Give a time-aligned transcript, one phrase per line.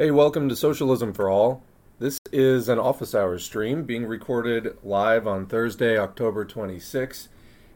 [0.00, 1.62] Hey, welcome to Socialism for All.
[1.98, 7.28] This is an office hours stream being recorded live on Thursday, October 26.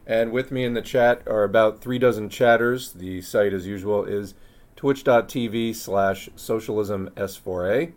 [0.07, 2.93] And with me in the chat are about three dozen chatters.
[2.93, 4.33] The site, as usual, is
[4.75, 7.93] twitch.tv slash socialism S4A.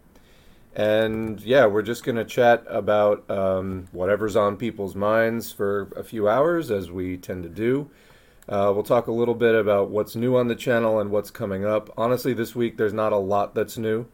[0.77, 6.05] And yeah, we're just going to chat about um, whatever's on people's minds for a
[6.05, 7.89] few hours, as we tend to do.
[8.47, 11.65] Uh, we'll talk a little bit about what's new on the channel and what's coming
[11.65, 11.89] up.
[11.97, 14.07] Honestly, this week there's not a lot that's new.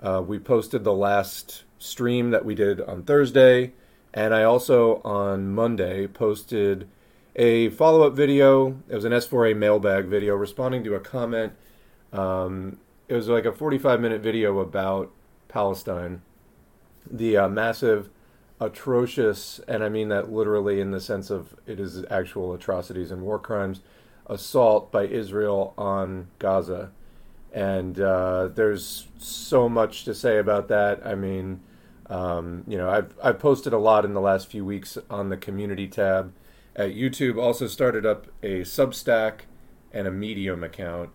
[0.00, 3.72] Uh, we posted the last stream that we did on Thursday,
[4.12, 6.88] and I also on Monday posted
[7.34, 8.78] a follow up video.
[8.88, 11.54] It was an S4A mailbag video responding to a comment.
[12.12, 12.78] Um,
[13.08, 15.10] it was like a 45 minute video about
[15.48, 16.22] Palestine,
[17.10, 18.10] the uh, massive,
[18.60, 23.22] atrocious, and I mean that literally in the sense of it is actual atrocities and
[23.22, 23.80] war crimes,
[24.26, 26.90] assault by Israel on Gaza
[27.56, 31.04] and uh, there's so much to say about that.
[31.06, 31.60] I mean,
[32.10, 35.38] um, you know, I've I've posted a lot in the last few weeks on the
[35.38, 36.34] community tab
[36.76, 37.42] at YouTube.
[37.42, 39.40] Also started up a Substack
[39.90, 41.08] and a Medium account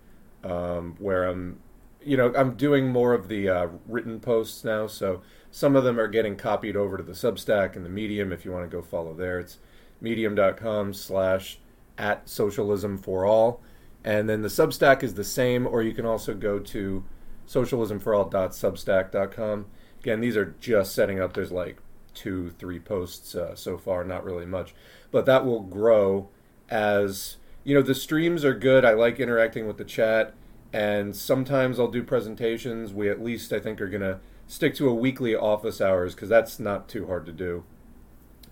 [0.43, 1.59] um, where I'm,
[2.03, 4.87] you know, I'm doing more of the uh, written posts now.
[4.87, 5.21] So
[5.51, 8.33] some of them are getting copied over to the Substack and the Medium.
[8.33, 9.59] If you want to go follow there, it's
[10.01, 11.59] medium.com/slash
[11.99, 13.61] at socialism for all
[14.03, 17.05] and then the Substack is the same, or you can also go to
[17.47, 19.65] socialismforall.substack.com.
[19.99, 21.33] Again, these are just setting up.
[21.33, 21.77] There's like
[22.13, 24.73] two, three posts uh, so far, not really much.
[25.11, 26.29] But that will grow
[26.69, 28.83] as, you know, the streams are good.
[28.83, 30.33] I like interacting with the chat.
[30.73, 32.93] And sometimes I'll do presentations.
[32.93, 36.29] We at least, I think, are going to stick to a weekly office hours because
[36.29, 37.63] that's not too hard to do.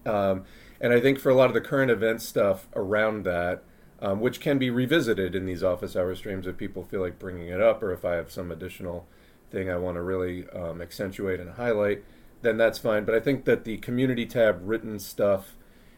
[0.06, 0.44] Um,
[0.82, 3.64] and I think for a lot of the current event stuff around that,
[4.02, 7.48] um, which can be revisited in these office hour streams if people feel like bringing
[7.48, 9.08] it up or if I have some additional
[9.52, 12.04] thing I want to really um, accentuate and highlight,
[12.42, 13.06] then that's fine.
[13.06, 15.56] But I think that the community tab written stuff,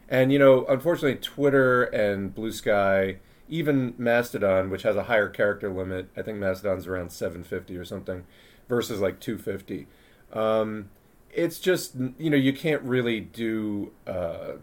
[0.08, 3.18] and you know, unfortunately, Twitter and Bluesky,
[3.48, 8.24] even Mastodon, which has a higher character limit, I think Mastodon's around 750 or something,
[8.68, 9.86] versus like 250.
[10.32, 10.88] Um,
[11.30, 14.54] it's just you know you can't really do uh,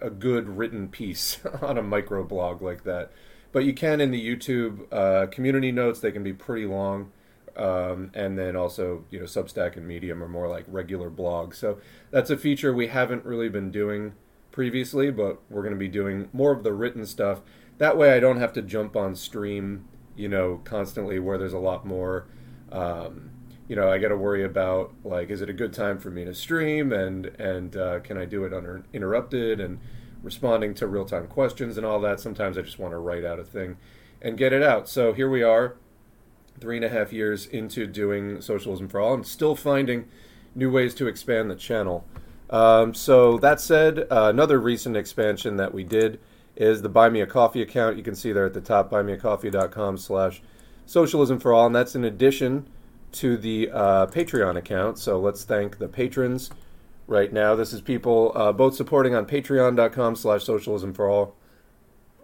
[0.00, 3.12] a good written piece on a micro blog like that.
[3.52, 7.12] But you can in the YouTube uh, community notes; they can be pretty long,
[7.56, 11.54] um, and then also you know Substack and Medium are more like regular blogs.
[11.54, 11.78] So
[12.10, 14.14] that's a feature we haven't really been doing
[14.52, 17.40] previously, but we're going to be doing more of the written stuff.
[17.78, 19.86] That way, I don't have to jump on stream,
[20.16, 22.26] you know, constantly where there's a lot more.
[22.70, 23.27] Um,
[23.68, 26.24] you know, I got to worry about like, is it a good time for me
[26.24, 29.78] to stream, and and uh, can I do it uninterrupted, and
[30.22, 32.20] responding to real time questions and all that.
[32.20, 33.76] Sometimes I just want to write out a thing
[34.20, 34.88] and get it out.
[34.88, 35.76] So here we are,
[36.60, 40.08] three and a half years into doing socialism for all, and still finding
[40.54, 42.04] new ways to expand the channel.
[42.50, 46.18] Um, so that said, uh, another recent expansion that we did
[46.56, 47.96] is the Buy Me a Coffee account.
[47.96, 50.42] You can see there at the top, buymeacoffee.com slash
[50.86, 52.66] socialism for all, and that's in addition
[53.12, 54.98] to the uh, Patreon account.
[54.98, 56.50] So let's thank the patrons
[57.06, 57.54] right now.
[57.54, 61.34] This is people uh, both supporting on patreon.com slash socialism for all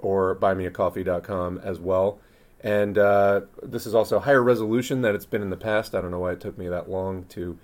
[0.00, 2.18] or buymeacoffee.com as well.
[2.60, 5.94] And uh, this is also higher resolution than it's been in the past.
[5.94, 7.58] I don't know why it took me that long to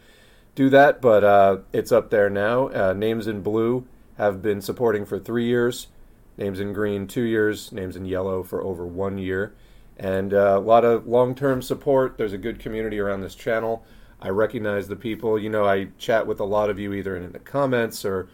[0.55, 2.69] do that, but uh, it's up there now.
[2.69, 3.87] Uh, names in blue
[4.19, 5.89] have been supporting for three years,
[6.37, 9.55] names in green, two years, names in yellow for over one year
[10.01, 12.17] and uh, a lot of long-term support.
[12.17, 13.85] There's a good community around this channel.
[14.19, 15.39] I recognize the people.
[15.39, 18.29] You know, I chat with a lot of you either in the comments or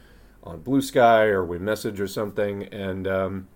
[0.44, 3.49] on Bluesky or we message or something, and um,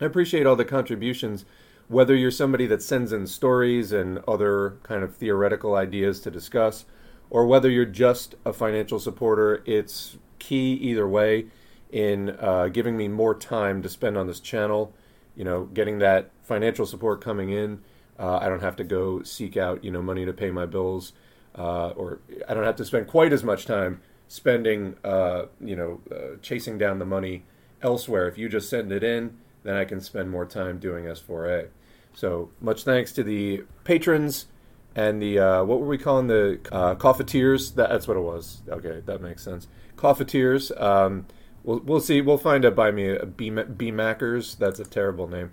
[0.00, 1.44] I appreciate all the contributions.
[1.86, 6.86] Whether you're somebody that sends in stories and other kind of theoretical ideas to discuss,
[7.30, 11.46] or whether you're just a financial supporter, it's key either way
[11.92, 14.92] in uh, giving me more time to spend on this channel.
[15.36, 17.80] You know, getting that financial support coming in.
[18.18, 21.12] Uh, I don't have to go seek out you know money to pay my bills,
[21.56, 26.00] uh, or I don't have to spend quite as much time spending uh, you know
[26.10, 27.44] uh, chasing down the money
[27.82, 28.28] elsewhere.
[28.28, 31.68] If you just send it in, then I can spend more time doing S4A.
[32.14, 34.46] So much thanks to the patrons
[34.94, 37.74] and the uh, what were we calling the uh, coffeteers?
[37.74, 38.62] That, that's what it was.
[38.68, 39.66] Okay, that makes sense.
[39.96, 40.70] Coffeteers.
[40.80, 41.26] Um,
[41.64, 42.20] we'll we'll see.
[42.20, 44.54] We'll find a buy me a B Mackers.
[44.54, 45.50] That's a terrible name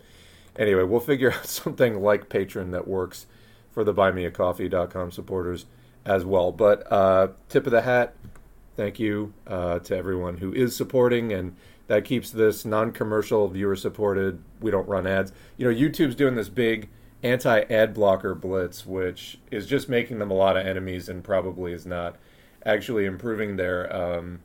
[0.56, 3.25] anyway, we'll figure out something like Patron that works
[3.72, 5.66] for the buymeacoffee.com supporters
[6.06, 6.52] as well.
[6.52, 8.16] But uh, tip of the hat,
[8.75, 11.56] thank you uh, to everyone who is supporting, and
[11.88, 14.42] that keeps this non-commercial, viewer-supported.
[14.60, 15.31] We don't run ads.
[15.58, 16.90] You know, YouTube's doing this big
[17.24, 21.72] anti ad blocker blitz, which is just making them a lot of enemies and probably
[21.72, 22.18] is not
[22.66, 24.40] actually improving their, um,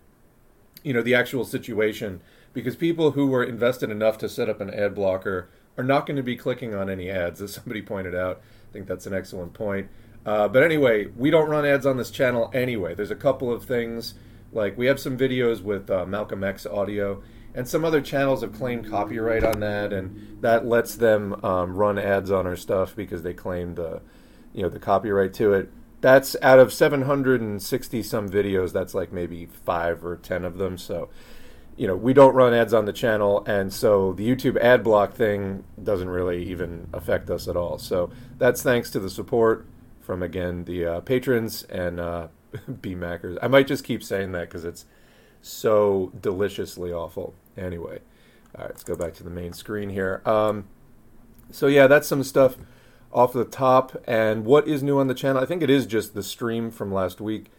[0.87, 2.21] you know, the actual situation.
[2.53, 6.17] Because people who were invested enough to set up an ad blocker are not going
[6.17, 8.41] to be clicking on any ads, as somebody pointed out.
[8.71, 9.89] I think that's an excellent point.
[10.25, 12.95] Uh, but anyway, we don't run ads on this channel anyway.
[12.95, 14.15] There's a couple of things
[14.53, 17.21] like we have some videos with uh, Malcolm X audio,
[17.53, 21.99] and some other channels have claimed copyright on that, and that lets them um, run
[21.99, 24.01] ads on our stuff because they claim the,
[24.55, 25.69] you know, the copyright to it.
[26.01, 28.73] That's out of 760 some videos.
[28.73, 30.79] That's like maybe five or ten of them.
[30.79, 31.09] So,
[31.77, 35.15] you know, we don't run ads on the channel, and so the YouTube ad block
[35.15, 37.79] thing doesn't really even affect us at all.
[37.79, 39.67] So that's thanks to the support
[40.01, 42.29] from again the uh, patrons and uh,
[42.71, 43.39] BMACers.
[43.43, 44.87] I might just keep saying that because it's
[45.43, 47.35] so deliciously awful.
[47.57, 48.01] Anyway,
[48.57, 50.23] all right, let's go back to the main screen here.
[50.25, 50.67] Um,
[51.51, 52.57] so yeah, that's some stuff
[53.13, 54.03] off the top.
[54.07, 55.43] And what is new on the channel?
[55.43, 57.51] I think it is just the stream from last week,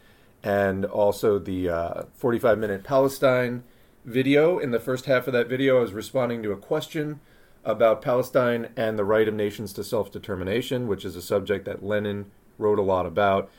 [0.44, 3.63] and also the uh, 45 minute Palestine
[4.05, 4.59] video.
[4.59, 7.19] In the first half of that video, I was responding to a question
[7.65, 11.83] about Palestine and the right of nations to self determination, which is a subject that
[11.83, 13.49] Lenin wrote a lot about.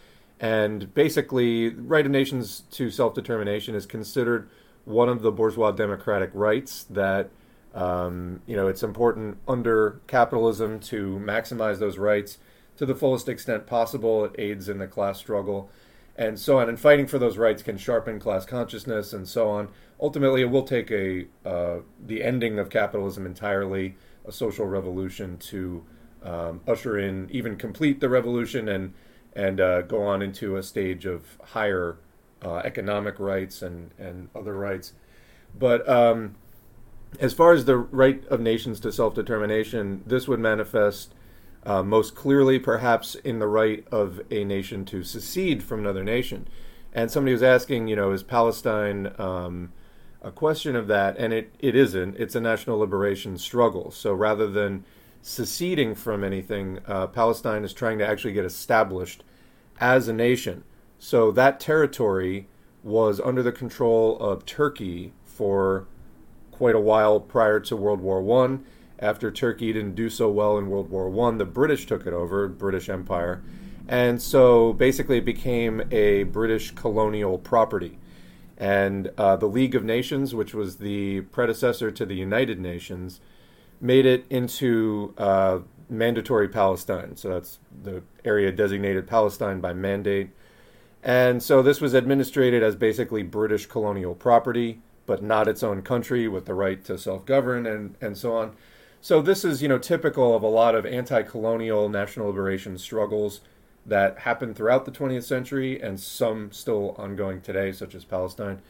[0.41, 4.49] And basically, right of nations to self determination is considered
[4.85, 7.29] one of the bourgeois democratic rights that
[7.75, 12.39] um, you know it's important under capitalism to maximize those rights
[12.77, 14.25] to the fullest extent possible.
[14.25, 15.71] It aids in the class struggle
[16.19, 16.69] and so on.
[16.69, 19.69] And fighting for those rights can sharpen class consciousness and so on.
[20.01, 25.85] Ultimately, it will take a uh, the ending of capitalism entirely, a social revolution, to
[26.23, 28.93] um, usher in even complete the revolution and
[29.35, 31.99] and uh, go on into a stage of higher
[32.43, 34.93] uh, economic rights and, and other rights.
[35.57, 36.35] But um,
[37.21, 41.15] as far as the right of nations to self determination, this would manifest
[41.65, 46.49] uh, most clearly, perhaps, in the right of a nation to secede from another nation.
[46.93, 49.73] And somebody was asking, you know, is Palestine um,
[50.23, 51.17] a question of that?
[51.19, 52.17] And it, it isn't.
[52.17, 53.91] It's a national liberation struggle.
[53.91, 54.85] So rather than
[55.21, 59.23] seceding from anything, uh, Palestine is trying to actually get established
[59.81, 60.65] as a nation.
[60.99, 62.49] So that territory
[62.83, 65.87] was under the control of Turkey for
[66.59, 68.65] quite a while prior to World War One.
[68.99, 72.49] After Turkey didn't do so well in World War One, the British took it over,
[72.49, 73.41] British Empire,
[73.87, 77.97] and so basically it became a British colonial property.
[78.57, 83.21] And uh, the League of Nations, which was the predecessor to the United Nations,
[83.81, 87.17] made it into uh, mandatory Palestine.
[87.17, 90.31] So that's the area designated Palestine by mandate.
[91.05, 96.29] And so this was administered as basically British colonial property, but not its own country
[96.29, 98.55] with the right to self govern and, and so on.
[99.01, 103.41] So this is, you know, typical of a lot of anti-colonial national liberation struggles
[103.87, 108.61] that happened throughout the 20th century and some still ongoing today, such as Palestine.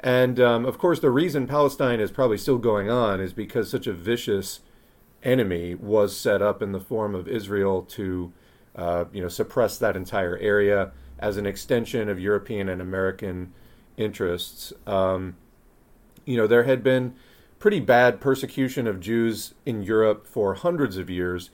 [0.00, 3.86] And um, of course, the reason Palestine is probably still going on is because such
[3.86, 4.60] a vicious
[5.22, 8.30] enemy was set up in the form of Israel to,
[8.76, 13.54] uh, you know, suppress that entire area as an extension of European and American
[13.96, 14.74] interests.
[14.86, 15.36] Um,
[16.28, 17.14] you know, there had been
[17.58, 21.48] pretty bad persecution of Jews in Europe for hundreds of years,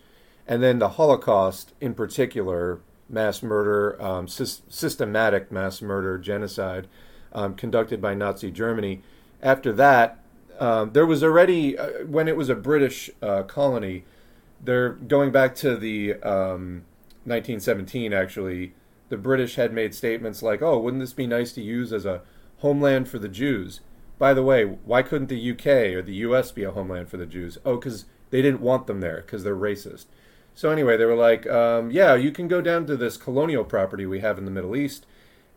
[0.49, 6.89] and then the Holocaust, in particular, mass murder, um, sy- systematic mass murder, genocide
[7.33, 9.01] um, conducted by Nazi Germany.
[9.41, 10.19] After that,
[10.59, 14.05] um, there was already uh, when it was a British uh, colony.
[14.61, 18.13] They're going back to the 1917.
[18.13, 18.75] Um, actually,
[19.09, 22.23] the British had made statements like, "Oh, wouldn't this be nice to use as a
[22.59, 23.81] homeland for the Jews?"
[24.19, 27.27] By the way, why couldn't the UK or the US be a homeland for the
[27.27, 27.59] Jews?
[27.65, 30.07] Oh, because they didn't want them there because they're racist.
[30.55, 34.07] So anyway, they were like, um, "Yeah, you can go down to this colonial property
[34.07, 35.05] we have in the Middle East,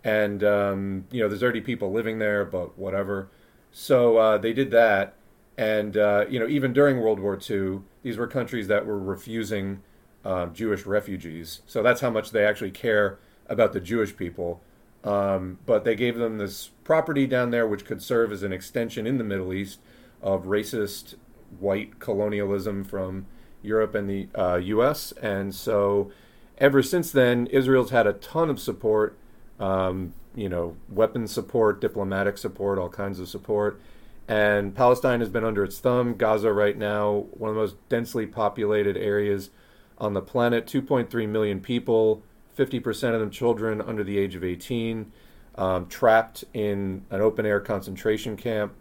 [0.03, 3.29] and um, you know, there's already people living there, but whatever."
[3.71, 5.13] So uh, they did that,
[5.57, 9.81] and uh, you know, even during World War II, these were countries that were refusing
[10.25, 11.61] uh, Jewish refugees.
[11.67, 14.61] So that's how much they actually care about the Jewish people.
[15.07, 19.07] Um, but they gave them this property down there, which could serve as an extension
[19.07, 19.79] in the Middle East
[20.21, 21.15] of racist
[21.59, 23.25] white colonialism from
[23.61, 24.27] Europe and the
[24.63, 25.13] U.S.
[25.13, 26.11] Uh, and so,
[26.57, 29.17] ever since then, Israel's had a ton of support.
[29.59, 33.79] Um, you know, weapons support, diplomatic support, all kinds of support.
[34.27, 36.15] And Palestine has been under its thumb.
[36.15, 39.51] Gaza, right now, one of the most densely populated areas
[39.97, 42.21] on the planet 2.3 million people,
[42.57, 45.11] 50% of them children under the age of 18,
[45.55, 48.73] um, trapped in an open air concentration camp,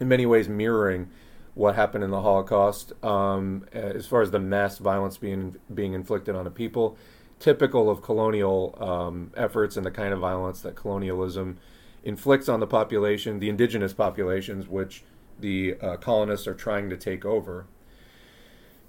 [0.00, 1.08] in many ways mirroring
[1.54, 6.36] what happened in the Holocaust um, as far as the mass violence being being inflicted
[6.36, 6.98] on a people,
[7.40, 11.58] typical of colonial um, efforts and the kind of violence that colonialism
[12.04, 15.02] inflicts on the population, the indigenous populations, which
[15.40, 17.66] the uh, colonists are trying to take over.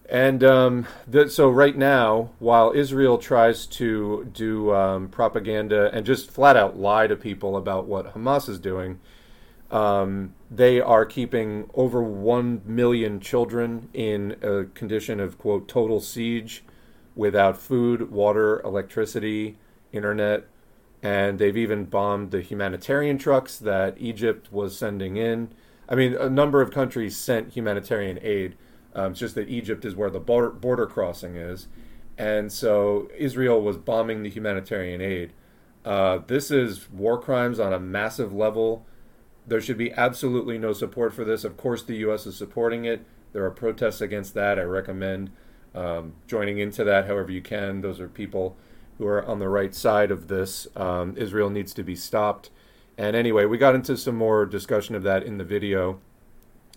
[0.09, 6.31] And um, the, so, right now, while Israel tries to do um, propaganda and just
[6.31, 8.99] flat out lie to people about what Hamas is doing,
[9.69, 16.63] um, they are keeping over 1 million children in a condition of, quote, total siege
[17.13, 19.57] without food, water, electricity,
[19.91, 20.45] internet.
[21.03, 25.49] And they've even bombed the humanitarian trucks that Egypt was sending in.
[25.89, 28.55] I mean, a number of countries sent humanitarian aid.
[28.97, 31.67] Um, it's just that Egypt is where the border, border crossing is.
[32.17, 35.33] And so Israel was bombing the humanitarian aid.
[35.85, 38.85] Uh, this is war crimes on a massive level.
[39.45, 41.43] There should be absolutely no support for this.
[41.43, 42.25] Of course, the U.S.
[42.25, 43.05] is supporting it.
[43.33, 44.57] There are protests against that.
[44.57, 45.29] I recommend
[45.75, 47.81] um, joining into that however you can.
[47.81, 48.57] Those are people
[48.97, 50.67] who are on the right side of this.
[50.75, 52.49] Um, Israel needs to be stopped.
[52.97, 55.99] And anyway, we got into some more discussion of that in the video.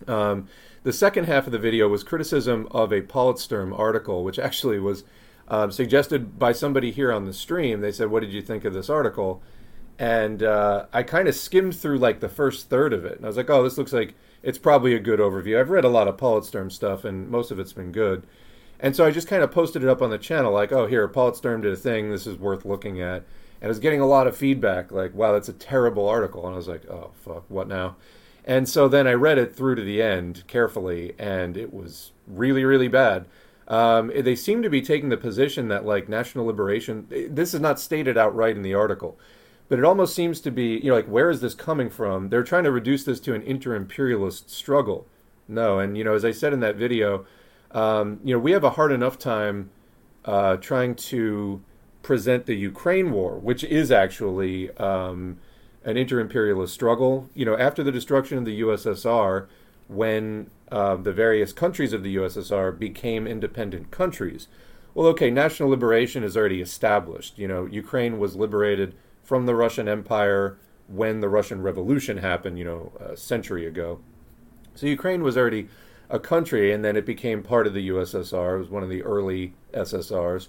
[0.06, 0.48] Um,
[0.82, 5.04] the second half of the video was criticism of a Politsturm article, which actually was
[5.48, 7.80] um, suggested by somebody here on the stream.
[7.80, 9.42] They said, What did you think of this article?
[9.98, 13.16] And uh, I kind of skimmed through like the first third of it.
[13.16, 15.60] And I was like, Oh, this looks like it's probably a good overview.
[15.60, 18.26] I've read a lot of Politsturm stuff, and most of it's been good.
[18.78, 21.06] And so I just kind of posted it up on the channel, like, oh, here,
[21.06, 22.10] Politsturm did a thing.
[22.10, 23.24] This is worth looking at.
[23.60, 26.46] And I was getting a lot of feedback, like, wow, that's a terrible article.
[26.46, 27.96] And I was like, oh, fuck, what now?
[28.44, 32.64] And so then I read it through to the end carefully, and it was really,
[32.64, 33.26] really bad.
[33.68, 37.78] Um, they seem to be taking the position that, like, national liberation, this is not
[37.78, 39.18] stated outright in the article,
[39.68, 42.30] but it almost seems to be, you know, like, where is this coming from?
[42.30, 45.06] They're trying to reduce this to an inter imperialist struggle.
[45.46, 47.26] No, and, you know, as I said in that video,
[47.70, 49.70] um, you know, we have a hard enough time
[50.24, 51.62] uh, trying to
[52.02, 55.38] present the Ukraine war, which is actually um,
[55.84, 57.28] an inter-imperialist struggle.
[57.34, 59.46] You know, after the destruction of the USSR,
[59.88, 64.48] when uh, the various countries of the USSR became independent countries,
[64.94, 67.38] well, okay, national liberation is already established.
[67.38, 70.58] You know, Ukraine was liberated from the Russian Empire
[70.88, 74.00] when the Russian Revolution happened, you know, a century ago.
[74.74, 75.68] So Ukraine was already
[76.08, 78.56] a country, and then it became part of the USSR.
[78.56, 80.48] It was one of the early SSRs.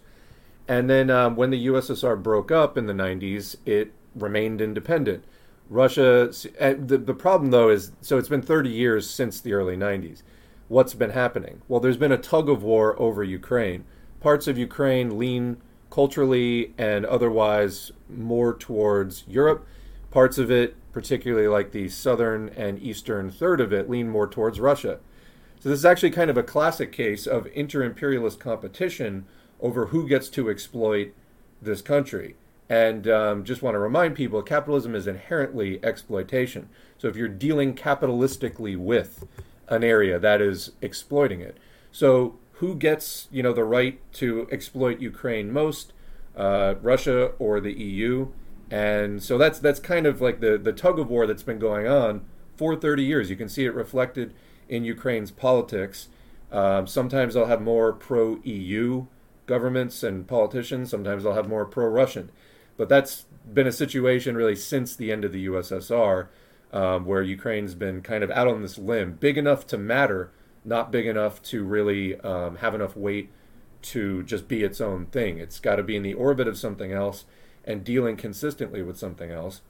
[0.68, 5.24] And then um, when the USSR broke up in the 90s, it remained independent.
[5.70, 9.78] Russia, eh, the, the problem though is so it's been 30 years since the early
[9.78, 10.22] 90s.
[10.68, 11.62] What's been happening?
[11.68, 13.86] Well, there's been a tug of war over Ukraine.
[14.20, 15.58] Parts of Ukraine lean
[15.90, 19.66] culturally and otherwise more towards Europe.
[20.10, 24.60] Parts of it, particularly like the southern and eastern third of it, lean more towards
[24.60, 25.00] Russia.
[25.60, 29.26] So this is actually kind of a classic case of inter-imperialist competition
[29.60, 31.14] over who gets to exploit
[31.62, 32.36] this country.
[32.72, 36.70] And um, just want to remind people, capitalism is inherently exploitation.
[36.98, 39.28] So if you're dealing capitalistically with
[39.68, 41.58] an area, that is exploiting it.
[41.92, 45.92] So who gets, you know, the right to exploit Ukraine most?
[46.34, 48.30] Uh, Russia or the EU?
[48.70, 51.90] And so that's that's kind of like the the tug of war that's been going
[51.90, 52.24] on
[52.56, 53.30] for 30 years.
[53.30, 54.34] You can see it reflected
[54.70, 56.08] in Ukraine's politics.
[56.54, 59.08] Um, sometimes they'll have more pro EU
[59.46, 62.32] governments and politicians, sometimes they'll have more pro Russian.
[62.78, 66.28] But that's been a situation really since the end of the USSR,
[66.72, 70.32] um, where Ukraine's been kind of out on this limb, big enough to matter,
[70.64, 73.30] not big enough to really um, have enough weight
[73.82, 75.38] to just be its own thing.
[75.38, 77.26] It's got to be in the orbit of something else
[77.66, 79.62] and dealing consistently with something else.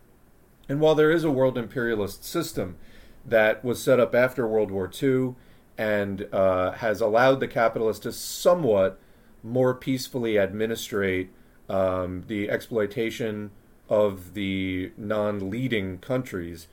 [0.69, 2.77] And while there is a world imperialist system,
[3.25, 5.35] that was set up after World War II
[5.77, 8.99] and uh, has allowed the capitalists to somewhat
[9.43, 11.31] more peacefully administrate
[11.71, 13.51] um, the exploitation
[13.89, 16.67] of the non-leading countries.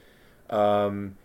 [0.50, 1.16] Um,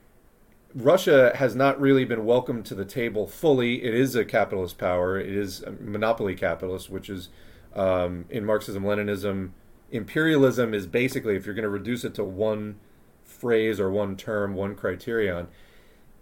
[0.76, 3.84] Russia has not really been welcomed to the table fully.
[3.84, 5.20] It is a capitalist power.
[5.20, 7.30] It is monopoly capitalist, which is
[7.76, 9.52] um, in Marxism, Leninism.
[9.92, 12.78] Imperialism is basically, if you're going to reduce it to one
[13.24, 15.48] phrase or one term, one criterion.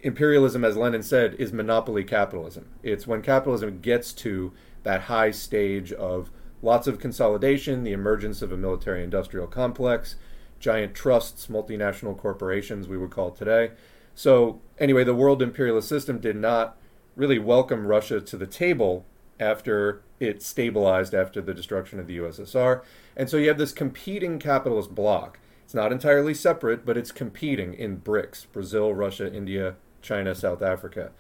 [0.02, 2.66] Imperialism, as Lenin said, is monopoly capitalism.
[2.82, 4.52] It's when capitalism gets to
[4.84, 6.32] that high stage of
[6.62, 10.16] lots of consolidation, the emergence of a military industrial complex,
[10.60, 13.72] giant trusts, multinational corporations, we would call today.
[14.14, 16.78] So, anyway, the world imperialist system did not
[17.16, 19.06] really welcome Russia to the table
[19.40, 22.84] after it stabilized after the destruction of the USSR.
[23.18, 25.40] And so you have this competing capitalist bloc
[25.72, 31.12] it's not entirely separate, but it's competing in BRICS Brazil, Russia, India, China, South Africa.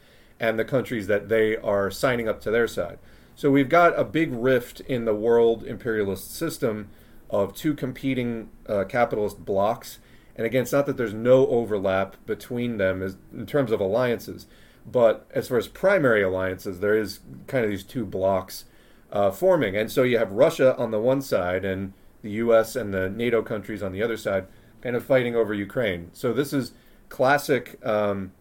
[0.42, 3.00] and the countries that they are signing up to their side.
[3.36, 6.90] So we've got a big rift in the world imperialist system
[7.30, 10.00] of two competing uh, capitalist blocks.
[10.36, 14.48] And again, it's not that there's no overlap between them as, in terms of alliances,
[14.86, 18.66] but as far as primary alliances, there is kind of these two blocks
[19.12, 19.76] uh, forming.
[19.76, 22.76] And so you have Russia on the one side and the U.S.
[22.76, 24.48] and the NATO countries on the other side,
[24.82, 26.10] kind of fighting over Ukraine.
[26.14, 26.74] So this is
[27.10, 27.84] classic.
[27.86, 28.32] Um,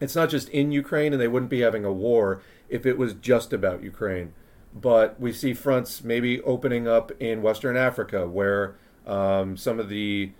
[0.00, 3.14] it's not just in Ukraine, and they wouldn't be having a war if it was
[3.14, 4.32] just about Ukraine.
[4.72, 10.32] But we see fronts maybe opening up in Western Africa, where um, some of the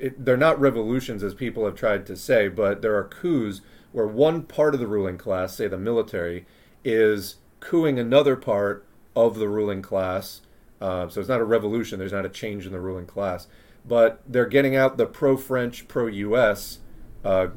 [0.00, 3.60] it, they're not revolutions as people have tried to say, but there are coups
[3.92, 6.46] where one part of the ruling class, say the military,
[6.84, 10.40] is cooing another part of the ruling class.
[10.80, 11.98] Uh, so it's not a revolution.
[11.98, 13.46] There's not a change in the ruling class,
[13.86, 16.78] but they're getting out the pro-French, pro-U.S.
[17.22, 17.48] Uh,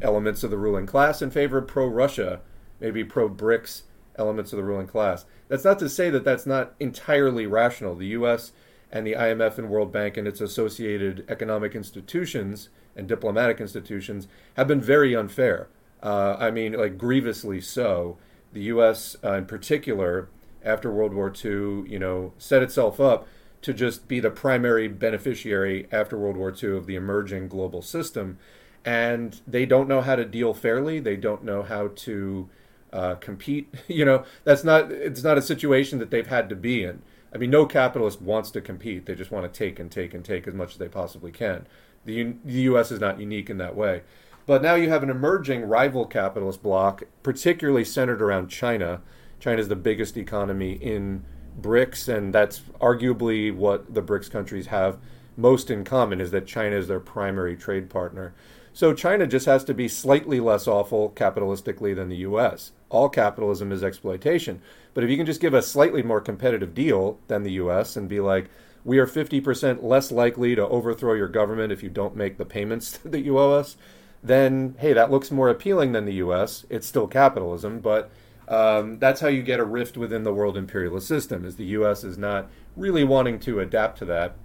[0.00, 2.40] elements of the ruling class in favor of pro-Russia,
[2.80, 3.82] maybe pro-BRICS
[4.16, 5.24] elements of the ruling class.
[5.48, 7.94] That's not to say that that's not entirely rational.
[7.94, 8.52] The U.S.
[8.90, 14.66] and the IMF and World Bank and its associated economic institutions and diplomatic institutions have
[14.66, 15.68] been very unfair.
[16.02, 18.18] Uh, I mean, like grievously so.
[18.52, 19.16] The U.S.
[19.22, 20.28] Uh, in particular,
[20.64, 23.26] after World War II, you know, set itself up
[23.62, 28.38] to just be the primary beneficiary after World War II of the emerging global system
[28.84, 31.00] and they don't know how to deal fairly.
[31.00, 32.48] They don't know how to
[32.92, 33.72] uh, compete.
[33.88, 37.02] You know, that's not it's not a situation that they've had to be in.
[37.34, 39.06] I mean, no capitalist wants to compete.
[39.06, 41.66] They just want to take and take and take as much as they possibly can.
[42.04, 42.90] The, U- the U.S.
[42.90, 44.02] is not unique in that way.
[44.46, 49.02] But now you have an emerging rival capitalist bloc, particularly centered around China.
[49.38, 51.24] China is the biggest economy in
[51.60, 54.98] BRICS, and that's arguably what the BRICS countries have
[55.36, 58.34] most in common is that China is their primary trade partner.
[58.72, 62.72] So China just has to be slightly less awful capitalistically than the US.
[62.90, 64.60] All capitalism is exploitation.
[64.92, 68.08] But if you can just give a slightly more competitive deal than the US and
[68.08, 68.50] be like,
[68.84, 72.98] we are 50% less likely to overthrow your government if you don't make the payments
[73.04, 73.76] that you owe us,
[74.22, 76.66] then hey, that looks more appealing than the US.
[76.68, 78.10] It's still capitalism, but
[78.48, 82.04] um, that's how you get a rift within the world imperialist system, is the US
[82.04, 84.36] is not really wanting to adapt to that.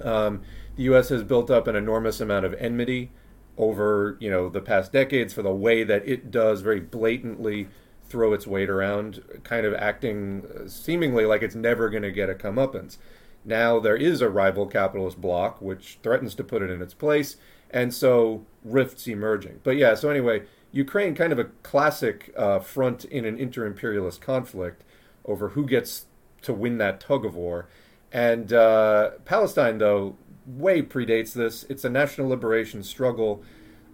[0.00, 0.42] Um,
[0.76, 1.08] the U.S.
[1.10, 3.10] has built up an enormous amount of enmity
[3.56, 7.68] over you know the past decades for the way that it does very blatantly
[8.08, 12.30] throw its weight around, kind of acting uh, seemingly like it's never going to get
[12.30, 12.98] a comeuppance.
[13.44, 17.36] Now there is a rival capitalist bloc which threatens to put it in its place,
[17.70, 19.60] and so rifts emerging.
[19.64, 24.82] But yeah, so anyway, Ukraine kind of a classic uh, front in an inter-imperialist conflict
[25.24, 26.06] over who gets
[26.42, 27.68] to win that tug of war.
[28.12, 31.64] And uh, Palestine, though, way predates this.
[31.68, 33.42] It's a national liberation struggle,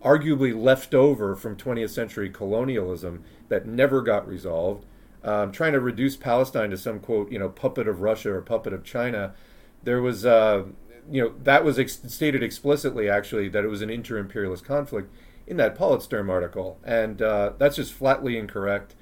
[0.04, 4.86] arguably left over from 20th century colonialism that never got resolved.
[5.22, 8.72] Um, trying to reduce Palestine to some quote, you know, puppet of Russia or puppet
[8.72, 9.34] of China.
[9.82, 10.64] There was, uh,
[11.10, 15.12] you know, that was ex- stated explicitly actually that it was an inter-imperialist conflict
[15.46, 18.94] in that Politsturm article, and uh, that's just flatly incorrect.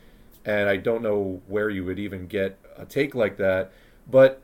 [0.45, 3.71] And I don't know where you would even get a take like that.
[4.11, 4.43] But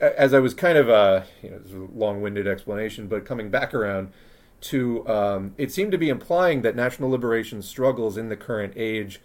[0.00, 4.12] as I was kind of uh, you know, a long-winded explanation, but coming back around
[4.60, 9.20] to um, it seemed to be implying that national liberation struggles in the current age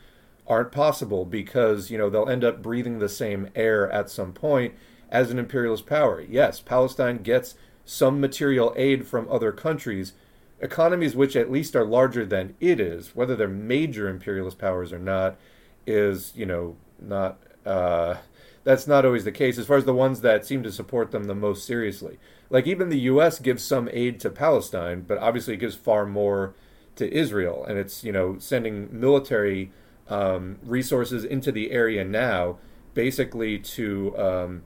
[0.45, 4.73] aren't possible because you know they'll end up breathing the same air at some point
[5.09, 6.21] as an imperialist power.
[6.21, 7.55] Yes, Palestine gets
[7.86, 10.13] some material aid from other countries,
[10.59, 14.99] economies which at least are larger than it is, whether they're major imperialist powers or
[14.99, 15.38] not,
[15.86, 17.39] is you know not.
[17.65, 18.17] Uh,
[18.63, 21.26] that's not always the case as far as the ones that seem to support them
[21.26, 22.17] the most seriously.
[22.49, 23.39] Like even the U.S.
[23.39, 26.54] gives some aid to Palestine, but obviously it gives far more
[26.95, 29.71] to Israel, and it's you know sending military
[30.08, 32.58] um, resources into the area now,
[32.93, 34.63] basically to um,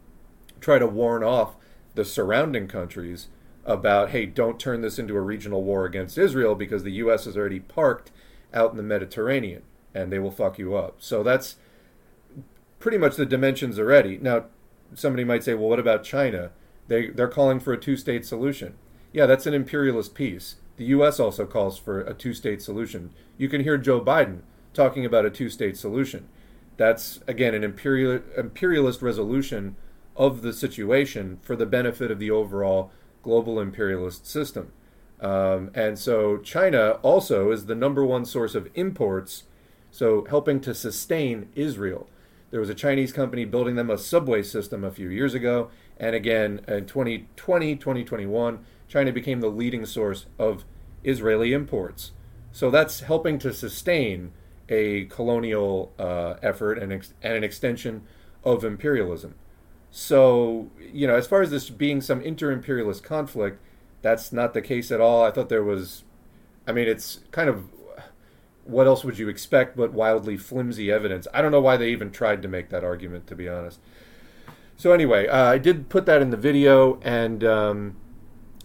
[0.60, 1.56] try to warn off
[1.96, 3.28] the surrounding countries
[3.66, 7.26] about hey, don't turn this into a regional war against Israel because the U.S.
[7.28, 8.12] is already parked
[8.54, 10.96] out in the Mediterranean and they will fuck you up.
[11.00, 11.56] So that's
[12.88, 14.18] pretty much the dimensions already.
[14.18, 14.46] Now,
[14.94, 16.52] somebody might say, well, what about China?
[16.88, 18.76] They, they're calling for a two state solution.
[19.12, 20.56] Yeah, that's an imperialist piece.
[20.78, 21.20] The U.S.
[21.20, 23.10] also calls for a two state solution.
[23.38, 24.40] You can hear Joe Biden
[24.74, 26.30] talking about a two state solution.
[26.78, 29.76] That's, again, an imperial, imperialist resolution
[30.16, 34.72] of the situation for the benefit of the overall global imperialist system.
[35.20, 39.44] Um, and so China also is the number one source of imports,
[39.92, 42.08] so helping to sustain Israel.
[42.50, 45.70] There was a Chinese company building them a subway system a few years ago.
[46.00, 50.64] And again, in 2020, 2021, China became the leading source of
[51.04, 52.12] Israeli imports.
[52.52, 54.32] So that's helping to sustain
[54.70, 58.04] a colonial uh, effort and, ex- and an extension
[58.44, 59.36] of imperialism.
[59.92, 63.62] So, you know, as far as this being some inter imperialist conflict,
[64.02, 65.24] that's not the case at all.
[65.24, 66.04] I thought there was,
[66.68, 67.66] I mean, it's kind of
[68.68, 71.28] what else would you expect but wildly flimsy evidence?
[71.34, 73.80] I don't know why they even tried to make that argument, to be honest.
[74.76, 77.96] So, anyway, uh, I did put that in the video, and, um,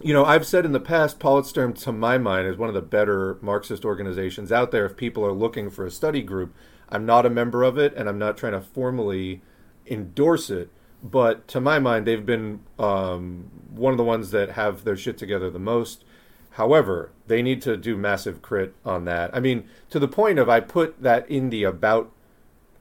[0.01, 2.81] you know, I've said in the past, Politsturm, to my mind, is one of the
[2.81, 6.53] better Marxist organizations out there if people are looking for a study group.
[6.89, 9.41] I'm not a member of it, and I'm not trying to formally
[9.87, 10.69] endorse it
[11.03, 15.17] but to my mind, they've been um, one of the ones that have their shit
[15.17, 16.05] together the most.
[16.53, 19.35] However, they need to do massive crit on that.
[19.35, 22.11] I mean, to the point of I put that in the about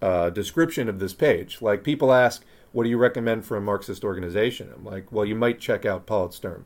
[0.00, 1.62] uh, description of this page.
[1.62, 5.34] Like people ask, "What do you recommend for a Marxist organization?" I'm like, "Well, you
[5.34, 6.64] might check out Politsturm."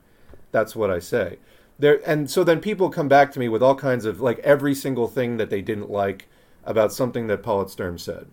[0.53, 1.39] That's what I say.
[1.79, 4.75] There, and so then people come back to me with all kinds of like every
[4.75, 6.29] single thing that they didn't like
[6.65, 8.29] about something that Politsturm said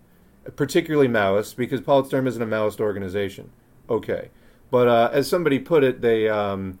[0.56, 3.50] particularly Maoist, because Politsturm isn't a Maoist organization.
[3.88, 4.30] Okay.
[4.70, 6.78] But uh, as somebody put it, they, um,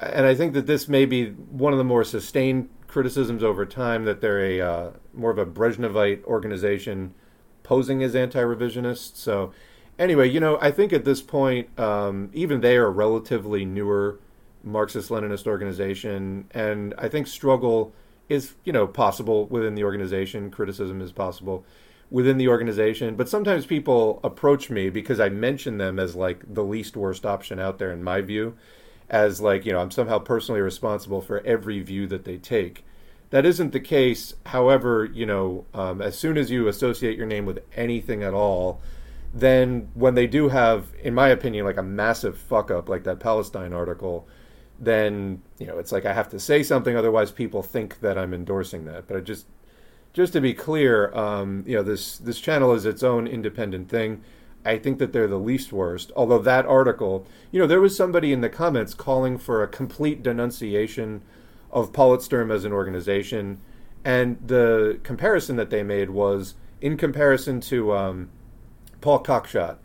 [0.00, 4.04] and I think that this may be one of the more sustained criticisms over time
[4.04, 7.14] that they're a uh, more of a Brezhnevite organization
[7.62, 9.16] posing as anti-revisionist.
[9.16, 9.52] So,
[9.98, 14.18] anyway, you know, I think at this point, um, even they are a relatively newer
[14.64, 17.92] Marxist-Leninist organization, and I think struggle
[18.28, 20.50] is, you know, possible within the organization.
[20.50, 21.64] Criticism is possible
[22.10, 23.16] within the organization.
[23.16, 27.58] But sometimes people approach me because I mention them as like the least worst option
[27.58, 28.56] out there in my view,
[29.10, 32.84] as like, you know, I'm somehow personally responsible for every view that they take.
[33.30, 34.34] That isn't the case.
[34.46, 38.80] However, you know, um, as soon as you associate your name with anything at all,
[39.34, 43.20] then when they do have, in my opinion, like a massive fuck up, like that
[43.20, 44.26] Palestine article,
[44.80, 48.32] then you know it's like I have to say something, otherwise people think that I'm
[48.32, 49.06] endorsing that.
[49.06, 49.46] But I just
[50.12, 54.22] just to be clear, um, you know, this this channel is its own independent thing.
[54.68, 56.12] I think that they're the least worst.
[56.16, 60.22] Although that article, you know, there was somebody in the comments calling for a complete
[60.22, 61.22] denunciation
[61.70, 63.60] of Politsturm as an organization,
[64.04, 68.30] and the comparison that they made was in comparison to um,
[69.00, 69.78] Paul Cockshott,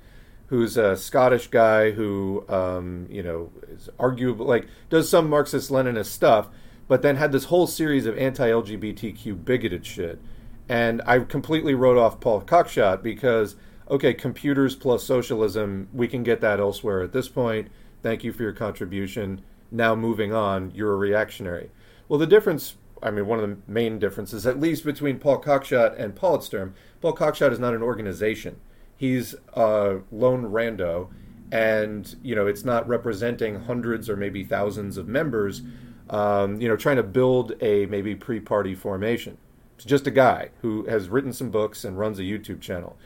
[0.48, 6.50] who's a Scottish guy who, um, you know, is arguable, like does some Marxist-Leninist stuff
[6.88, 10.19] but then had this whole series of anti-LGBTQ bigoted shit.
[10.67, 13.56] And I completely wrote off Paul Cockshott because,
[13.89, 17.69] okay, computers plus socialism, we can get that elsewhere at this point.
[18.02, 19.41] Thank you for your contribution.
[19.72, 21.72] Now moving on, you're a reactionary.
[22.08, 26.00] Well, the difference, I mean, one of the main differences, at least between Paul Cockshott
[26.00, 28.60] and Paul Politsturm, Paul Cockshott is not an organization.
[28.96, 31.10] He's a lone rando,
[31.52, 35.62] and, you know, it's not representing hundreds or maybe thousands of members
[36.10, 39.38] um, you know, trying to build a maybe pre-party formation.
[39.76, 42.98] It's just a guy who has written some books and runs a YouTube channel.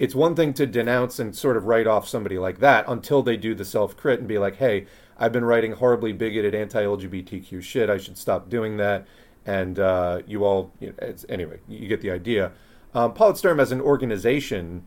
[0.00, 3.36] It's one thing to denounce and sort of write off somebody like that until they
[3.36, 4.86] do the self crit and be like, hey,
[5.18, 7.90] I've been writing horribly bigoted anti LGBTQ shit.
[7.90, 9.06] I should stop doing that.
[9.44, 12.52] And uh, you all, you know, anyway, you get the idea.
[12.94, 14.86] Um, Politsturm as an organization,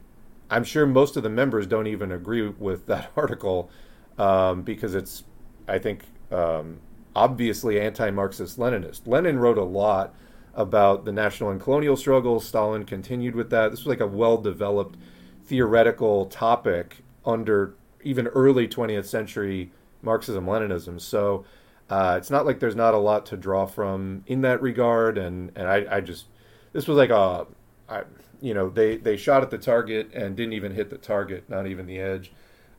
[0.49, 3.69] I'm sure most of the members don't even agree with that article
[4.17, 5.25] um, because it's,
[5.67, 6.79] I think, um,
[7.15, 9.01] obviously anti-Marxist Leninist.
[9.05, 10.15] Lenin wrote a lot
[10.53, 12.45] about the national and colonial struggles.
[12.45, 13.71] Stalin continued with that.
[13.71, 14.97] This was like a well-developed
[15.45, 20.99] theoretical topic under even early 20th century Marxism Leninism.
[20.99, 21.45] So
[21.89, 25.17] uh, it's not like there's not a lot to draw from in that regard.
[25.17, 26.25] And and I, I just
[26.73, 27.47] this was like a
[27.89, 28.03] I,
[28.41, 31.67] you know they they shot at the target and didn't even hit the target, not
[31.67, 32.31] even the edge.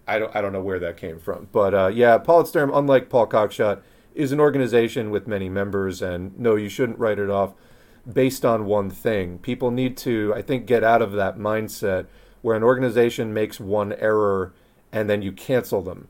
[0.06, 3.26] I don't I don't know where that came from, but uh, yeah, Politsturm, unlike Paul
[3.26, 3.80] Cockshott,
[4.14, 7.54] is an organization with many members, and no, you shouldn't write it off
[8.10, 9.38] based on one thing.
[9.38, 12.06] People need to, I think, get out of that mindset
[12.42, 14.52] where an organization makes one error
[14.92, 16.08] and then you cancel them.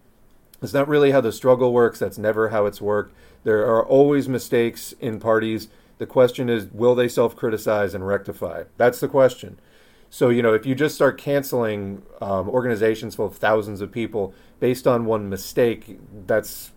[0.61, 1.99] It's not really how the struggle works.
[1.99, 3.15] That's never how it's worked.
[3.45, 5.69] There are always mistakes in parties.
[5.99, 8.65] The question is, will they self criticize and rectify?
[8.77, 9.59] That's the question.
[10.15, 14.33] So, you know, if you just start canceling um, organizations full of thousands of people
[14.61, 16.71] based on one mistake, that's,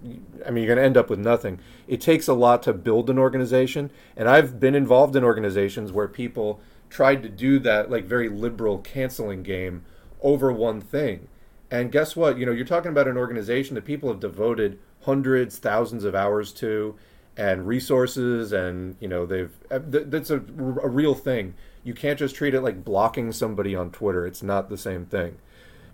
[0.43, 1.59] I mean, you're going to end up with nothing.
[1.87, 3.91] It takes a lot to build an organization.
[4.15, 8.79] And I've been involved in organizations where people tried to do that, like, very liberal
[8.79, 9.85] canceling game
[10.23, 11.27] over one thing.
[11.69, 12.39] And guess what?
[12.39, 16.51] You know, you're talking about an organization that people have devoted hundreds, thousands of hours
[16.53, 16.95] to
[17.37, 21.53] and resources and you know they've uh, that's a, a real thing
[21.87, 25.37] you can't just treat it like blocking somebody on twitter it's not the same thing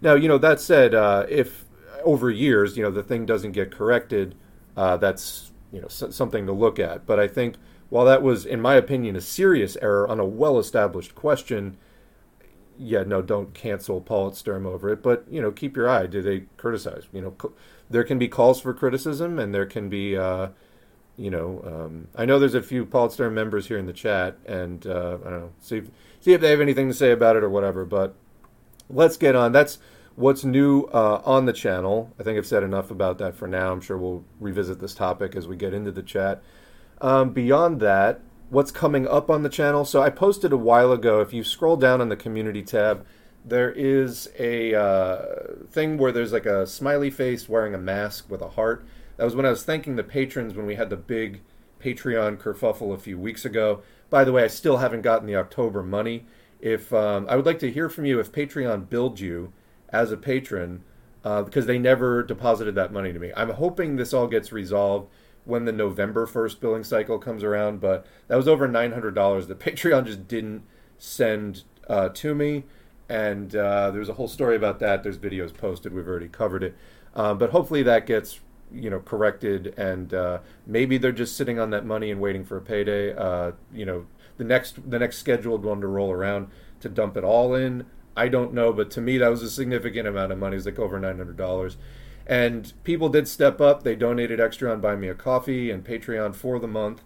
[0.01, 1.65] now you know that said uh, if
[2.03, 4.36] over years you know the thing doesn't get corrected
[4.75, 7.56] uh, that's you know something to look at but i think
[7.93, 11.77] while that was, in my opinion, a serious error on a well established question,
[12.75, 15.03] yeah, no, don't cancel Politsturm over it.
[15.03, 16.08] But, you know, keep your eye.
[16.08, 17.03] Do they criticize?
[17.13, 17.51] You know,
[17.91, 20.47] there can be calls for criticism and there can be, uh,
[21.17, 24.86] you know, um, I know there's a few Politsturm members here in the chat, and
[24.88, 27.43] uh, I don't know, see if, see if they have anything to say about it
[27.43, 27.86] or whatever.
[27.86, 28.15] But
[28.89, 29.52] let's get on.
[29.52, 29.78] That's
[30.15, 32.13] what's new uh, on the channel.
[32.19, 33.71] I think I've said enough about that for now.
[33.71, 36.41] I'm sure we'll revisit this topic as we get into the chat.
[37.02, 39.86] Um, beyond that, what's coming up on the channel?
[39.86, 41.21] So I posted a while ago.
[41.21, 43.06] If you scroll down on the community tab,
[43.45, 45.26] there is a uh,
[45.69, 48.86] thing where there's like a smiley face wearing a mask with a heart.
[49.17, 51.41] That was when I was thanking the patrons when we had the big
[51.84, 53.82] Patreon kerfuffle a few weeks ago.
[54.10, 56.26] By the way, I still haven't gotten the October money.
[56.60, 59.52] If um, I would like to hear from you if Patreon billed you
[59.89, 60.84] as a patron
[61.23, 63.32] uh, because they never deposited that money to me.
[63.36, 65.10] I'm hoping this all gets resolved
[65.45, 70.06] when the November 1st billing cycle comes around, but that was over $900 that Patreon
[70.06, 70.63] just didn't
[70.97, 72.63] send uh, to me.
[73.10, 75.04] And uh, there's a whole story about that.
[75.04, 75.93] There's videos posted.
[75.93, 76.76] We've already covered it.
[77.13, 78.39] Um, but hopefully that gets
[78.73, 82.57] you know corrected and uh, maybe they're just sitting on that money and waiting for
[82.57, 84.05] a payday uh, you know
[84.38, 86.47] the next the next scheduled one to roll around
[86.79, 87.86] to dump it all in
[88.17, 90.79] i don't know but to me that was a significant amount of money it's like
[90.79, 91.75] over $900
[92.25, 93.83] and people did step up.
[93.83, 97.03] They donated extra on Buy Me a Coffee and Patreon for the month.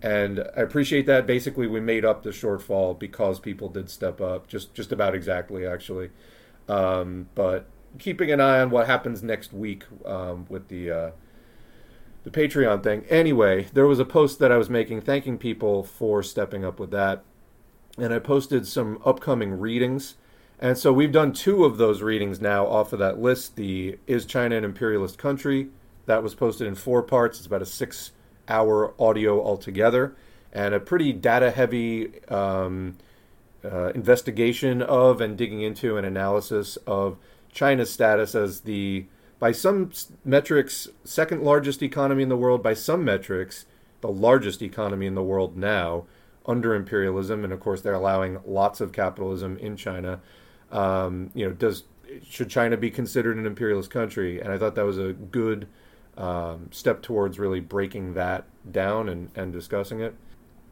[0.00, 1.26] And I appreciate that.
[1.26, 5.66] Basically, we made up the shortfall because people did step up, just just about exactly,
[5.66, 6.10] actually.
[6.68, 7.66] Um, but
[7.98, 11.10] keeping an eye on what happens next week um, with the uh,
[12.24, 13.04] the Patreon thing.
[13.08, 16.90] Anyway, there was a post that I was making thanking people for stepping up with
[16.90, 17.24] that,
[17.96, 20.16] and I posted some upcoming readings
[20.60, 23.54] and so we've done two of those readings now off of that list.
[23.56, 25.68] The Is China an Imperialist Country?
[26.06, 27.38] That was posted in four parts.
[27.38, 28.12] It's about a six
[28.48, 30.16] hour audio altogether,
[30.52, 32.96] and a pretty data heavy um,
[33.64, 37.18] uh, investigation of and digging into an analysis of
[37.58, 39.04] China's status as the,
[39.40, 39.90] by some
[40.24, 43.66] metrics, second largest economy in the world, by some metrics,
[44.00, 46.04] the largest economy in the world now
[46.46, 47.42] under imperialism.
[47.42, 50.20] And of course, they're allowing lots of capitalism in China.
[50.70, 51.82] Um, you know, does
[52.22, 54.40] should China be considered an imperialist country?
[54.40, 55.66] And I thought that was a good
[56.16, 60.14] um, step towards really breaking that down and, and discussing it.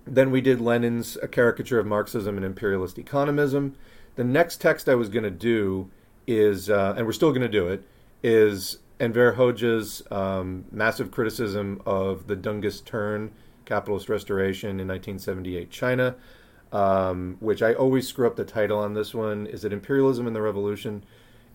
[0.06, 3.74] Then we did Lenin's A Caricature of Marxism and Imperialist Economism.
[4.14, 5.90] The next text I was going to do
[6.26, 7.86] is, uh, and we're still going to do it,
[8.22, 13.32] is Enver Hoxha's um, massive criticism of the Dengist turn,
[13.64, 16.16] capitalist restoration in 1978 China
[16.72, 19.46] um, which I always screw up the title on this one.
[19.46, 21.04] Is it Imperialism and the Revolution?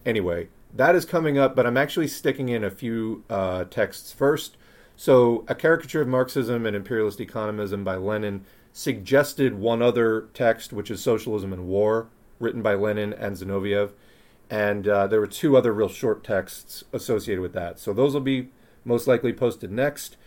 [0.06, 4.58] Anyway, that is coming up, but I'm actually sticking in a few uh, texts first.
[4.96, 10.90] So, A Caricature of Marxism and Imperialist Economism by Lenin suggested one other text, which
[10.90, 12.08] is Socialism and War,
[12.40, 13.92] written by Lenin and Zinoviev.
[14.52, 17.80] And uh, there were two other real short texts associated with that.
[17.80, 18.50] So, those will be
[18.84, 20.18] most likely posted next.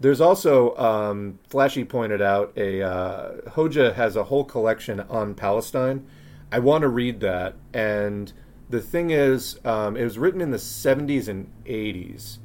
[0.00, 6.06] There's also, um, Flashy pointed out, a uh, Hoxha has a whole collection on Palestine.
[6.50, 7.54] I want to read that.
[7.72, 8.32] And
[8.68, 12.38] the thing is, um, it was written in the 70s and 80s.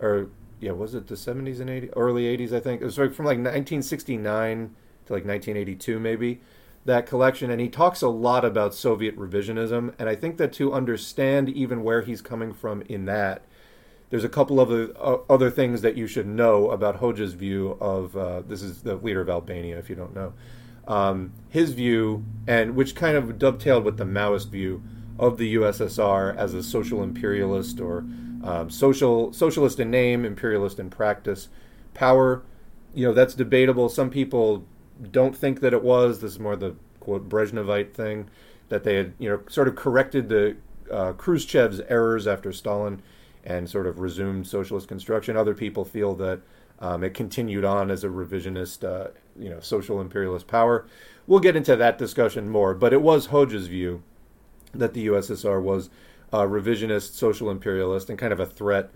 [0.00, 0.28] Or,
[0.60, 1.92] yeah, was it the 70s and 80s?
[1.96, 2.80] Early 80s, I think.
[2.80, 4.74] It was from like 1969
[5.06, 6.40] to like 1982, maybe,
[6.86, 7.50] that collection.
[7.50, 9.94] And he talks a lot about Soviet revisionism.
[9.98, 13.42] And I think that to understand even where he's coming from in that,
[14.10, 17.76] there's a couple of other, uh, other things that you should know about Hoxha's view
[17.80, 20.32] of uh, this is the leader of Albania, if you don't know.
[20.86, 24.82] Um, his view, and which kind of dovetailed with the Maoist view
[25.18, 28.04] of the USSR as a social imperialist or
[28.44, 31.48] um, social socialist in name, imperialist in practice.
[31.94, 32.42] Power,
[32.94, 33.88] you know, that's debatable.
[33.88, 34.64] Some people
[35.10, 36.20] don't think that it was.
[36.20, 38.28] This is more the quote Brezhnevite thing
[38.68, 40.56] that they had, you know, sort of corrected the
[40.90, 43.02] uh, Khrushchev's errors after Stalin
[43.44, 45.36] and sort of resumed socialist construction.
[45.36, 46.40] Other people feel that
[46.80, 50.86] um, it continued on as a revisionist, uh, you know, social imperialist power.
[51.26, 54.02] We'll get into that discussion more, but it was Hoxha's view
[54.74, 55.90] that the USSR was
[56.32, 58.90] a revisionist, social imperialist, and kind of a threat,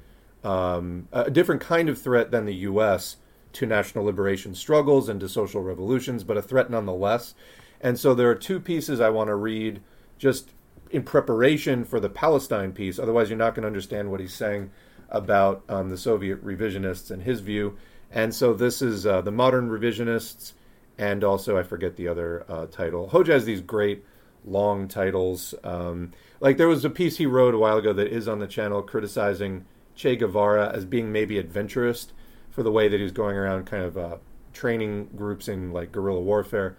[0.44, 3.16] um, a different kind of threat than the U.S.
[3.52, 7.34] to national liberation struggles and to social revolutions, but a threat nonetheless.
[7.80, 9.80] And so there are two pieces I want to read
[10.18, 10.50] just
[10.90, 12.98] in preparation for the Palestine piece.
[12.98, 14.70] Otherwise, you're not going to understand what he's saying
[15.08, 17.76] about um, the Soviet revisionists and his view.
[18.10, 20.52] And so this is uh, the modern revisionists,
[20.98, 23.08] and also I forget the other uh, title.
[23.08, 24.04] Hoxha has these great
[24.44, 25.54] long titles.
[25.62, 28.46] Um, like there was a piece he wrote a while ago that is on the
[28.46, 32.12] channel criticizing Che Guevara as being maybe adventurist
[32.50, 34.16] for the way that he was going around kind of uh,
[34.52, 36.76] training groups in like guerrilla warfare.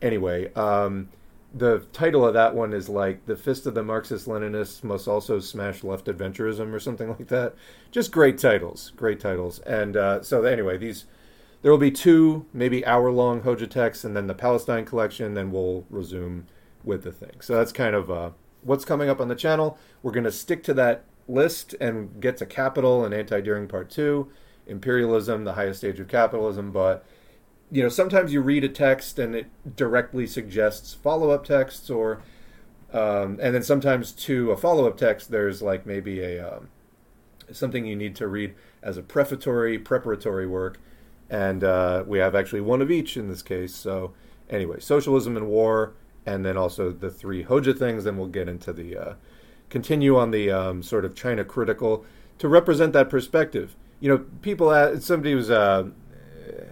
[0.00, 1.08] Anyway, um,
[1.54, 5.38] the title of that one is like the fist of the Marxist Leninists must also
[5.38, 7.54] smash left adventurism or something like that.
[7.90, 9.58] Just great titles, great titles.
[9.60, 11.04] And uh, so anyway, these
[11.60, 15.34] there will be two maybe hour long Hoxha texts, and then the Palestine collection.
[15.34, 16.46] Then we'll resume
[16.82, 17.40] with the thing.
[17.40, 18.30] So that's kind of uh,
[18.62, 19.78] what's coming up on the channel.
[20.02, 24.28] We're going to stick to that list and get to capital and anti-Dühring part two,
[24.66, 27.04] imperialism, the highest stage of capitalism, but
[27.70, 29.46] you know, sometimes you read a text and it
[29.76, 32.20] directly suggests follow-up texts, or
[32.92, 36.68] um, and then sometimes to a follow-up text, there's like maybe a um,
[37.50, 40.78] something you need to read as a prefatory, preparatory work,
[41.30, 43.74] and uh, we have actually one of each in this case.
[43.74, 44.12] So
[44.50, 45.94] anyway, socialism and war,
[46.26, 48.04] and then also the three Hoxha things.
[48.04, 49.14] Then we'll get into the uh,
[49.70, 52.04] continue on the um, sort of China critical
[52.36, 53.76] to represent that perspective.
[54.02, 54.72] You know, people.
[54.72, 55.90] Asked, somebody was uh,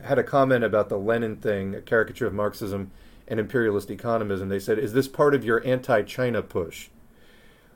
[0.02, 2.90] had a comment about the Lenin thing, a caricature of Marxism
[3.28, 4.48] and imperialist economism.
[4.48, 6.88] They said, "Is this part of your anti-China push?"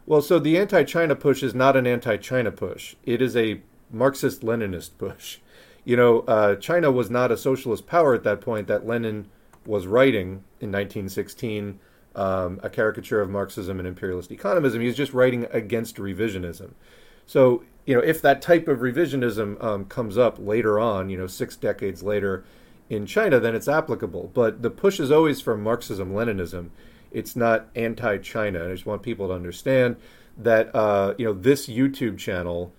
[0.06, 2.96] Well, so the anti-China push is not an anti-China push.
[3.04, 3.60] It is a
[3.92, 5.38] Marxist-Leninist push.
[5.84, 9.28] You know, uh, China was not a socialist power at that point that Lenin
[9.64, 11.78] was writing in 1916
[12.16, 14.80] um, a caricature of Marxism and imperialist economism.
[14.80, 16.72] He was just writing against revisionism.
[17.24, 21.26] So you know, if that type of revisionism um, comes up later on, you know,
[21.26, 22.44] six decades later
[22.88, 24.30] in China, then it's applicable.
[24.32, 26.70] But the push is always for Marxism Leninism.
[27.10, 28.66] It's not anti China.
[28.66, 29.96] I just want people to understand
[30.36, 32.72] that, uh, you know, this YouTube channel,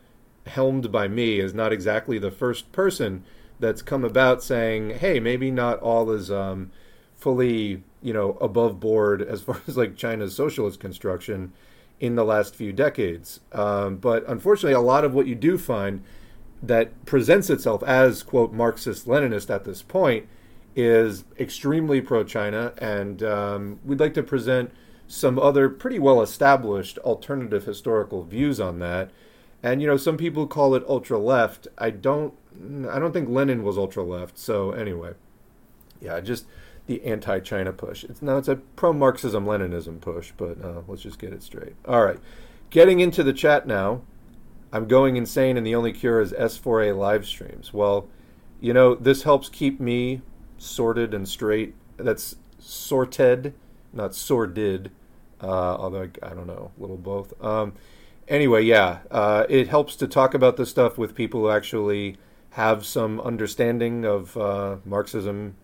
[0.48, 3.24] helmed by me, is not exactly the first person
[3.60, 6.72] that's come about saying, hey, maybe not all is um,
[7.16, 11.54] fully, you know, above board as far as like China's socialist construction
[12.00, 13.40] in the last few decades.
[13.52, 16.04] Um, but unfortunately, a lot of what you do find
[16.62, 20.28] that presents itself as, quote, Marxist Leninist at this point
[20.76, 22.74] is extremely pro China.
[22.78, 24.72] And um, we'd like to present
[25.08, 29.12] some other pretty well established alternative historical views on that.
[29.64, 31.68] And you know, some people call it ultra left.
[31.78, 32.34] I don't
[32.90, 34.38] I don't think Lenin was ultra left.
[34.38, 35.14] So anyway,
[36.02, 36.46] yeah, just
[36.88, 38.04] the anti-China push.
[38.04, 41.76] It's now it's a pro-Marxism-Leninism push, but uh, let's just get it straight.
[41.88, 42.20] All right,
[42.70, 44.02] getting into the chat now.
[44.72, 47.74] I'm going insane, and the only cure is S4A live streams.
[47.74, 48.10] Well,
[48.60, 50.22] you know this helps keep me
[50.58, 51.76] sorted and straight.
[51.98, 53.54] That's sorted,
[53.94, 54.92] not sordid.
[55.42, 57.34] Uh, although I, I, don't know, a little both.
[57.44, 57.74] Um,
[58.28, 62.18] anyway, yeah, uh, it helps to talk about this stuff with people who actually
[62.52, 65.56] have some understanding of uh, Marxism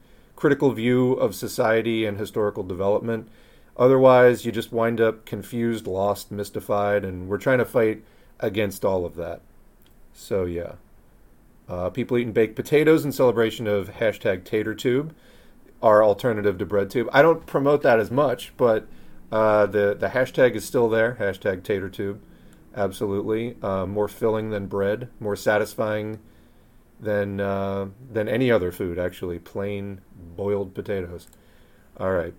[0.42, 3.30] critical view of society and historical development.
[3.78, 8.04] Otherwise, you just wind up confused, lost, mystified, and we're trying to fight
[8.40, 9.40] against all of that.
[10.14, 10.74] So, yeah.
[11.70, 15.12] Uh, people eating baked potatoes in celebration of hashtag TaterTube,
[15.80, 17.08] our alternative to BreadTube.
[17.14, 18.88] I don't promote that as much, but
[19.32, 22.18] uh, the, the hashtag is still there, hashtag TaterTube.
[22.76, 23.58] Absolutely.
[23.62, 26.18] Uh, more filling than bread, more satisfying
[27.02, 29.00] than uh, than any other food.
[29.00, 31.28] Actually, plain boiled potatoes.
[31.98, 32.34] All right.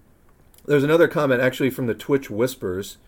[0.64, 2.98] There's another comment actually from the Twitch Whispers.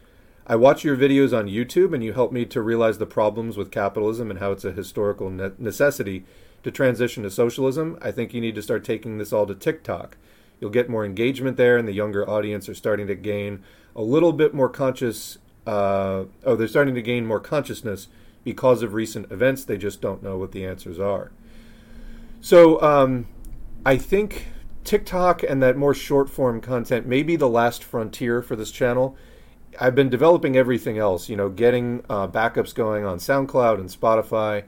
[0.46, 3.70] I watch your videos on YouTube, and you help me to realize the problems with
[3.70, 6.24] capitalism and how it's a historical ne- necessity
[6.64, 7.98] to transition to socialism.
[8.02, 10.18] I think you need to start taking this all to TikTok.
[10.60, 13.62] You'll get more engagement there, and the younger audience are starting to gain
[13.96, 15.38] a little bit more conscious.
[15.66, 18.08] Uh, oh, they're starting to gain more consciousness
[18.44, 19.64] because of recent events.
[19.64, 21.30] They just don't know what the answers are.
[22.44, 23.26] So um,
[23.87, 24.48] I think
[24.85, 29.16] TikTok and that more short form content may be the last frontier for this channel.
[29.80, 34.64] I've been developing everything else, you know, getting uh, backups going on SoundCloud and Spotify.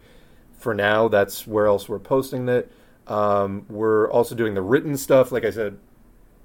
[0.57, 2.73] For now, that's where else we're posting it.
[3.07, 5.31] Um, we're also doing the written stuff.
[5.31, 5.77] Like I said,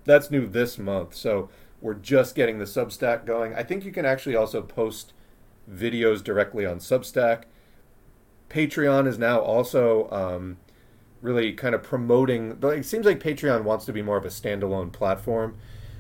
[0.04, 1.16] that's new this month.
[1.16, 3.56] So we're just getting the Substack going.
[3.56, 5.14] I think you can actually also post
[5.74, 7.44] videos directly on Substack.
[8.50, 10.58] Patreon is now also um,
[11.22, 12.58] really kind of promoting.
[12.64, 15.58] It seems like Patreon wants to be more of a standalone platform.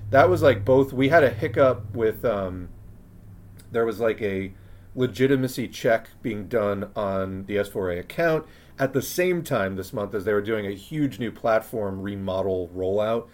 [0.10, 0.92] That was like both.
[0.92, 2.26] We had a hiccup with.
[2.26, 2.70] Um,
[3.72, 4.52] there was like a
[4.96, 8.46] legitimacy check being done on the S4A account
[8.78, 12.70] at the same time this month as they were doing a huge new platform remodel
[12.76, 13.28] rollout.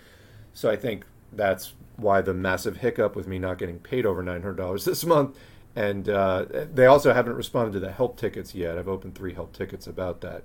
[0.53, 4.83] So I think that's why the massive hiccup with me not getting paid over $900
[4.85, 5.37] this month.
[5.75, 8.77] And uh, they also haven't responded to the help tickets yet.
[8.77, 10.43] I've opened three help tickets about that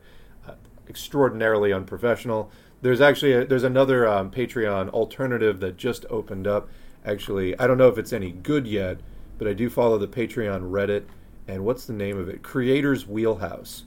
[0.89, 2.51] extraordinarily unprofessional.
[2.81, 6.69] There's actually a, there's another um, Patreon alternative that just opened up.
[7.05, 8.99] Actually, I don't know if it's any good yet,
[9.39, 11.05] but I do follow the Patreon Reddit.
[11.49, 12.43] And what's the name of it?
[12.43, 13.85] Creators Wheelhouse.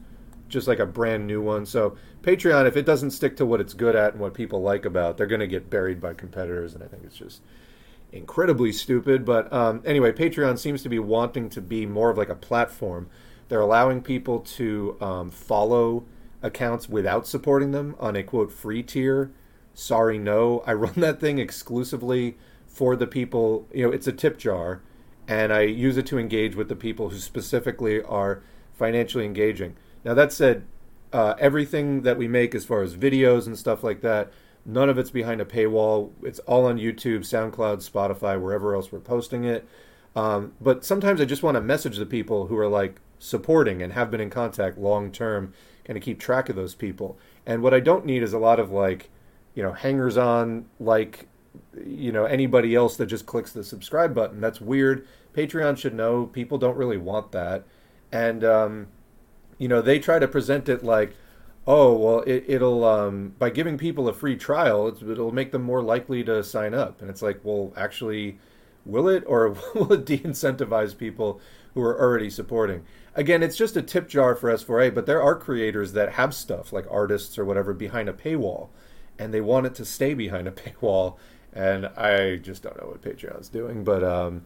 [0.47, 1.65] just like a brand new one.
[1.65, 4.85] So Patreon, if it doesn't stick to what it's good at and what people like
[4.85, 7.41] about, they're going to get buried by competitors, and I think it's just
[8.11, 9.25] incredibly stupid.
[9.25, 13.09] But um, anyway, Patreon seems to be wanting to be more of like a platform.
[13.47, 16.05] They're allowing people to um, follow
[16.41, 19.31] accounts without supporting them on a quote free tier.
[19.73, 20.63] Sorry, no.
[20.65, 23.67] I run that thing exclusively for the people.
[23.73, 24.81] You know, it's a tip jar,
[25.27, 28.41] and I use it to engage with the people who specifically are
[28.73, 29.75] financially engaging.
[30.03, 30.65] Now, that said,
[31.13, 34.31] uh, everything that we make as far as videos and stuff like that,
[34.65, 36.11] none of it's behind a paywall.
[36.23, 39.67] It's all on YouTube, SoundCloud, Spotify, wherever else we're posting it.
[40.15, 43.93] Um, but sometimes I just want to message the people who are like supporting and
[43.93, 45.53] have been in contact long term,
[45.85, 47.17] kind of keep track of those people.
[47.45, 49.09] And what I don't need is a lot of like,
[49.53, 51.27] you know, hangers on like,
[51.85, 54.41] you know, anybody else that just clicks the subscribe button.
[54.41, 55.07] That's weird.
[55.33, 57.65] Patreon should know people don't really want that.
[58.11, 58.87] And, um,
[59.57, 61.15] you know, they try to present it like,
[61.67, 65.81] oh, well, it, will um, by giving people a free trial, it'll make them more
[65.81, 67.01] likely to sign up.
[67.01, 68.37] And it's like, well, actually,
[68.85, 71.39] will it, or will it de-incentivize people
[71.73, 72.85] who are already supporting?
[73.15, 76.73] Again, it's just a tip jar for S4A, but there are creators that have stuff
[76.73, 78.69] like artists or whatever behind a paywall,
[79.17, 81.17] and they want it to stay behind a paywall.
[81.53, 84.43] And I just don't know what Patreon's doing, but um,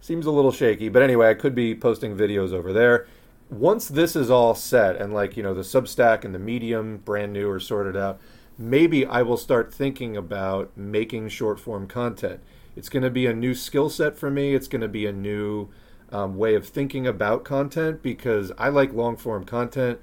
[0.00, 0.90] seems a little shaky.
[0.90, 3.06] But anyway, I could be posting videos over there
[3.50, 7.32] once this is all set and like you know the substack and the medium brand
[7.32, 8.20] new are sorted out
[8.56, 12.40] maybe i will start thinking about making short form content
[12.76, 15.12] it's going to be a new skill set for me it's going to be a
[15.12, 15.68] new
[16.12, 19.98] um, way of thinking about content because i like long form content.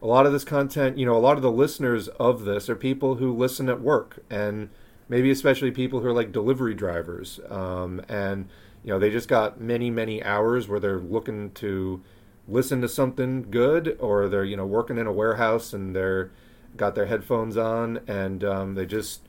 [0.00, 2.76] A lot of this content you know a lot of the listeners of this are
[2.76, 4.68] people who listen at work and
[5.08, 7.38] maybe especially people who are like delivery drivers.
[7.50, 8.48] Um, and
[8.82, 12.02] you know they just got many many hours where they're looking to
[12.48, 16.30] listen to something good or they're you know working in a warehouse and they're
[16.76, 19.20] got their headphones on and um, they just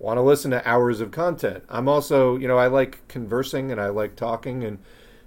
[0.00, 1.62] want to listen to hours of content.
[1.68, 4.78] I'm also you know i like conversing and i like talking and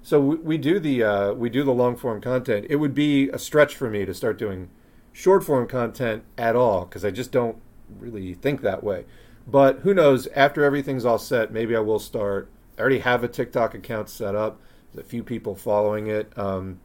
[0.01, 3.29] so we, we do the uh, we do the long form content it would be
[3.29, 4.69] a stretch for me to start doing
[5.11, 7.57] short form content at all because i just don't
[7.99, 9.05] really think that way
[9.45, 13.27] but who knows after everything's all set maybe i will start i already have a
[13.27, 14.61] tiktok account set up
[14.93, 16.79] there's a few people following it um,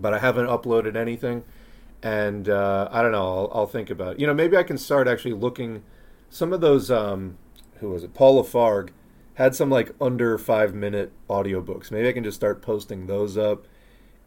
[0.00, 1.44] but I haven't uploaded anything.
[2.02, 3.26] And uh, I don't know.
[3.26, 4.20] I'll, I'll, think about it.
[4.20, 5.82] You know, maybe I can start actually looking.
[6.30, 7.38] Some of those, um,
[7.80, 8.14] who was it?
[8.14, 8.90] Paul Lafargue
[9.38, 11.92] had some like under five minute audiobooks.
[11.92, 13.66] Maybe I can just start posting those up.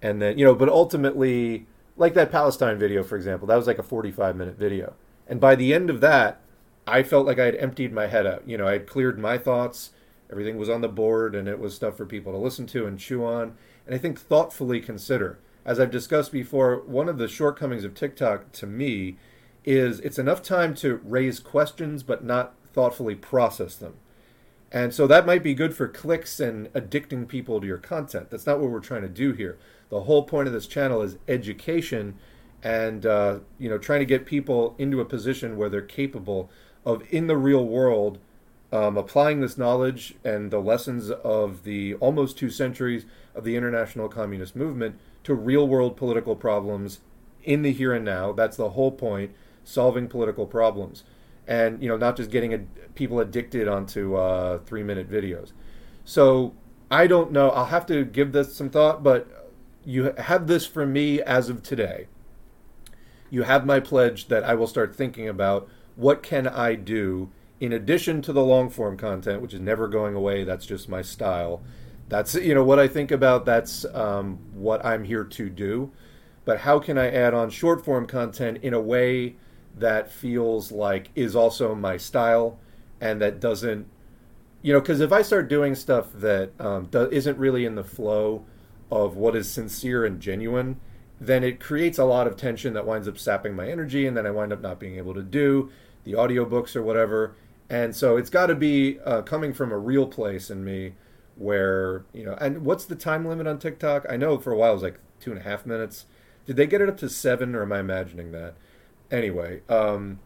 [0.02, 3.78] And then, you know, but ultimately, like that Palestine video, for example, that was like
[3.78, 4.94] a 45 minute video.
[5.28, 6.40] And by the end of that,
[6.88, 8.48] I felt like I had emptied my head out.
[8.48, 9.92] You know, I had cleared my thoughts.
[10.32, 12.98] Everything was on the board and it was stuff for people to listen to and
[12.98, 13.58] chew on.
[13.86, 18.52] And I think thoughtfully consider as I've discussed before, one of the shortcomings of TikTok
[18.54, 19.18] to me
[19.64, 23.96] is it's enough time to raise questions but not thoughtfully process them.
[24.72, 28.30] And so that might be good for clicks and addicting people to your content.
[28.30, 29.58] That's not what we're trying to do here.
[29.90, 32.18] The whole point of this channel is education
[32.64, 36.50] and uh, you know trying to get people into a position where they're capable
[36.86, 38.20] of in the real world
[38.72, 43.06] um, applying this knowledge and the lessons of the almost two centuries
[43.36, 47.00] of the international communist movement to real world political problems
[47.44, 48.32] in the here and now.
[48.32, 49.32] That's the whole point,
[49.64, 51.04] solving political problems.
[51.48, 55.52] And, you know, not just getting people addicted onto uh, three minute videos.
[56.06, 56.54] So
[56.90, 57.50] I don't know.
[57.50, 59.52] I'll have to give this some thought, but
[59.84, 62.08] you have this from me as of today.
[63.30, 67.74] You have my pledge that I will start thinking about what can I do in
[67.74, 70.44] addition to the long form content, which is never going away.
[70.44, 71.62] That's just my style
[72.12, 73.46] that's you know what I think about.
[73.46, 75.92] That's um, what I'm here to do.
[76.44, 79.38] But how can I add on short form content in a way
[79.78, 82.60] that feels like is also my style
[83.00, 83.88] and that doesn't,
[84.62, 87.84] you know, because if I start doing stuff that um, do, isn't really in the
[87.84, 88.46] flow
[88.92, 90.80] of what is sincere and genuine,
[91.20, 94.26] then it creates a lot of tension that winds up sapping my energy, and then
[94.26, 95.72] I wind up not being able to do
[96.04, 97.36] the audiobooks or whatever.
[97.70, 100.94] And so it's got to be uh, coming from a real place in me
[101.36, 104.06] where you know and what's the time limit on tiktok?
[104.10, 106.06] I know for a while it was like two and a half minutes.
[106.46, 108.56] Did they get it up to seven or am i imagining that
[109.12, 110.20] anyway um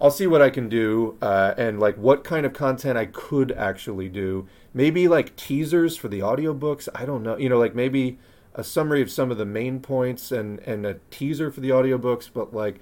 [0.00, 3.52] i'll see what i can do uh, and like what kind of content i could
[3.52, 8.18] actually do maybe like teasers for the audiobooks i don't know you know like maybe
[8.54, 12.28] a summary of some of the main points and and a teaser for the audiobooks
[12.32, 12.80] but like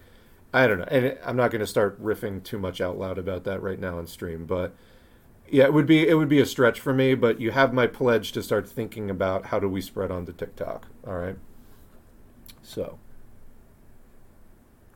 [0.52, 3.44] i don't know and i'm not going to start riffing too much out loud about
[3.44, 4.74] that right now on stream but
[5.50, 7.86] yeah, it would be it would be a stretch for me, but you have my
[7.86, 10.88] pledge to start thinking about how do we spread onto TikTok.
[11.06, 11.36] All right.
[12.62, 12.98] So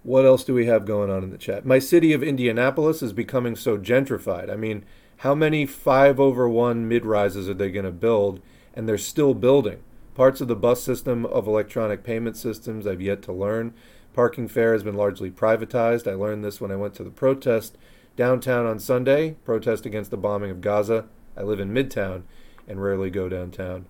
[0.02, 1.64] What else do we have going on in the chat?
[1.64, 4.50] My city of Indianapolis is becoming so gentrified.
[4.50, 4.84] I mean,
[5.18, 8.40] how many five over one mid rises are they going to build?
[8.74, 9.78] And they're still building.
[10.14, 13.74] Parts of the bus system of electronic payment systems I've yet to learn.
[14.12, 16.10] Parking fare has been largely privatized.
[16.10, 17.78] I learned this when I went to the protest
[18.16, 21.06] downtown on Sunday, protest against the bombing of Gaza.
[21.36, 22.24] I live in Midtown
[22.66, 23.86] and rarely go downtown.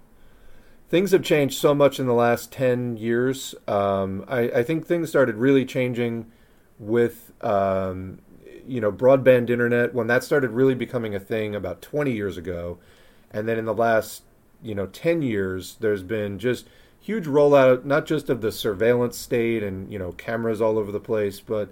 [0.92, 3.54] Things have changed so much in the last 10 years.
[3.66, 6.30] Um, I, I, think things started really changing
[6.78, 8.18] with, um,
[8.68, 12.76] you know, broadband internet when that started really becoming a thing about 20 years ago.
[13.30, 14.24] And then in the last,
[14.62, 16.68] you know, 10 years, there's been just
[17.00, 21.00] huge rollout, not just of the surveillance state and, you know, cameras all over the
[21.00, 21.70] place, but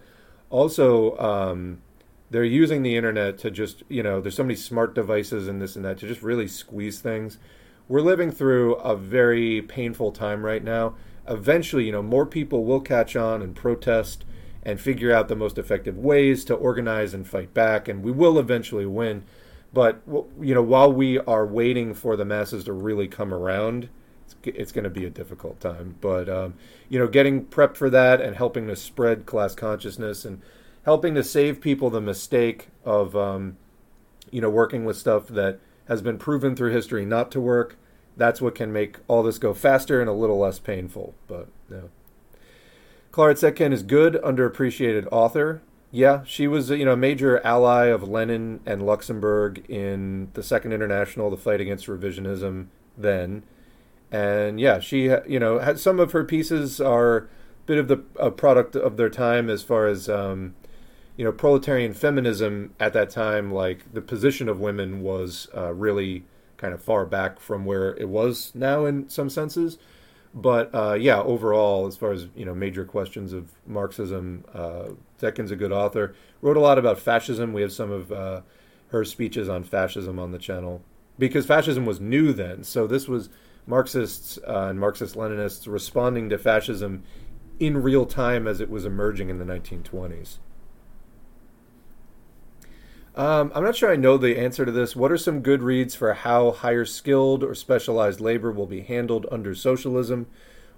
[0.49, 1.83] also um,
[2.31, 5.77] they're using the internet to just you know there's so many smart devices and this
[5.77, 7.39] and that to just really squeeze things
[7.91, 10.95] we're living through a very painful time right now.
[11.26, 14.24] Eventually you know more people will catch on and protest
[14.62, 18.38] and figure out the most effective ways to organize and fight back and we will
[18.38, 19.24] eventually win.
[19.72, 20.03] But
[20.41, 23.88] you know while we are waiting for the masses to really come around
[24.24, 25.97] it's, it's going to be a difficult time.
[26.01, 26.55] But um,
[26.88, 30.41] you know getting prepped for that and helping to spread class consciousness and
[30.84, 33.57] helping to save people the mistake of um,
[34.30, 35.59] you know working with stuff that
[35.91, 37.76] has been proven through history not to work.
[38.16, 41.14] That's what can make all this go faster and a little less painful.
[41.26, 41.88] But yeah.
[43.11, 45.62] Clara Zetkin is good, underappreciated author.
[45.91, 50.72] Yeah, she was you know a major ally of Lenin and Luxemburg in the Second
[50.72, 52.66] International, the fight against revisionism
[52.97, 53.43] then.
[54.12, 57.26] And yeah, she you know some of her pieces are a
[57.66, 60.55] bit of the a product of their time as far as um,
[61.21, 66.25] you know, proletarian feminism at that time, like the position of women was uh, really
[66.57, 69.77] kind of far back from where it was now in some senses.
[70.33, 75.51] But uh, yeah, overall, as far as you know, major questions of Marxism, uh, Zetkin's
[75.51, 76.14] a good author.
[76.41, 77.53] Wrote a lot about fascism.
[77.53, 78.41] We have some of uh,
[78.89, 80.81] her speeches on fascism on the channel
[81.18, 82.64] because fascism was new then.
[82.64, 83.29] So this was
[83.66, 87.03] Marxists uh, and Marxist-Leninists responding to fascism
[87.59, 90.39] in real time as it was emerging in the 1920s.
[93.17, 94.95] Um, I'm not sure I know the answer to this.
[94.95, 99.27] What are some good reads for how higher skilled or specialized labor will be handled
[99.33, 100.27] under socialism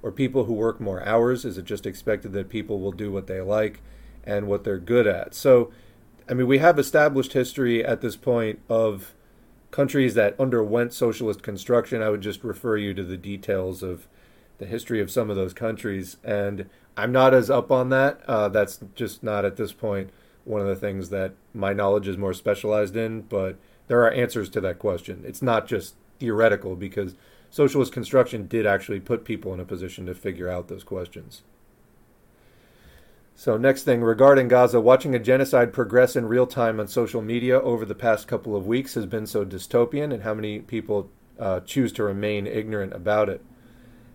[0.02, 1.44] or people who work more hours?
[1.44, 3.80] Is it just expected that people will do what they like
[4.24, 5.34] and what they're good at?
[5.34, 5.70] So,
[6.28, 9.14] I mean, we have established history at this point of
[9.70, 12.02] countries that underwent socialist construction.
[12.02, 14.06] I would just refer you to the details of
[14.56, 16.16] the history of some of those countries.
[16.24, 18.20] And I'm not as up on that.
[18.26, 20.10] Uh, that's just not at this point
[20.44, 23.56] one of the things that my knowledge is more specialized in, but
[23.88, 25.22] there are answers to that question.
[25.26, 27.14] It's not just theoretical because
[27.50, 31.42] socialist construction did actually put people in a position to figure out those questions.
[33.34, 37.60] So, next thing regarding Gaza, watching a genocide progress in real time on social media
[37.60, 41.60] over the past couple of weeks has been so dystopian, and how many people uh,
[41.60, 43.42] choose to remain ignorant about it.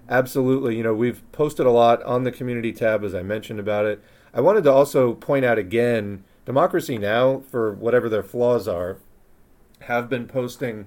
[0.10, 0.78] Absolutely.
[0.78, 4.02] You know, we've posted a lot on the community tab, as I mentioned about it.
[4.38, 8.98] I wanted to also point out again Democracy Now!, for whatever their flaws are,
[9.82, 10.86] have been posting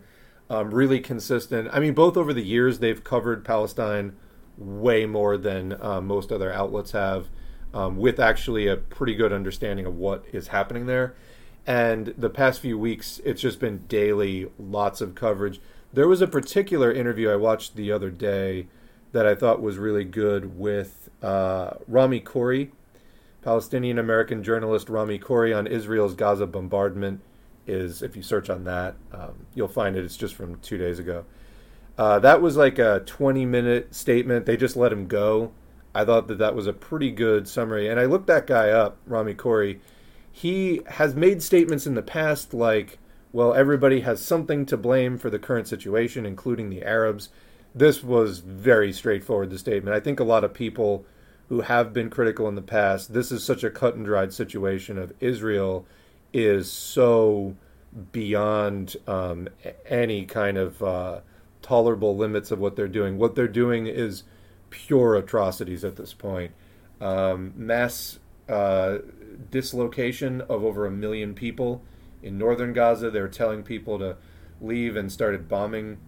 [0.49, 1.69] um, really consistent.
[1.73, 4.15] I mean, both over the years, they've covered Palestine
[4.57, 7.27] way more than uh, most other outlets have,
[7.75, 11.17] um, with actually a pretty good understanding of what is happening there.
[11.67, 15.61] And the past few weeks, it's just been daily, lots of coverage.
[15.93, 18.69] There was a particular interview I watched the other day
[19.11, 22.71] that I thought was really good with uh, Rami Khouri,
[23.43, 27.21] Palestinian American journalist Rami Khouri on Israel's Gaza bombardment
[27.67, 30.05] is, if you search on that, um, you'll find it.
[30.05, 31.25] It's just from two days ago.
[31.97, 34.47] Uh, that was like a 20 minute statement.
[34.47, 35.53] They just let him go.
[35.95, 37.89] I thought that that was a pretty good summary.
[37.89, 39.81] And I looked that guy up, Rami Khouri.
[40.31, 42.99] He has made statements in the past like,
[43.33, 47.29] well, everybody has something to blame for the current situation, including the Arabs.
[47.75, 49.97] This was very straightforward, the statement.
[49.97, 51.05] I think a lot of people
[51.51, 54.97] who have been critical in the past, this is such a cut and dried situation
[54.97, 55.85] of Israel
[56.33, 57.57] is so
[58.13, 59.49] beyond um,
[59.85, 61.21] any kind of uh,
[61.61, 63.19] tolerable limits of what they're doing.
[63.19, 64.23] What they're doing is
[64.71, 66.53] pure atrocities at this point.
[67.01, 68.99] Um, mass uh,
[69.51, 71.83] dislocation of over a million people
[72.23, 73.11] in northern Gaza.
[73.11, 74.17] They were telling people to
[74.61, 75.99] leave and started bombing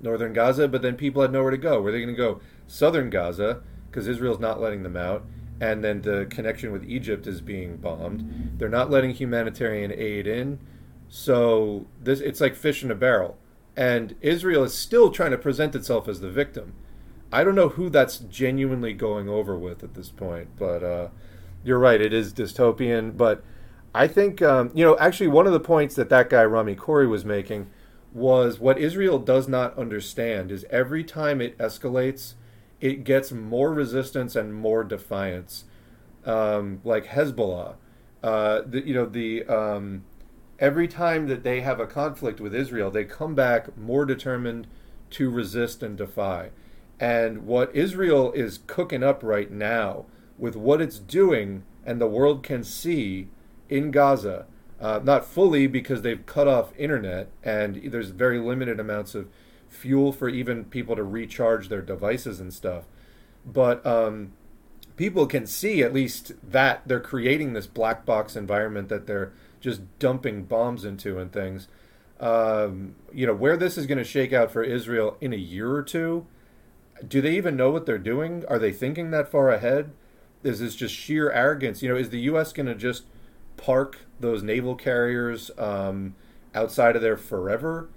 [0.00, 1.80] northern Gaza, but then people had nowhere to go.
[1.80, 2.40] Where are they going to go?
[2.68, 5.24] Southern Gaza because Israel's not letting them out,
[5.60, 8.56] and then the connection with Egypt is being bombed.
[8.58, 10.58] They're not letting humanitarian aid in,
[11.08, 13.38] so this it's like fish in a barrel.
[13.76, 16.74] And Israel is still trying to present itself as the victim.
[17.32, 21.08] I don't know who that's genuinely going over with at this point, but uh,
[21.62, 22.00] you're right.
[22.00, 23.42] It is dystopian, but
[23.94, 27.08] I think um, you know actually one of the points that that guy Rami Khouri
[27.08, 27.68] was making
[28.12, 32.34] was what Israel does not understand is every time it escalates,
[32.80, 35.64] it gets more resistance and more defiance.
[36.24, 37.74] Um, like Hezbollah,
[38.22, 40.04] uh, the, you know the um,
[40.58, 44.66] every time that they have a conflict with Israel, they come back more determined
[45.10, 46.50] to resist and defy.
[47.00, 50.06] And what Israel is cooking up right now
[50.36, 53.28] with what it's doing, and the world can see
[53.68, 54.46] in Gaza,
[54.80, 59.28] uh, not fully because they've cut off internet and there's very limited amounts of
[59.68, 62.84] fuel for even people to recharge their devices and stuff.
[63.46, 64.32] But um,
[64.96, 69.80] people can see at least that they're creating this black box environment that they're just
[69.98, 71.68] dumping bombs into and things.
[72.20, 75.70] Um, you know, where this is going to shake out for Israel in a year
[75.70, 76.26] or two,
[77.06, 78.44] do they even know what they're doing?
[78.48, 79.92] Are they thinking that far ahead?
[80.42, 81.82] Is this just sheer arrogance?
[81.82, 82.52] You know, is the U.S.
[82.52, 83.04] going to just
[83.56, 86.16] park those naval carriers um,
[86.54, 87.88] outside of there forever?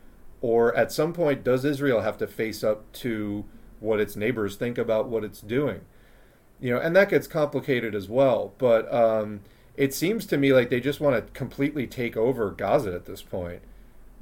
[0.42, 3.46] Or at some point, does Israel have to face up to
[3.80, 5.82] what its neighbors think about what it's doing?
[6.60, 8.54] You know, and that gets complicated as well.
[8.58, 9.42] But um,
[9.78, 13.22] it seems to me like they just want to completely take over Gaza at this
[13.22, 13.62] point.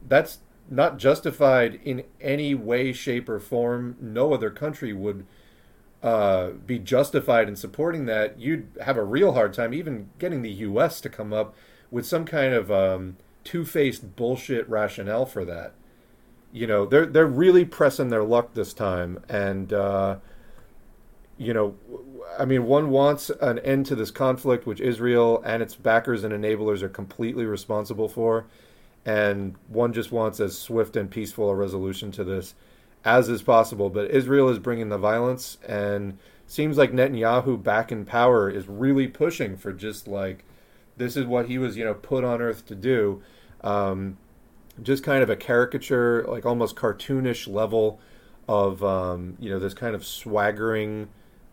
[0.08, 0.40] That's
[0.70, 3.98] not justified in any way, shape, or form.
[4.00, 5.26] No other country would
[6.04, 8.40] uh, be justified in supporting that.
[8.40, 11.02] You'd have a real hard time even getting the U.S.
[11.02, 11.56] to come up
[11.92, 15.74] with some kind of um, two-faced bullshit rationale for that.
[16.52, 20.18] You know, they're they're really pressing their luck this time, and uh,
[21.38, 21.76] you know,
[22.40, 26.34] I mean, one wants an end to this conflict, which Israel and its backers and
[26.34, 28.46] enablers are completely responsible for,
[29.06, 32.56] and one just wants as swift and peaceful a resolution to this
[33.06, 33.90] as is possible.
[33.90, 39.08] But Israel is bringing the violence, and seems like Netanyahu back in power is really
[39.08, 40.44] pushing for just like
[40.98, 43.22] this is what he was, you know, put on earth to do.
[43.62, 44.18] Um,
[44.84, 48.00] just kind of a caricature, like almost cartoonish level
[48.48, 51.08] of um, you know this kind of swaggering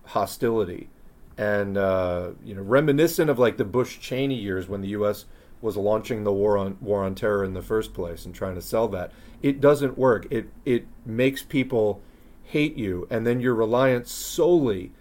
[0.06, 0.88] hostility,
[1.36, 5.26] and uh, you know reminiscent of like the Bush Cheney years when the U.S.
[5.60, 8.62] was launching the war on war on terror in the first place and trying to
[8.62, 9.12] sell that.
[9.42, 10.26] It doesn't work.
[10.30, 12.00] It it makes people
[12.44, 14.92] hate you, and then you're reliant solely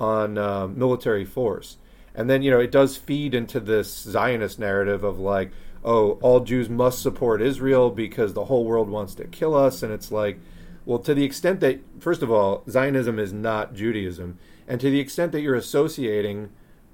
[0.00, 1.76] on uh, military force.
[2.14, 5.52] And then you know it does feed into this Zionist narrative of like,
[5.84, 9.92] oh, all Jews must support Israel because the whole world wants to kill us, and
[9.92, 10.38] it's like,
[10.84, 15.00] well, to the extent that first of all, Zionism is not Judaism and to the
[15.00, 16.50] extent that you're associating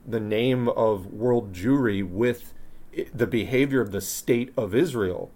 [0.06, 2.54] the name of world Jewry with
[3.14, 5.30] the behavior of the state of Israel,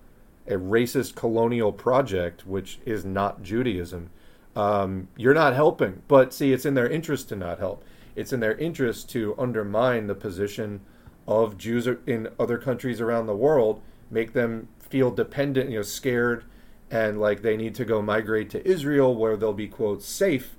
[0.47, 4.11] a racist colonial project which is not Judaism,
[4.57, 6.03] um, you're not helping.
[6.09, 7.85] But see, it's in their interest to not help.
[8.17, 10.81] It's in their interest to undermine the position
[11.27, 16.45] of Jews in other countries around the world, make them feel dependent, you know, scared,
[16.91, 20.57] and like they need to go migrate to Israel where they'll be, quote, safe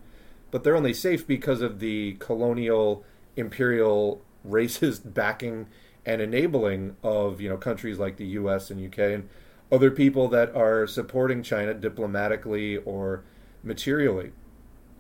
[0.54, 3.04] but they're only safe because of the colonial
[3.36, 5.68] imperial racist backing
[6.06, 8.70] and enabling of you know countries like the U.S.
[8.70, 9.16] and U.K.
[9.16, 9.30] and
[9.72, 13.24] other people that are supporting China diplomatically or
[13.64, 14.32] materially.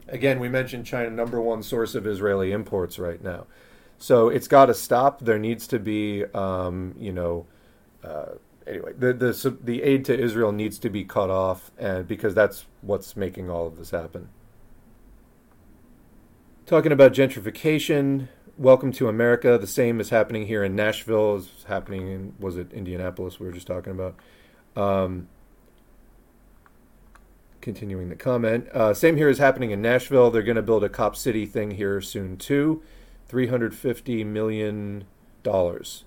[0.08, 3.46] Again, we mentioned China, number one source of Israeli imports right now.
[4.04, 5.22] So it's got to stop.
[5.22, 7.46] There needs to be, um, you know,
[8.04, 8.34] uh,
[8.68, 12.66] anyway, the, the the aid to Israel needs to be cut off, and because that's
[12.82, 14.28] what's making all of this happen.
[16.66, 18.28] Talking about gentrification,
[18.58, 19.58] welcome to America.
[19.58, 21.38] The same is happening here in Nashville.
[21.38, 23.40] Is happening in was it Indianapolis?
[23.40, 24.16] We were just talking about.
[24.76, 25.30] Um,
[27.62, 30.30] continuing the comment, uh, same here is happening in Nashville.
[30.30, 32.84] They're going to build a Cop City thing here soon too,
[33.28, 35.06] three hundred fifty million
[35.44, 36.06] dollars.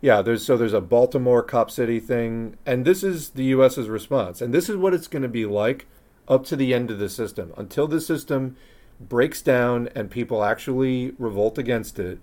[0.00, 4.40] Yeah, there's so there's a Baltimore Cop City thing, and this is the U.S.'s response,
[4.40, 5.86] and this is what it's going to be like
[6.28, 8.56] up to the end of the system until the system
[9.00, 12.18] breaks down and people actually revolt against it,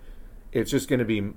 [0.52, 1.32] it's just going to be.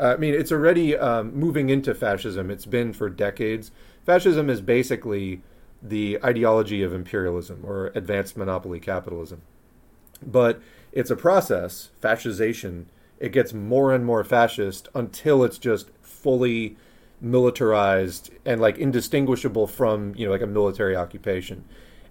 [0.00, 2.50] I mean, it's already um, moving into fascism.
[2.50, 3.70] It's been for decades.
[4.06, 5.42] Fascism is basically
[5.82, 9.42] the ideology of imperialism or advanced monopoly capitalism.
[10.24, 10.62] But
[10.96, 12.86] it's a process, fascization.
[13.20, 16.78] It gets more and more fascist until it's just fully
[17.20, 21.66] militarized and like indistinguishable from, you know, like a military occupation.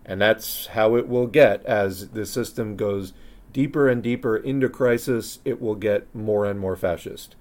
[0.05, 3.13] And that's how it will get as the system goes
[3.51, 7.36] deeper and deeper into crisis, it will get more and more fascist.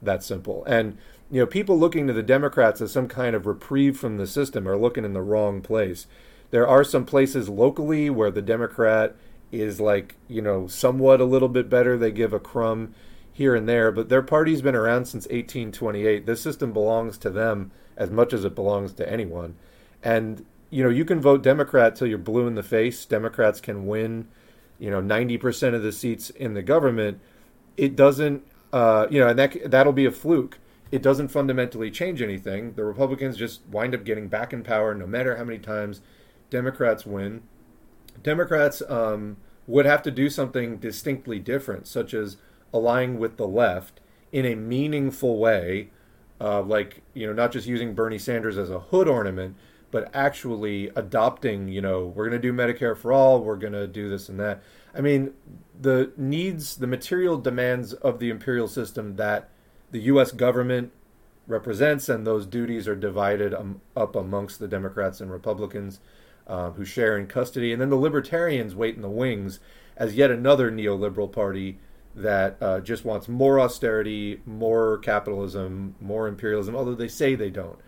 [0.00, 0.64] That's simple.
[0.64, 0.96] And
[1.30, 4.66] you know, people looking to the Democrats as some kind of reprieve from the system
[4.66, 6.06] are looking in the wrong place.
[6.52, 9.14] There are some places locally where the Democrat
[9.52, 11.96] is like, you know, somewhat a little bit better.
[11.96, 12.94] They give a crumb
[13.32, 16.26] here and there, but their party's been around since 1828.
[16.26, 19.56] This system belongs to them as much as it belongs to anyone.
[20.02, 23.04] And, you know, you can vote Democrat till you're blue in the face.
[23.04, 24.28] Democrats can win,
[24.78, 27.20] you know, 90% of the seats in the government.
[27.76, 28.42] It doesn't,
[28.72, 30.58] uh, you know, and that, that'll be a fluke.
[30.90, 32.74] It doesn't fundamentally change anything.
[32.74, 36.00] The Republicans just wind up getting back in power no matter how many times
[36.48, 37.42] Democrats win.
[38.22, 39.36] Democrats um,
[39.66, 42.36] would have to do something distinctly different, such as
[42.72, 44.00] align with the left
[44.32, 45.90] in a meaningful way,
[46.40, 49.56] uh, like you know, not just using Bernie Sanders as a hood ornament,
[49.90, 51.68] but actually adopting.
[51.68, 53.40] You know, we're going to do Medicare for all.
[53.42, 54.62] We're going to do this and that.
[54.94, 55.32] I mean,
[55.78, 59.50] the needs, the material demands of the imperial system that
[59.90, 60.32] the U.S.
[60.32, 60.92] government
[61.46, 66.00] represents, and those duties are divided um, up amongst the Democrats and Republicans
[66.46, 69.60] uh, who share in custody, and then the Libertarians wait in the wings
[69.96, 71.78] as yet another neoliberal party
[72.14, 77.78] that uh, just wants more austerity, more capitalism, more imperialism, although they say they don't.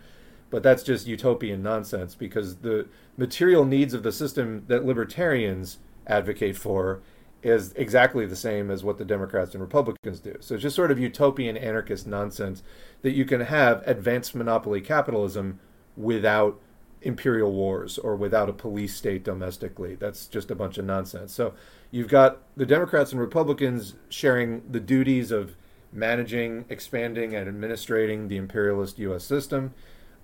[0.51, 2.87] But that's just utopian nonsense because the
[3.17, 7.01] material needs of the system that libertarians advocate for
[7.41, 10.35] is exactly the same as what the Democrats and Republicans do.
[10.41, 12.63] So it's just sort of utopian anarchist nonsense
[13.01, 15.59] that you can have advanced monopoly capitalism
[15.95, 16.59] without
[17.01, 19.95] imperial wars or without a police state domestically.
[19.95, 21.33] That's just a bunch of nonsense.
[21.33, 21.53] So
[21.91, 25.55] you've got the Democrats and Republicans sharing the duties of
[25.91, 29.23] managing, expanding, and administrating the imperialist U.S.
[29.23, 29.73] system.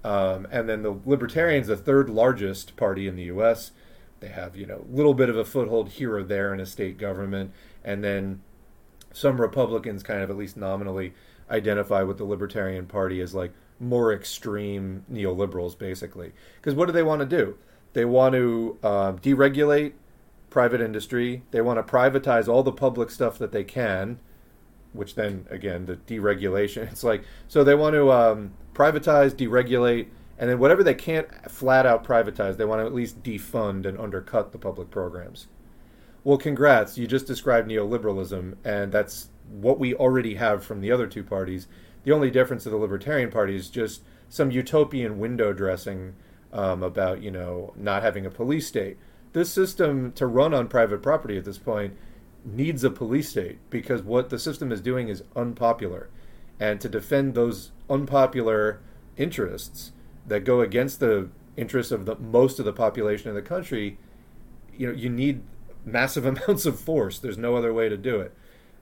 [0.04, 3.72] Um, and then the Libertarians, the third largest party in the U.S.,
[4.20, 6.66] they have you know a little bit of a foothold here or there in a
[6.66, 7.52] state government,
[7.84, 8.42] and then
[9.12, 11.14] some Republicans kind of at least nominally
[11.50, 16.32] identify with the Libertarian Party as like more extreme neoliberals, basically.
[16.58, 17.58] Because what do they want to do?
[17.94, 19.94] They want to uh, deregulate
[20.50, 21.44] private industry.
[21.52, 24.20] They want to privatize all the public stuff that they can,
[24.94, 26.84] which then again the deregulation.
[26.92, 30.08] It's like so they want to um, privatize, deregulate,
[30.38, 33.98] and then whatever they can't flat out privatize, they want to at least defund and
[34.00, 35.48] undercut the public programs.
[36.24, 41.06] Well, congrats, you just described neoliberalism, and that's what we already have from the other
[41.06, 41.68] two parties.
[42.06, 46.14] The only difference of the Libertarian Party is just some utopian window dressing
[46.54, 48.98] um, about, you know, not having a police state.
[49.34, 51.98] This system to run on private property at this point
[52.46, 56.10] needs a police state because what the system is doing is unpopular.
[56.60, 58.80] And to defend those unpopular
[59.18, 59.92] interests
[60.28, 63.98] that go against the interests of the most of the population in the country,
[64.78, 65.42] you know, you need
[65.84, 67.18] massive amounts of force.
[67.18, 68.32] There's no other way to do it.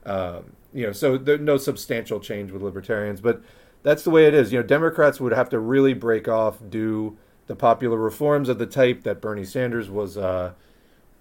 [0.06, 3.42] Um, you know, so there's no substantial change with libertarians, but
[3.82, 4.52] that's the way it is.
[4.52, 8.66] You know, Democrats would have to really break off, do the popular reforms of the
[8.66, 10.52] type that Bernie Sanders was, uh,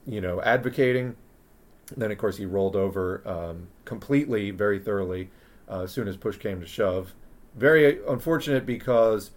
[0.07, 1.15] you know, advocating.
[1.91, 5.29] And then, of course, he rolled over um, completely, very thoroughly,
[5.69, 7.13] uh, as soon as push came to shove.
[7.55, 9.31] Very unfortunate because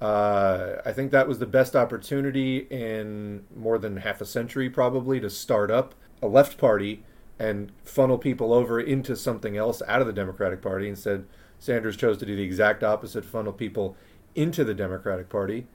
[0.00, 5.20] uh, I think that was the best opportunity in more than half a century, probably,
[5.20, 7.02] to start up a left party
[7.38, 10.88] and funnel people over into something else out of the Democratic Party.
[10.88, 11.26] Instead,
[11.58, 13.96] Sanders chose to do the exact opposite, funnel people
[14.34, 15.66] into the Democratic Party.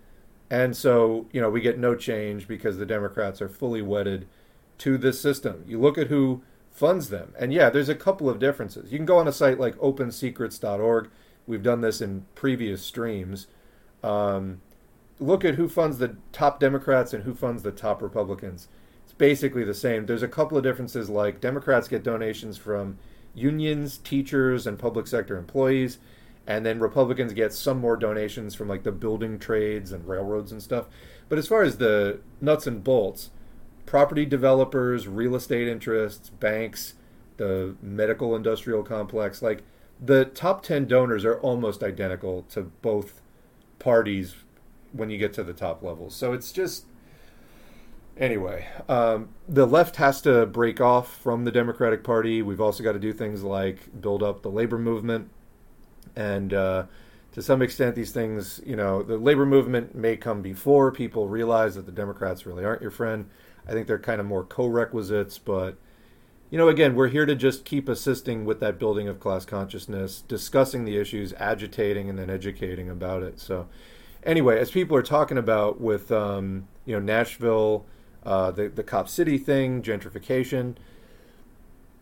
[0.49, 4.27] And so, you know, we get no change because the Democrats are fully wedded
[4.79, 5.63] to this system.
[5.67, 7.33] You look at who funds them.
[7.39, 8.91] And yeah, there's a couple of differences.
[8.91, 11.09] You can go on a site like opensecrets.org.
[11.45, 13.47] We've done this in previous streams.
[14.03, 14.61] Um,
[15.19, 18.67] look at who funds the top Democrats and who funds the top Republicans
[19.17, 20.05] basically the same.
[20.05, 22.97] There's a couple of differences, like Democrats get donations from
[23.33, 25.99] unions, teachers, and public sector employees,
[26.45, 30.61] and then Republicans get some more donations from like the building trades and railroads and
[30.61, 30.87] stuff.
[31.29, 33.31] But as far as the nuts and bolts,
[33.85, 36.95] property developers, real estate interests, banks,
[37.37, 39.63] the medical industrial complex, like
[40.01, 43.21] the top 10 donors are almost identical to both
[43.79, 44.35] parties
[44.91, 46.15] when you get to the top levels.
[46.15, 46.85] So it's just
[48.17, 52.43] Anyway, um, the left has to break off from the Democratic Party.
[52.43, 55.31] We've also got to do things like build up the labor movement.
[56.15, 56.85] And uh,
[57.31, 61.73] to some extent, these things, you know, the labor movement may come before people realize
[61.73, 63.29] that the Democrats really aren't your friend.
[63.67, 65.39] I think they're kind of more co requisites.
[65.39, 65.77] But,
[66.51, 70.21] you know, again, we're here to just keep assisting with that building of class consciousness,
[70.21, 73.39] discussing the issues, agitating, and then educating about it.
[73.39, 73.67] So,
[74.21, 77.87] anyway, as people are talking about with, um, you know, Nashville
[78.25, 80.75] uh, the the Cop City thing, gentrification.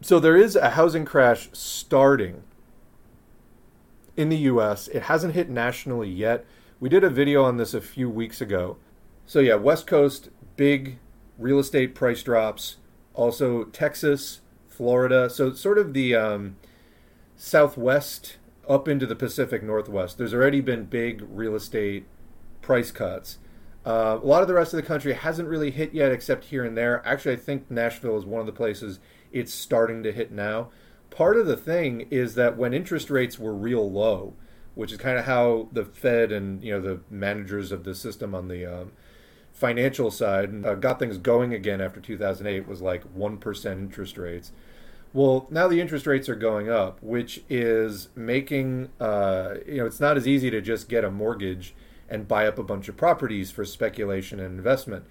[0.02, 2.44] So there is a housing crash starting
[4.18, 4.88] in the U.S.
[4.88, 6.46] It hasn't hit nationally yet.
[6.80, 8.78] We did a video on this a few weeks ago.
[9.26, 10.98] So yeah, West Coast big
[11.38, 12.78] real estate price drops.
[13.14, 15.30] Also Texas, Florida.
[15.30, 16.56] So sort of the um,
[17.36, 22.06] Southwest up into the Pacific Northwest, there's already been big real estate
[22.62, 23.38] price cuts.
[23.86, 26.64] Uh, a lot of the rest of the country hasn't really hit yet, except here
[26.64, 27.02] and there.
[27.06, 29.00] Actually, I think Nashville is one of the places
[29.32, 30.70] it's starting to hit now.
[31.10, 34.34] Part of the thing is that when interest rates were real low,
[34.76, 38.34] which is kind of how the Fed and you know the managers of the system
[38.34, 38.92] on the um,
[39.52, 44.52] financial side uh, got things going again after 2008 was like 1% interest rates.
[45.14, 50.00] Well, now the interest rates are going up, which is making uh, you know it's
[50.00, 51.74] not as easy to just get a mortgage
[52.12, 55.06] and buy up a bunch of properties for speculation and investment.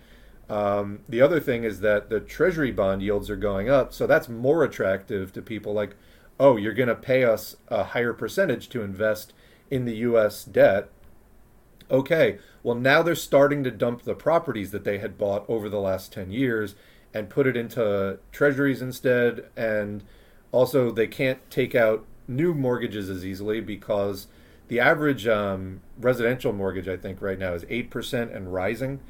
[0.51, 4.29] Um, the other thing is that the treasury bond yields are going up, so that's
[4.29, 5.97] more attractive to people like,
[6.39, 9.33] oh, you're going to pay us a higher percentage to invest
[9.71, 10.45] in the U.S.
[10.45, 10.91] debt.
[11.91, 15.81] Okay, well, now they're starting to dump the properties that they had bought over the
[15.81, 16.75] last 10 years
[17.15, 19.47] and put it into treasuries instead.
[19.57, 20.05] And
[20.53, 24.29] also, they can't take out new mortgages as easily because
[24.71, 29.01] the average um, residential mortgage, I think, right now is 8% and rising.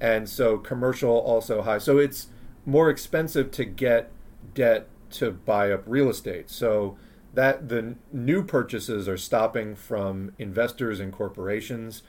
[0.00, 1.78] And so, commercial also high.
[1.78, 2.28] So, it's
[2.66, 4.12] more expensive to get
[4.54, 6.50] debt to buy up real estate.
[6.50, 6.98] So,
[7.32, 12.02] that the new purchases are stopping from investors and corporations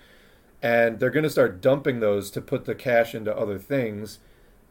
[0.61, 4.19] and they're going to start dumping those to put the cash into other things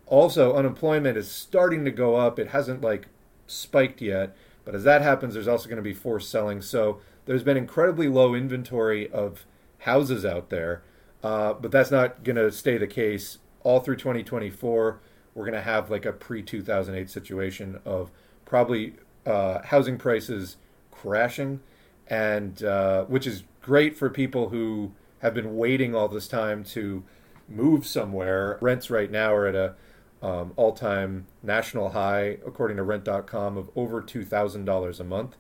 [0.07, 3.07] also unemployment is starting to go up it hasn't like
[3.47, 4.35] spiked yet
[4.65, 8.09] but as that happens there's also going to be forced selling so there's been incredibly
[8.09, 9.45] low inventory of
[9.81, 10.83] houses out there
[11.23, 15.01] uh, but that's not going to stay the case all through 2024
[15.35, 18.11] we're going to have like a pre-2008 situation of
[18.47, 18.95] probably
[19.27, 20.57] uh, housing prices
[20.91, 21.61] crashing,
[22.09, 27.05] and uh, which is great for people who have been waiting all this time to
[27.49, 28.59] move somewhere.
[28.63, 29.75] Rents right now are at a
[30.23, 35.37] um, all-time national high, according to Rent.com, of over two thousand dollars a month.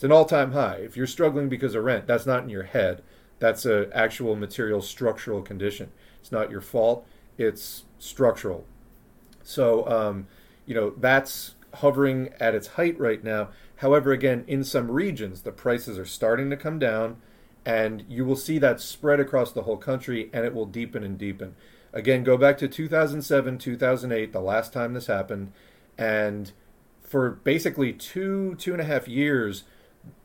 [0.00, 0.76] It's an all-time high.
[0.76, 3.02] If you're struggling because of rent, that's not in your head.
[3.38, 5.92] That's an actual material structural condition.
[6.20, 7.06] It's not your fault.
[7.36, 8.64] It's structural.
[9.42, 10.26] So, um,
[10.64, 13.50] you know, that's hovering at its height right now.
[13.76, 17.18] However, again, in some regions, the prices are starting to come down,
[17.66, 21.18] and you will see that spread across the whole country, and it will deepen and
[21.18, 21.56] deepen.
[21.92, 25.52] Again, go back to 2007, 2008, the last time this happened,
[25.98, 26.52] and
[27.02, 29.64] for basically two, two and a half years,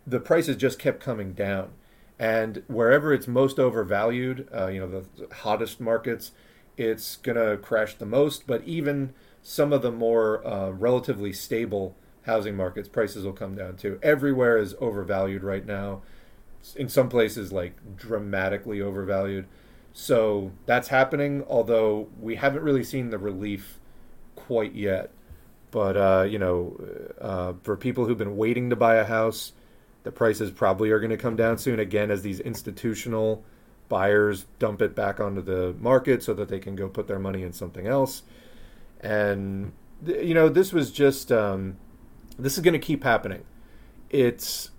[0.06, 1.70] the prices just kept coming down.
[2.18, 6.32] And wherever it's most overvalued, uh, you know, the hottest markets,
[6.78, 8.48] it's going to crash the most.
[8.48, 13.76] But even some of the more uh, relatively stable housing markets, prices will come down
[13.76, 14.00] too.
[14.02, 16.02] Everywhere is overvalued right now.
[16.76, 19.46] In some places, like dramatically overvalued.
[19.94, 23.80] So that's happening, although we haven't really seen the relief
[24.36, 25.12] quite yet.
[25.72, 26.80] But, uh, you know,
[27.20, 29.54] uh, for people who've been waiting to buy a house,
[30.06, 33.44] the prices probably are going to come down soon again as these institutional
[33.90, 37.44] buyers dump it back onto the market so that they can go put their money
[37.44, 38.24] in something else
[39.02, 39.74] and
[40.06, 41.78] you know this was just um,
[42.38, 43.44] this is going to keep happening.
[44.10, 44.72] It's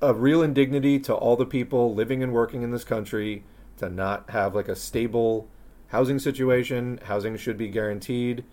[0.00, 3.44] a real indignity to all the people living and working in this country
[3.78, 5.48] to not have like a stable
[5.88, 6.98] housing situation.
[7.04, 8.44] Housing should be guaranteed,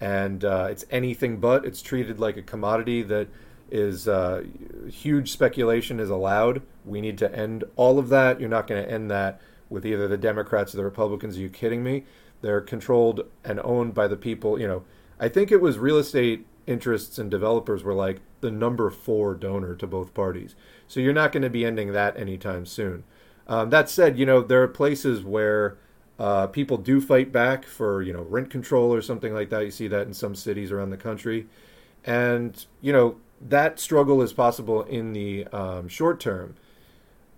[0.00, 1.64] and uh, it's anything but.
[1.64, 3.28] It's treated like a commodity that
[3.70, 4.44] is uh,
[4.88, 6.62] huge speculation is allowed.
[6.84, 8.40] We need to end all of that.
[8.40, 11.36] You're not going to end that with either the Democrats or the Republicans.
[11.36, 12.04] Are you kidding me?
[12.42, 14.60] They're controlled and owned by the people.
[14.60, 14.84] You know,
[15.18, 19.74] I think it was real estate interests and developers were like the number four donor
[19.76, 20.54] to both parties.
[20.88, 23.04] So you're not going to be ending that anytime soon.
[23.48, 25.78] Um, that said, you know, there are places where
[26.18, 29.64] uh, people do fight back for, you know, rent control or something like that.
[29.64, 31.46] You see that in some cities around the country.
[32.04, 36.56] And, you know, that struggle is possible in the um, short term.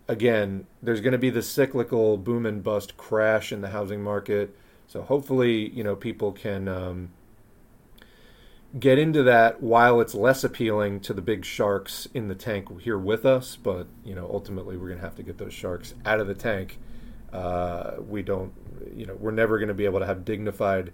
[0.07, 4.55] Again, there's going to be the cyclical boom and bust crash in the housing market
[4.89, 7.11] so hopefully, you know, people can um,
[8.79, 12.99] get into that while it's less appealing to the big sharks in the tank here
[12.99, 13.55] with us.
[13.55, 16.35] But you know, ultimately, we're going to have to get those sharks out of the
[16.35, 16.79] tank.
[17.33, 18.55] Uh, we don't,
[18.97, 20.93] you know, we're never going to be able to have dignified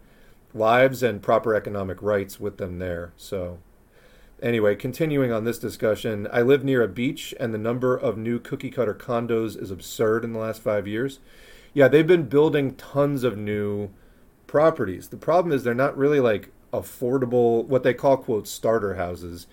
[0.53, 3.13] lives and proper economic rights with them there.
[3.17, 3.59] So.
[4.43, 8.39] Anyway, continuing on this discussion, I live near a beach, and the number of new
[8.39, 11.21] cookie cutter condos is absurd in the last five years
[11.75, 13.91] yeah, they've been building tons of new
[14.47, 15.09] properties.
[15.09, 19.49] The problem is they're not really like affordable, what they call quote starter houses.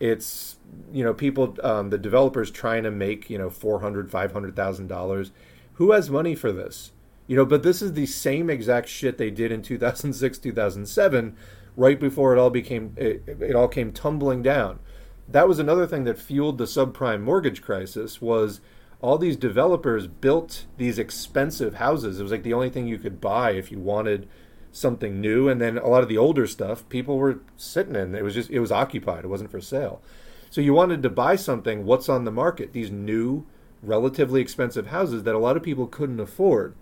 [0.00, 0.56] It's
[0.92, 4.56] you know people, um, the developers trying to make you know four hundred, five hundred
[4.56, 5.30] thousand dollars.
[5.74, 6.92] Who has money for this?
[7.26, 11.36] You know, but this is the same exact shit they did in 2006, 2007,
[11.80, 14.78] right before it all became it, it all came tumbling down.
[15.26, 18.60] that was another thing that fueled the subprime mortgage crisis was
[19.00, 22.20] all these developers built these expensive houses.
[22.20, 24.28] It was like the only thing you could buy if you wanted
[24.72, 28.14] something new and then a lot of the older stuff people were sitting in.
[28.14, 29.24] It was just it was occupied.
[29.24, 30.02] It wasn't for sale.
[30.50, 32.72] So you wanted to buy something, what's on the market?
[32.72, 33.46] These new
[33.82, 36.74] relatively expensive houses that a lot of people couldn't afford.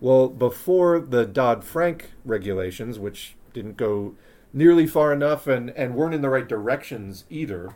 [0.00, 4.14] Well, before the Dodd Frank regulations, which didn't go
[4.52, 7.74] nearly far enough and, and weren't in the right directions either,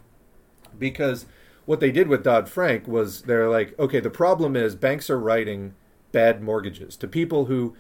[0.79, 1.27] because
[1.65, 5.19] what they did with Dodd Frank was they're like, okay, the problem is banks are
[5.19, 5.75] writing
[6.13, 7.75] bad mortgages to people who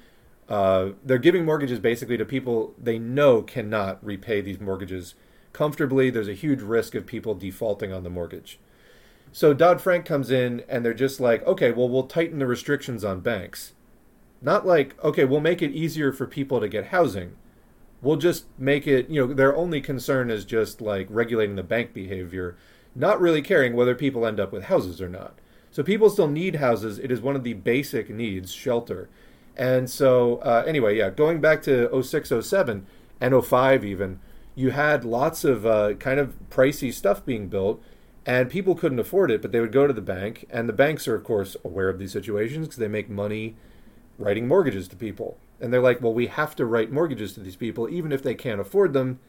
[0.48, 5.14] uh, they're giving mortgages basically to people they know cannot repay these mortgages
[5.52, 6.10] comfortably.
[6.10, 8.58] There's a huge risk of people defaulting on the mortgage.
[9.32, 13.04] So Dodd Frank comes in and they're just like, okay, well, we'll tighten the restrictions
[13.04, 13.72] on banks.
[14.40, 17.36] Not like, okay, we'll make it easier for people to get housing.
[18.02, 21.92] We'll just make it, you know, their only concern is just like regulating the bank
[21.92, 22.56] behavior
[22.96, 25.38] not really caring whether people end up with houses or not.
[25.70, 26.98] So people still need houses.
[26.98, 29.10] It is one of the basic needs, shelter.
[29.56, 32.86] And so, uh, anyway, yeah, going back to 06, 07,
[33.20, 34.20] and 05 even,
[34.54, 37.82] you had lots of uh, kind of pricey stuff being built,
[38.24, 41.06] and people couldn't afford it, but they would go to the bank, and the banks
[41.06, 43.56] are, of course, aware of these situations because they make money
[44.18, 45.36] writing mortgages to people.
[45.60, 48.34] And they're like, well, we have to write mortgages to these people, even if they
[48.34, 49.20] can't afford them.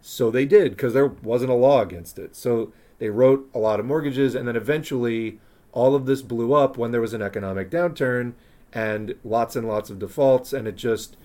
[0.00, 2.36] So they did, because there wasn't a law against it.
[2.36, 5.40] So they wrote a lot of mortgages, and then eventually
[5.72, 8.34] all of this blew up when there was an economic downturn
[8.72, 11.16] and lots and lots of defaults, and it just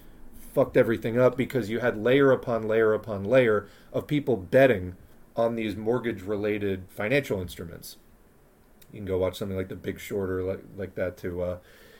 [0.53, 4.95] fucked everything up because you had layer upon layer upon layer of people betting
[5.35, 7.97] on these mortgage related financial instruments.
[8.91, 11.57] You can go watch something like The Big Short or like, like that to uh,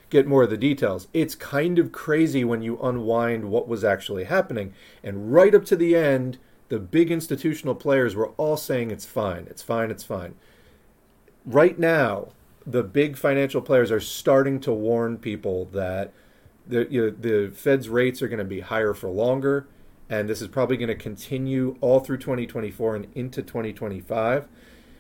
[0.10, 1.08] get more of the details.
[1.14, 4.74] It's kind of crazy when you unwind what was actually happening.
[5.04, 6.38] And right up to the end,
[6.70, 10.36] the big institutional players were all saying it's fine, it's fine, it's fine.
[11.46, 12.30] Right now,
[12.66, 16.14] the big financial players are starting to warn people that
[16.68, 19.68] the you know, the Fed's rates are going to be higher for longer,
[20.08, 24.48] and this is probably going to continue all through 2024 and into 2025.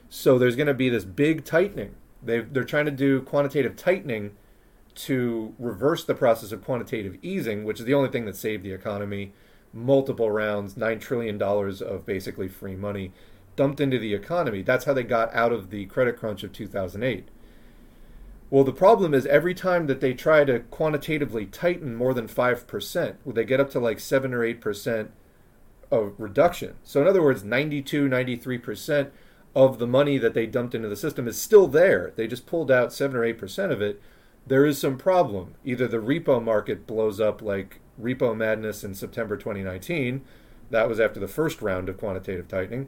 [0.09, 1.93] So there's going to be this big tightening.
[2.23, 4.31] They they're trying to do quantitative tightening
[5.05, 8.73] to reverse the process of quantitative easing, which is the only thing that saved the
[8.73, 9.33] economy
[9.71, 13.11] multiple rounds, $9 trillion of basically free money
[13.55, 14.61] dumped into the economy.
[14.61, 17.27] That's how they got out of the credit crunch of 2008.
[18.49, 23.15] Well, the problem is every time that they try to quantitatively tighten more than 5%,
[23.23, 25.09] well, they get up to like 7 or 8%
[25.91, 26.75] of reduction.
[26.83, 29.11] So, in other words, 92, 93%
[29.55, 32.11] of the money that they dumped into the system is still there.
[32.15, 34.01] They just pulled out 7 or 8% of it.
[34.49, 35.53] There is some problem.
[35.63, 40.21] Either the repo market blows up like repo madness in September 2019.
[40.71, 42.87] That was after the first round of quantitative tightening.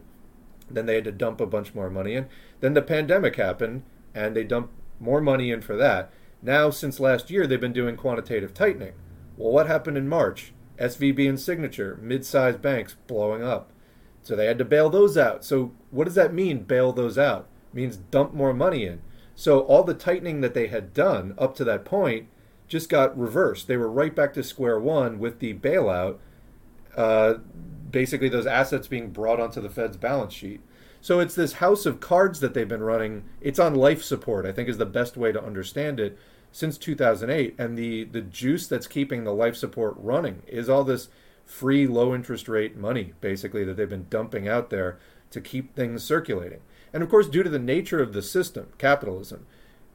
[0.72, 2.28] Then they had to dump a bunch more money in.
[2.62, 3.84] Then the pandemic happened,
[4.16, 6.12] and they dumped more money in for that.
[6.42, 8.94] Now, since last year, they've been doing quantitative tightening.
[9.38, 10.54] Well, what happened in March?
[10.80, 13.72] SVB and Signature, mid sized banks blowing up.
[14.24, 15.46] So they had to bail those out.
[15.46, 17.48] So, what does that mean, bail those out?
[17.72, 19.02] It means dump more money in.
[19.42, 22.28] So, all the tightening that they had done up to that point
[22.68, 23.68] just got reversed.
[23.68, 26.20] They were right back to square one with the bailout.
[26.96, 27.40] Uh,
[27.90, 30.62] basically, those assets being brought onto the Fed's balance sheet.
[31.02, 33.24] So it's this house of cards that they've been running.
[33.42, 36.20] It's on life support, I think, is the best way to understand it
[36.52, 37.56] since 2008.
[37.58, 41.10] And the the juice that's keeping the life support running is all this
[41.46, 45.00] free low interest rate money, basically, that they've been dumping out there
[45.32, 46.62] to keep things circulating.
[46.94, 49.46] And of course, due to the nature of the system, capitalism,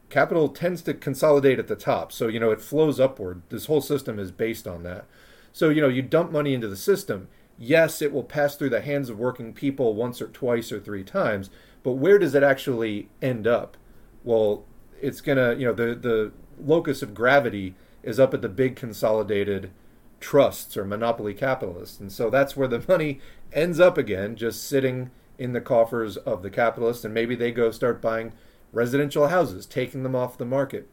[0.09, 2.12] capital tends to consolidate at the top.
[2.12, 3.42] So, you know, it flows upward.
[3.49, 5.07] This whole system is based on that.
[5.53, 7.28] So, you know, you dump money into the system.
[7.59, 11.03] Yes, it will pass through the hands of working people once or twice or three
[11.03, 11.49] times,
[11.82, 13.76] but where does it actually end up?
[14.24, 14.64] Well,
[15.01, 18.76] it's going to, you know, the, the locus of gravity is up at the big
[18.76, 19.70] consolidated
[20.20, 21.99] trusts or monopoly capitalists.
[22.01, 23.20] And so that's where the money
[23.53, 27.05] ends up again, just sitting in the coffers of the capitalists.
[27.05, 28.32] And maybe they go start buying
[28.72, 30.89] residential houses, taking them off the market.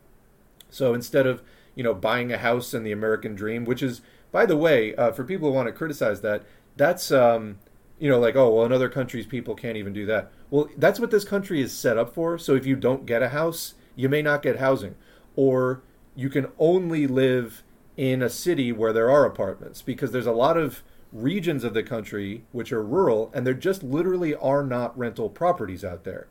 [0.69, 1.41] So instead of
[1.75, 5.11] you know buying a house in the American dream, which is by the way, uh,
[5.11, 6.43] for people who want to criticize that,
[6.75, 7.59] that's um,
[7.99, 10.31] you know like oh well in other countries people can't even do that.
[10.49, 12.37] Well, that's what this country is set up for.
[12.37, 14.95] So if you don't get a house, you may not get housing,
[15.35, 15.81] or
[16.15, 17.63] you can only live
[17.95, 20.83] in a city where there are apartments because there's a lot of
[21.14, 25.86] regions of the country which are rural and there just literally are not rental properties
[25.86, 26.28] out there.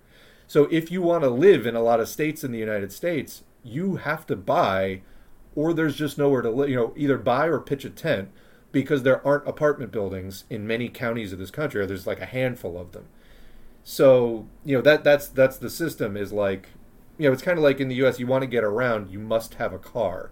[0.46, 3.42] So if you want to live in a lot of states in the United States,
[3.62, 5.00] you have to buy,
[5.54, 6.68] or there's just nowhere to live.
[6.68, 8.30] You know, either buy or pitch a tent
[8.70, 12.26] because there aren't apartment buildings in many counties of this country, or there's like a
[12.26, 13.06] handful of them.
[13.84, 16.68] So you know that that's that's the system is like,
[17.18, 18.18] you know, it's kind of like in the U.S.
[18.18, 20.30] You want to get around, you must have a car.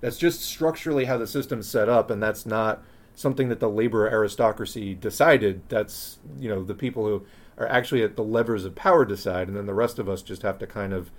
[0.00, 2.82] That's just structurally how the system's set up, and that's not
[3.14, 5.62] something that the labor aristocracy decided.
[5.68, 7.26] That's you know the people who
[7.58, 10.42] are actually at the levers of power decide, and then the rest of us just
[10.42, 11.10] have to kind of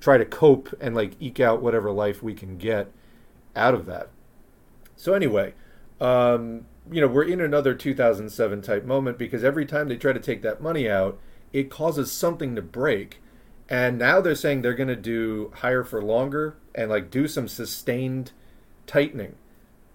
[0.00, 2.90] try to cope and like eke out whatever life we can get
[3.56, 4.10] out of that.
[4.96, 5.54] So anyway,
[6.00, 10.20] um, you know, we're in another 2007 type moment because every time they try to
[10.20, 11.18] take that money out,
[11.52, 13.20] it causes something to break.
[13.68, 17.48] And now they're saying they're going to do higher for longer and like do some
[17.48, 18.32] sustained
[18.86, 19.34] tightening.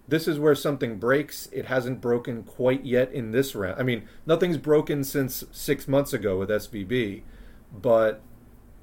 [0.07, 1.47] This is where something breaks.
[1.51, 3.79] It hasn't broken quite yet in this round.
[3.79, 7.23] I mean, nothing's broken since six months ago with SVB,
[7.71, 8.21] but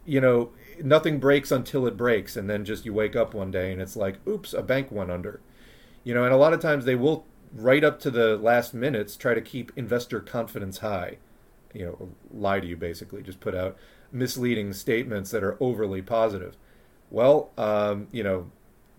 [0.07, 0.51] you know,
[0.83, 3.97] nothing breaks until it breaks, and then just you wake up one day and it's
[3.97, 5.41] like, oops, a bank went under.
[6.05, 9.17] You know, and a lot of times they will right up to the last minutes
[9.17, 11.19] try to keep investor confidence high.
[11.75, 13.77] You know, lie to you basically, just put out
[14.11, 16.57] misleading statements that are overly positive.
[17.11, 18.51] Well, um, you know,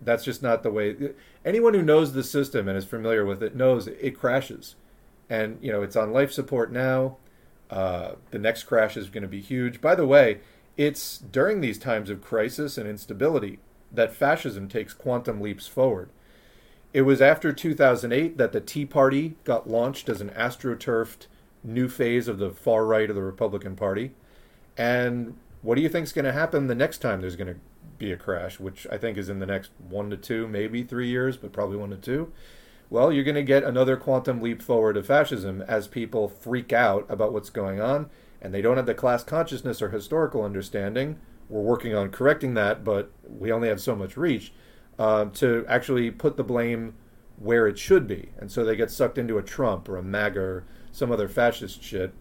[0.04, 0.96] that's just not the way.
[1.44, 4.76] Anyone who knows the system and is familiar with it knows it crashes,
[5.28, 7.16] and you know it's on life support now.
[7.70, 9.80] Uh, the next crash is going to be huge.
[9.80, 10.40] By the way,
[10.76, 13.58] it's during these times of crisis and instability
[13.90, 16.10] that fascism takes quantum leaps forward.
[16.92, 21.26] It was after 2008 that the Tea Party got launched as an astroturfed
[21.64, 24.12] new phase of the far right of the Republican Party.
[24.76, 27.60] And what do you think is going to happen the next time there's going to
[28.02, 31.08] be a crash, which I think is in the next one to two, maybe three
[31.08, 32.32] years, but probably one to two?
[32.90, 37.06] Well, you're going to get another quantum leap forward of fascism as people freak out
[37.08, 38.10] about what's going on
[38.42, 41.18] and they don't have the class consciousness or historical understanding.
[41.48, 44.52] We're working on correcting that, but we only have so much reach
[44.98, 46.94] uh, to actually put the blame
[47.38, 48.30] where it should be.
[48.38, 51.82] And so they get sucked into a Trump or a MAGA or some other fascist
[51.82, 52.12] shit.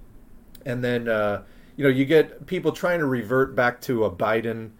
[0.63, 1.41] And then, uh,
[1.75, 4.71] you know, you get people trying to revert back to a Biden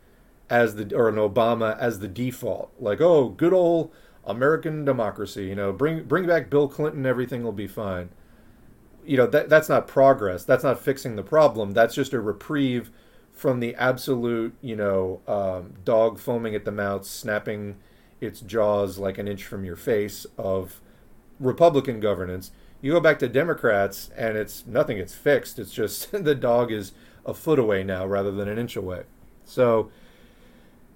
[0.52, 2.72] as the, or an Obama as the default.
[2.78, 3.92] Like, oh, good old
[4.26, 8.10] American democracy, you know, bring, bring back Bill Clinton, everything will be fine.
[9.06, 10.44] You know, that, that's not progress.
[10.44, 11.72] That's not fixing the problem.
[11.72, 12.92] That's just a reprieve
[13.32, 17.78] from the absolute, you know, um, dog foaming at the mouth, snapping
[18.20, 20.82] its jaws like an inch from your face of
[21.40, 22.52] Republican governance.
[22.82, 24.98] You go back to Democrats, and it's nothing.
[24.98, 25.58] It's fixed.
[25.58, 26.92] It's just the dog is
[27.26, 29.04] a foot away now rather than an inch away.
[29.46, 29.90] So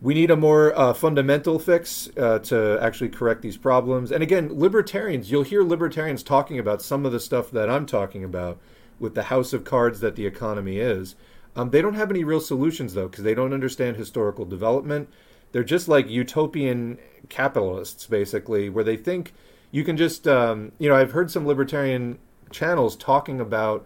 [0.02, 4.12] we need a more uh, fundamental fix uh, to actually correct these problems.
[4.12, 8.24] And again, libertarians, you'll hear libertarians talking about some of the stuff that I'm talking
[8.24, 8.60] about
[9.00, 11.16] with the house of cards that the economy is.
[11.56, 15.10] Um, they don't have any real solutions though, because they don't understand historical development.
[15.52, 16.98] They're just like utopian
[17.30, 19.34] capitalists, basically, where they think
[19.72, 22.20] you can just, um, you know, I've heard some libertarian
[22.52, 23.86] channels talking about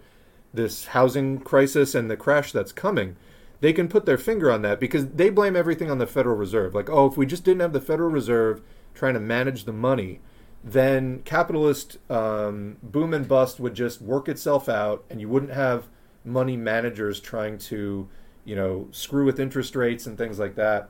[0.54, 3.16] this housing crisis and the crash that's coming.
[3.62, 6.74] They can put their finger on that because they blame everything on the Federal Reserve.
[6.74, 8.62] Like, oh, if we just didn't have the Federal Reserve
[8.94, 10.22] trying to manage the money,
[10.64, 15.88] then capitalist um, boom and bust would just work itself out, and you wouldn't have
[16.24, 18.08] money managers trying to,
[18.46, 20.90] you know, screw with interest rates and things like that.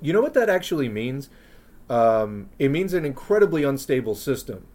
[0.00, 1.28] You know what that actually means?
[1.90, 4.66] Um, it means an incredibly unstable system.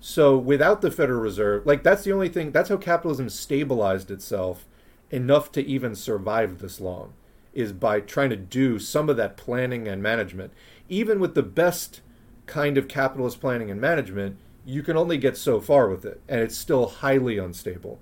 [0.00, 4.66] So without the Federal Reserve, like that's the only thing, that's how capitalism stabilized itself
[5.10, 7.12] enough to even survive this long,
[7.52, 10.52] is by trying to do some of that planning and management.
[10.88, 12.00] Even with the best
[12.46, 16.40] kind of capitalist planning and management, you can only get so far with it, and
[16.40, 17.98] it's still highly unstable.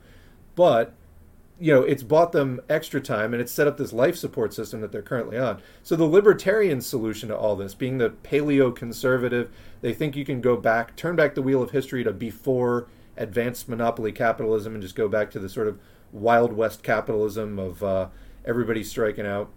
[0.55, 0.95] But
[1.61, 4.81] you know, it's bought them extra time and it's set up this life support system
[4.81, 5.61] that they're currently on.
[5.83, 9.51] So the libertarian solution to all this, being the paleo conservative,
[9.81, 13.69] they think you can go back, turn back the wheel of history to before advanced
[13.69, 15.81] monopoly capitalism and just go back to the sort of
[16.13, 18.09] wild west capitalism of uh,
[18.45, 19.51] everybody striking out,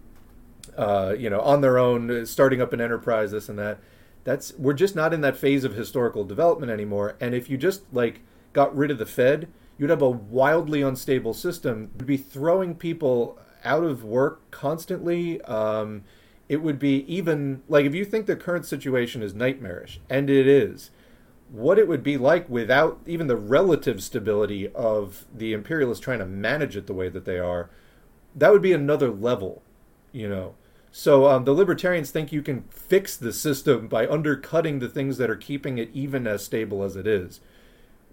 [0.77, 3.79] uh, you know, on their own, starting up an enterprise, this and that.
[4.23, 7.15] That's we're just not in that phase of historical development anymore.
[7.19, 8.21] And if you just like
[8.53, 9.47] got rid of the Fed
[9.81, 11.89] you'd have a wildly unstable system.
[11.97, 15.41] You'd be throwing people out of work constantly.
[15.41, 16.03] Um,
[16.47, 20.47] it would be even like if you think the current situation is nightmarish, and it
[20.47, 20.91] is,
[21.51, 26.25] what it would be like without even the relative stability of the imperialists trying to
[26.25, 27.69] manage it the way that they are,
[28.35, 29.61] that would be another level,
[30.11, 30.55] you know.
[30.93, 35.29] So um, the libertarians think you can fix the system by undercutting the things that
[35.29, 37.39] are keeping it even as stable as it is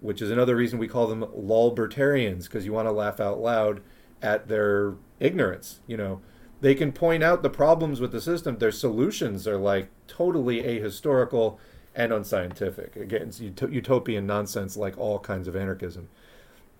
[0.01, 3.81] which is another reason we call them lolbertarians because you want to laugh out loud
[4.23, 5.81] at their ignorance.
[5.86, 6.20] You know,
[6.60, 8.59] they can point out the problems with the system.
[8.59, 11.59] Their solutions are like totally ahistorical
[11.98, 12.94] and unscientific.
[12.94, 16.08] Again, it's utopian nonsense like all kinds of anarchism.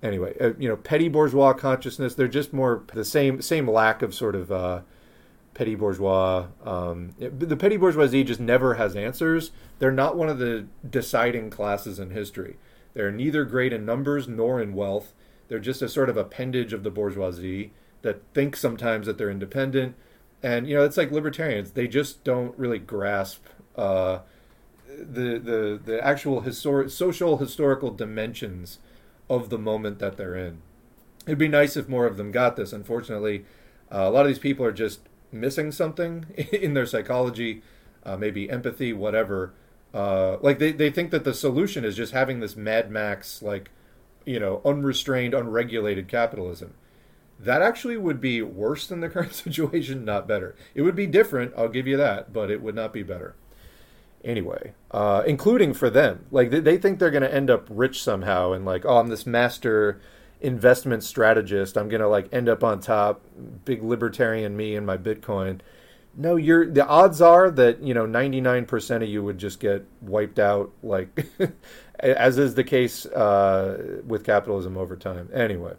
[0.01, 2.15] anyway, uh, you know, petty bourgeois consciousness.
[2.15, 4.83] They're just more the same same lack of sort of uh,
[5.55, 6.47] petty bourgeois.
[6.65, 9.51] Um, the petty bourgeoisie just never has answers.
[9.81, 12.57] They're not one of the deciding classes in history.
[12.95, 15.15] They're neither great in numbers nor in wealth.
[15.49, 17.73] They're just a sort of appendage of the bourgeoisie
[18.03, 19.97] that think sometimes that they're independent.
[20.45, 21.73] And you know, it's like libertarians.
[21.73, 24.21] They just don't really grasp uh,
[24.99, 28.79] the the the actual historic, social historical dimensions
[29.29, 30.63] of the moment that they're in.
[31.27, 32.73] It'd be nice if more of them got this.
[32.73, 33.45] Unfortunately,
[33.93, 35.01] uh, a lot of these people are just
[35.31, 37.63] missing something in their psychology,
[38.05, 39.53] uh, maybe empathy, whatever.
[39.93, 43.71] Uh, like they, they think that the solution is just having this Mad Max, like,
[44.25, 46.75] you know, unrestrained, unregulated capitalism.
[47.41, 50.57] That actually would be worse than the current situation, not better.
[50.75, 53.35] It would be different, I'll give you that, but it would not be better.
[54.25, 56.27] Anyway, uh, including for them.
[56.31, 59.09] Like, they, they think they're going to end up rich somehow and, like, oh, I'm
[59.09, 60.01] this master
[60.41, 61.77] investment strategist.
[61.77, 63.23] I'm going to like end up on top,
[63.65, 65.61] big libertarian me and my Bitcoin.
[66.17, 70.39] No, you're the odds are that, you know, 99% of you would just get wiped
[70.39, 71.27] out like
[72.01, 75.29] as is the case uh, with capitalism over time.
[75.33, 75.75] Anyway,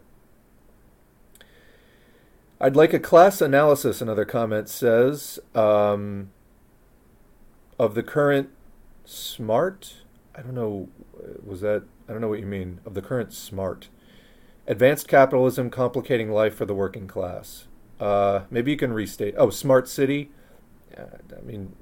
[2.60, 6.30] I'd like a class analysis, another comment says, um,
[7.80, 8.50] of the current
[9.06, 9.94] smart.
[10.34, 10.90] I don't know,
[11.42, 13.88] was that, I don't know what you mean, of the current smart.
[14.66, 17.68] Advanced capitalism complicating life for the working class.
[17.98, 19.34] Uh, maybe you can restate.
[19.38, 20.30] Oh, smart city.
[20.96, 21.04] Uh,
[21.34, 21.74] I mean,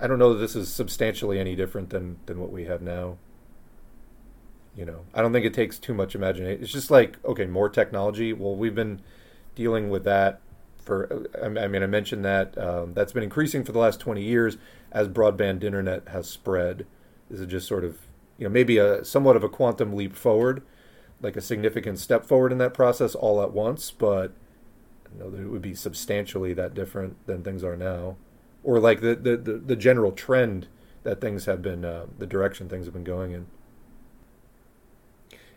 [0.00, 3.18] I don't know that this is substantially any different than than what we have now.
[4.76, 6.62] You know, I don't think it takes too much imagination.
[6.62, 8.32] It's just like okay, more technology.
[8.32, 9.02] Well, we've been
[9.54, 10.40] dealing with that
[10.84, 11.26] for.
[11.42, 14.56] I mean, I mentioned that um, that's been increasing for the last twenty years
[14.92, 16.86] as broadband internet has spread.
[17.30, 17.98] This is just sort of
[18.38, 20.62] you know maybe a somewhat of a quantum leap forward
[21.24, 24.32] like a significant step forward in that process all at once, but
[25.12, 28.16] you know, that it would be substantially that different than things are now,
[28.62, 30.68] or like the the, the, the general trend
[31.02, 33.46] that things have been, uh, the direction things have been going in.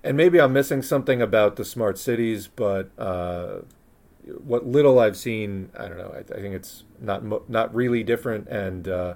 [0.04, 3.60] And maybe I'm missing something about the smart cities, but uh,
[4.44, 6.14] what little I've seen, I don't know.
[6.14, 9.14] I, I think it's not not really different, and uh,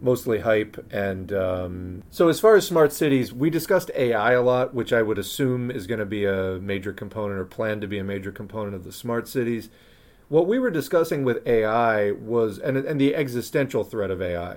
[0.00, 0.84] mostly hype.
[0.92, 5.02] And um, so, as far as smart cities, we discussed AI a lot, which I
[5.02, 8.32] would assume is going to be a major component or planned to be a major
[8.32, 9.68] component of the smart cities.
[10.28, 14.56] What we were discussing with AI was, and, and the existential threat of AI.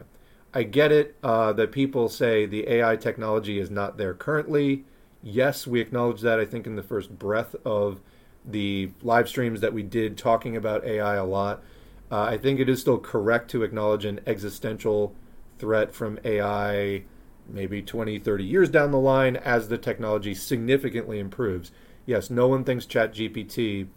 [0.51, 4.83] I get it uh, that people say the AI technology is not there currently.
[5.21, 8.01] Yes, we acknowledge that, I think, in the first breath of
[8.49, 11.63] the live streams that we did talking about AI a lot.
[12.11, 15.13] Uh, I think it is still correct to acknowledge an existential
[15.59, 17.03] threat from AI
[17.51, 21.71] maybe 20, 30 years down the line as the technology significantly improves.
[22.05, 23.87] Yes, no one thinks ChatGPT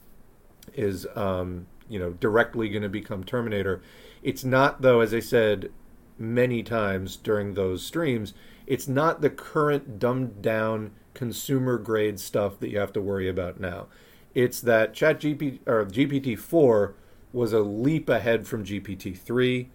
[0.74, 3.82] is um, you know directly going to become Terminator.
[4.22, 5.70] It's not though, as I said
[6.18, 8.34] many times during those streams,
[8.66, 13.60] it's not the current dumbed down consumer grade stuff that you have to worry about
[13.60, 13.86] now.
[14.34, 16.94] It's that Chat ChatGPT or GPT four
[17.32, 19.70] was a leap ahead from GPT three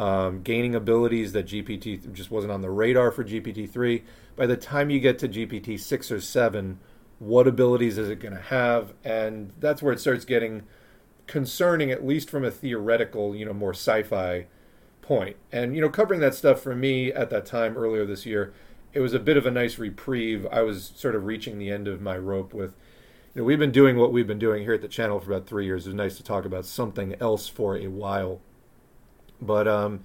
[0.00, 4.02] um, gaining abilities that GPT just wasn't on the radar for GPT 3.
[4.34, 6.78] By the time you get to GPT 6 or 7,
[7.18, 8.94] what abilities is it going to have?
[9.04, 10.62] And that's where it starts getting
[11.26, 14.46] concerning, at least from a theoretical, you know, more sci fi
[15.02, 15.36] point.
[15.52, 18.54] And, you know, covering that stuff for me at that time earlier this year,
[18.94, 20.46] it was a bit of a nice reprieve.
[20.50, 22.74] I was sort of reaching the end of my rope with.
[23.34, 25.46] You know, we've been doing what we've been doing here at the channel for about
[25.46, 25.86] three years.
[25.86, 28.40] It was nice to talk about something else for a while.
[29.40, 30.04] But um,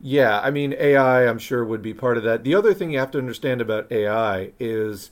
[0.00, 2.42] yeah, I mean, AI, I'm sure, would be part of that.
[2.42, 5.10] The other thing you have to understand about AI is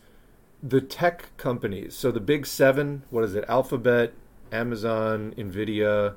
[0.63, 1.95] the tech companies.
[1.95, 3.45] So the big seven, what is it?
[3.47, 4.15] Alphabet,
[4.51, 6.15] Amazon, Nvidia,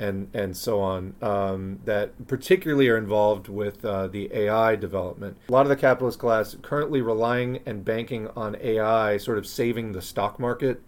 [0.00, 1.14] and and so on.
[1.22, 5.36] Um, that particularly are involved with uh, the AI development.
[5.48, 9.92] A lot of the capitalist class currently relying and banking on AI, sort of saving
[9.92, 10.82] the stock market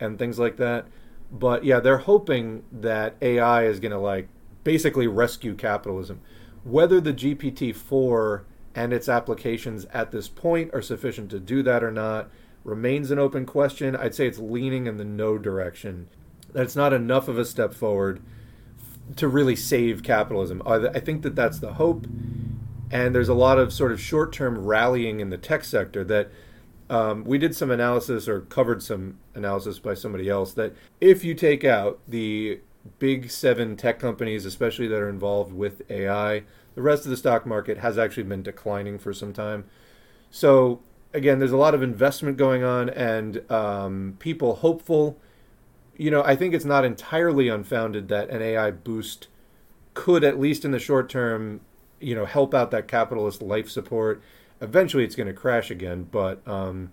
[0.00, 0.86] and things like that.
[1.30, 4.28] But yeah, they're hoping that AI is going to like
[4.64, 6.20] basically rescue capitalism.
[6.64, 8.44] Whether the GPT 4
[8.74, 12.30] and its applications at this point are sufficient to do that or not
[12.64, 13.96] remains an open question.
[13.96, 16.08] I'd say it's leaning in the no direction.
[16.52, 18.22] That it's not enough of a step forward
[19.16, 20.62] to really save capitalism.
[20.66, 22.06] I think that that's the hope.
[22.90, 26.30] And there's a lot of sort of short term rallying in the tech sector that
[26.90, 31.34] um, we did some analysis or covered some analysis by somebody else that if you
[31.34, 32.60] take out the
[32.98, 36.42] big seven tech companies, especially that are involved with AI.
[36.74, 39.64] The rest of the stock market has actually been declining for some time.
[40.30, 40.80] So
[41.12, 45.18] again, there's a lot of investment going on and um, people hopeful.
[46.02, 49.28] You know, I think it's not entirely unfounded that an AI boost
[49.94, 51.60] could, at least in the short term,
[52.00, 54.20] you know, help out that capitalist life support.
[54.60, 56.90] Eventually, it's going to crash again, but um,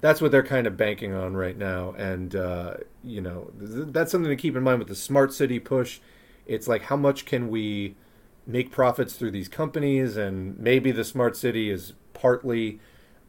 [0.00, 1.92] that's what they're kind of banking on right now.
[1.92, 5.60] And uh, you know, th- that's something to keep in mind with the smart city
[5.60, 6.00] push.
[6.46, 7.94] It's like how much can we
[8.44, 12.80] make profits through these companies, and maybe the smart city is partly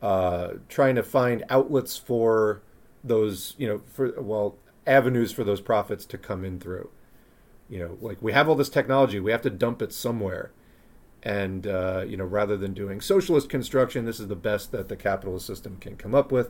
[0.02, 2.64] uh, trying to find outlets for
[3.04, 4.56] those, you know, for well,
[4.86, 6.90] avenues for those profits to come in through.
[7.70, 10.52] You know, like we have all this technology, we have to dump it somewhere.
[11.22, 14.96] And, uh, you know, rather than doing socialist construction, this is the best that the
[14.96, 16.50] capitalist system can come up with.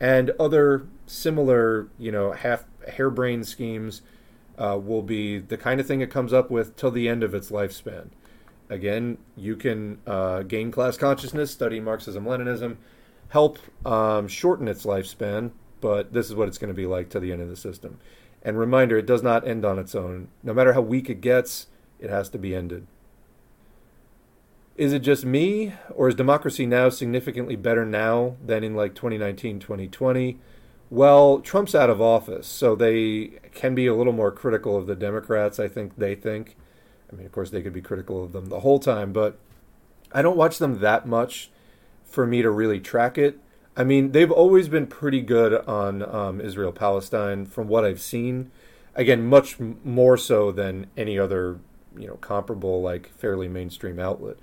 [0.00, 2.64] And other similar, you know, half
[2.96, 4.02] harebrained schemes
[4.58, 7.32] uh, will be the kind of thing it comes up with till the end of
[7.32, 8.08] its lifespan.
[8.68, 12.76] Again, you can uh, gain class consciousness, study Marxism Leninism,
[13.28, 17.20] help um, shorten its lifespan, but this is what it's going to be like to
[17.20, 17.98] the end of the system.
[18.42, 20.28] And reminder, it does not end on its own.
[20.42, 21.66] No matter how weak it gets,
[21.98, 22.86] it has to be ended.
[24.76, 29.58] Is it just me, or is democracy now significantly better now than in like 2019,
[29.58, 30.38] 2020?
[30.88, 34.94] Well, Trump's out of office, so they can be a little more critical of the
[34.94, 36.56] Democrats, I think they think.
[37.12, 39.38] I mean, of course, they could be critical of them the whole time, but
[40.12, 41.50] I don't watch them that much
[42.04, 43.40] for me to really track it.
[43.78, 48.50] I mean, they've always been pretty good on um, Israel Palestine from what I've seen.
[48.96, 51.60] Again, much more so than any other,
[51.96, 54.36] you know, comparable like fairly mainstream outlet.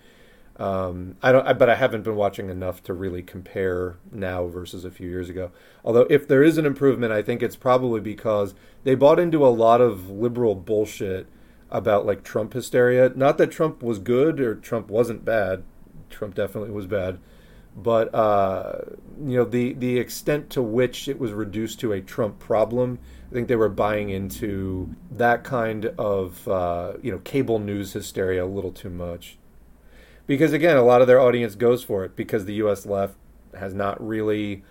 [0.57, 4.85] Um, I don't, I, but I haven't been watching enough to really compare now versus
[4.85, 5.51] a few years ago.
[5.83, 8.55] Although, if there is an improvement, I think it's probably because
[8.85, 11.27] they bought into a lot of liberal bullshit
[11.69, 13.11] about like Trump hysteria.
[13.13, 15.63] Not that Trump was good or Trump wasn't bad.
[16.09, 17.19] Trump definitely was bad,
[17.75, 18.79] but uh,
[19.25, 22.99] you know the the extent to which it was reduced to a Trump problem.
[23.29, 28.43] I think they were buying into that kind of uh, you know cable news hysteria
[28.43, 29.37] a little too much,
[30.27, 32.85] because again, a lot of their audience goes for it because the U.S.
[32.85, 33.15] left
[33.57, 34.63] has not really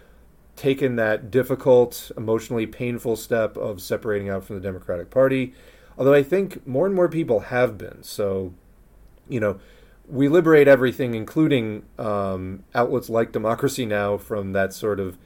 [0.56, 5.52] taken that difficult, emotionally painful step of separating out from the Democratic Party
[5.97, 8.02] Although I think more and more people have been.
[8.02, 8.52] So,
[9.28, 9.60] you know,
[10.09, 15.18] we liberate everything, including um, outlets like Democracy Now, from that sort of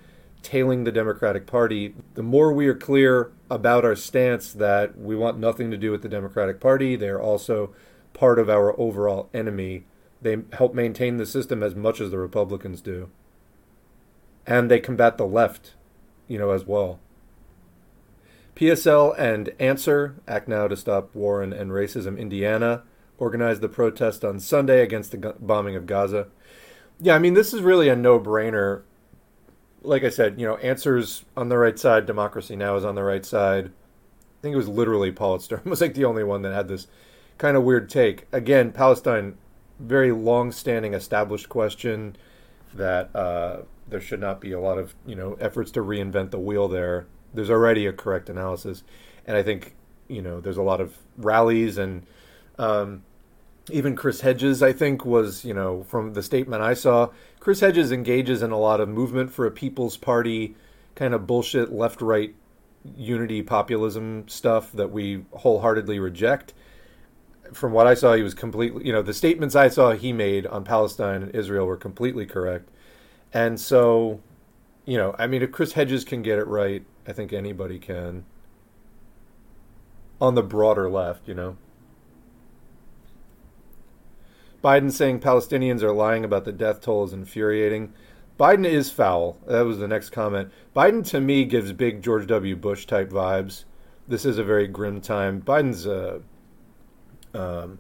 [0.43, 1.95] tailing the Democratic Party.
[2.15, 6.03] The more we are clear about our stance that we want nothing to do with
[6.03, 7.75] the Democratic Party, they're also
[8.13, 9.85] part of our overall enemy.
[10.23, 13.11] They help maintain the system as much as the Republicans do.
[14.47, 15.75] And they combat the left,
[16.27, 16.99] you know, as well.
[18.57, 22.83] PSL and Answer, Act Now to Stop War and, and Racism Indiana,
[23.19, 26.29] organized the protest on Sunday against the bombing of Gaza.
[27.01, 28.83] Yeah, I mean, this is really a no brainer.
[29.83, 33.03] Like I said, you know, Answer's on the right side, Democracy Now is on the
[33.03, 33.67] right side.
[33.67, 36.87] I think it was literally Politsturm was like the only one that had this
[37.39, 38.27] kind of weird take.
[38.33, 39.37] Again, Palestine,
[39.79, 42.17] very long standing established question
[42.75, 46.39] that uh, there should not be a lot of, you know, efforts to reinvent the
[46.39, 48.83] wheel there there's already a correct analysis,
[49.27, 49.75] and I think
[50.09, 52.07] you know there's a lot of rallies and
[52.59, 53.03] um,
[53.71, 54.63] even Chris Hedges.
[54.63, 57.11] I think was you know from the statement I saw,
[57.41, 60.55] Chris Hedges engages in a lot of movement for a People's Party
[60.95, 62.35] kind of bullshit left right
[62.97, 66.55] unity populism stuff that we wholeheartedly reject.
[67.53, 70.47] From what I saw, he was completely, you know, the statements I saw he made
[70.47, 72.69] on Palestine and Israel were completely correct.
[73.33, 74.21] And so,
[74.85, 78.25] you know, I mean, if Chris Hedges can get it right, I think anybody can.
[80.21, 81.57] On the broader left, you know.
[84.63, 87.93] Biden saying Palestinians are lying about the death toll is infuriating.
[88.39, 89.39] Biden is foul.
[89.47, 90.53] That was the next comment.
[90.75, 92.57] Biden to me gives big George W.
[92.57, 93.65] Bush type vibes.
[94.07, 95.43] This is a very grim time.
[95.43, 96.21] Biden's uh,
[97.35, 97.79] um,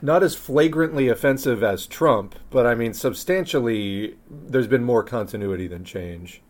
[0.00, 5.84] not as flagrantly offensive as Trump, but I mean, substantially, there's been more continuity than
[5.84, 6.42] change.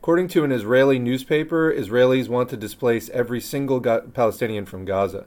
[0.00, 5.26] According to an Israeli newspaper, Israelis want to displace every single Ga- Palestinian from Gaza.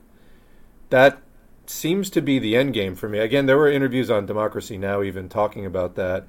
[0.90, 1.22] That
[1.68, 3.20] seems to be the end game for me.
[3.20, 5.04] Again, there were interviews on Democracy Now!
[5.04, 6.26] even talking about that.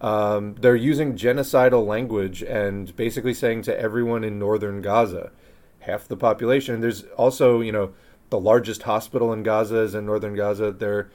[0.00, 5.32] Um, they're using genocidal language and basically saying to everyone in northern Gaza,
[5.80, 6.80] half the population.
[6.80, 7.94] There's also, you know,
[8.30, 10.70] the largest hospital in Gaza is in northern Gaza.
[10.70, 11.10] They're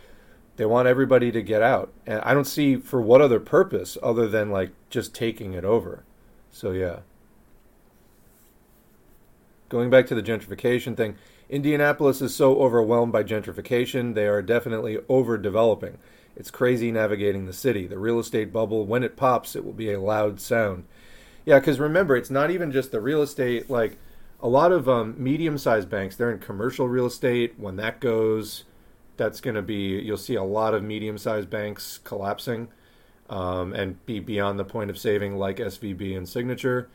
[0.55, 4.27] they want everybody to get out, and I don't see for what other purpose other
[4.27, 6.03] than like just taking it over.
[6.53, 6.99] So yeah.
[9.67, 11.15] Going back to the gentrification thing,
[11.49, 15.97] Indianapolis is so overwhelmed by gentrification, they are definitely overdeveloping.
[16.35, 17.87] It's crazy navigating the city.
[17.87, 20.85] The real estate bubble, when it pops, it will be a loud sound.
[21.43, 23.69] Yeah, because remember, it's not even just the real estate.
[23.69, 23.97] Like
[24.39, 27.55] a lot of um, medium-sized banks, they're in commercial real estate.
[27.57, 28.63] When that goes,
[29.17, 32.69] that's going to be you'll see a lot of medium-sized banks collapsing
[33.29, 36.89] um, and be beyond the point of saving, like SVB and Signature.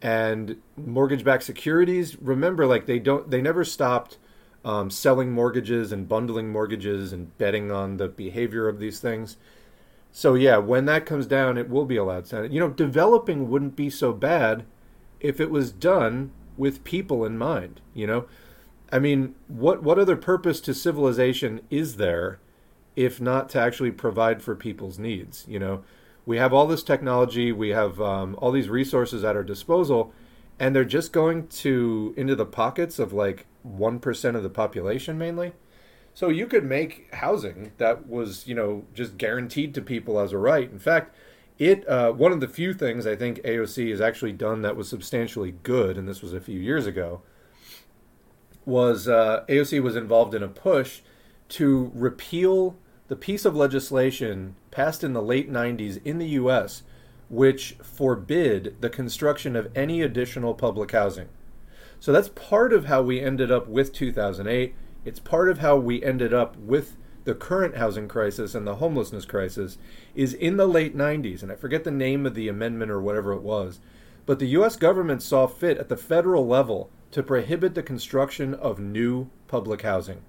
[0.00, 4.18] And mortgage-backed securities, remember, like they don't, they never stopped
[4.64, 9.36] um, selling mortgages and bundling mortgages and betting on the behavior of these things.
[10.12, 12.52] So yeah, when that comes down, it will be allowed Senate.
[12.52, 14.64] You know, developing wouldn't be so bad
[15.20, 17.80] if it was done with people in mind.
[17.94, 18.26] You know,
[18.90, 22.40] I mean, what what other purpose to civilization is there
[22.98, 25.44] if not to actually provide for people's needs?
[25.46, 25.84] You know,
[26.26, 30.12] we have all this technology, we have um, all these resources at our disposal,
[30.58, 35.16] and they're just going to into the pockets of like one percent of the population
[35.16, 35.52] mainly.
[36.12, 40.38] So you could make housing that was, you know, just guaranteed to people as a
[40.38, 40.68] right.
[40.68, 41.14] In fact,
[41.56, 44.88] it uh, one of the few things I think AOC has actually done that was
[44.88, 47.22] substantially good, and this was a few years ago,
[48.66, 51.02] was uh, AOC was involved in a push
[51.50, 52.76] to repeal
[53.08, 56.82] the piece of legislation passed in the late 90s in the U.S.
[57.28, 61.28] which forbid the construction of any additional public housing.
[62.00, 64.74] So that's part of how we ended up with 2008
[65.04, 69.24] it's part of how we ended up with the current housing crisis and the homelessness
[69.24, 69.78] crisis
[70.14, 73.32] is in the late 90s and I forget the name of the amendment or whatever
[73.32, 73.80] it was
[74.26, 78.78] but the US government saw fit at the federal level to prohibit the construction of
[78.78, 80.20] new public housing.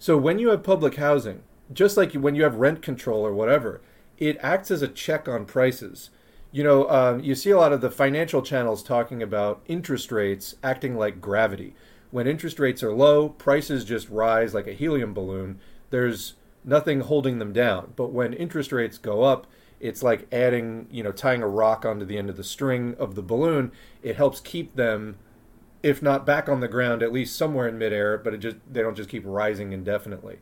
[0.00, 1.42] So when you have public housing,
[1.72, 3.80] just like when you have rent control or whatever,
[4.18, 6.10] it acts as a check on prices.
[6.50, 10.54] You know, um, you see a lot of the financial channels talking about interest rates
[10.62, 11.74] acting like gravity
[12.10, 15.58] when interest rates are low, prices just rise like a helium balloon.
[15.90, 16.34] There's
[16.64, 17.92] nothing holding them down.
[17.96, 19.46] But when interest rates go up,
[19.80, 23.14] it's like adding, you know, tying a rock onto the end of the string of
[23.14, 23.72] the balloon.
[24.02, 25.18] It helps keep them,
[25.82, 28.82] if not back on the ground, at least somewhere in midair, but it just they
[28.82, 30.38] don't just keep rising indefinitely.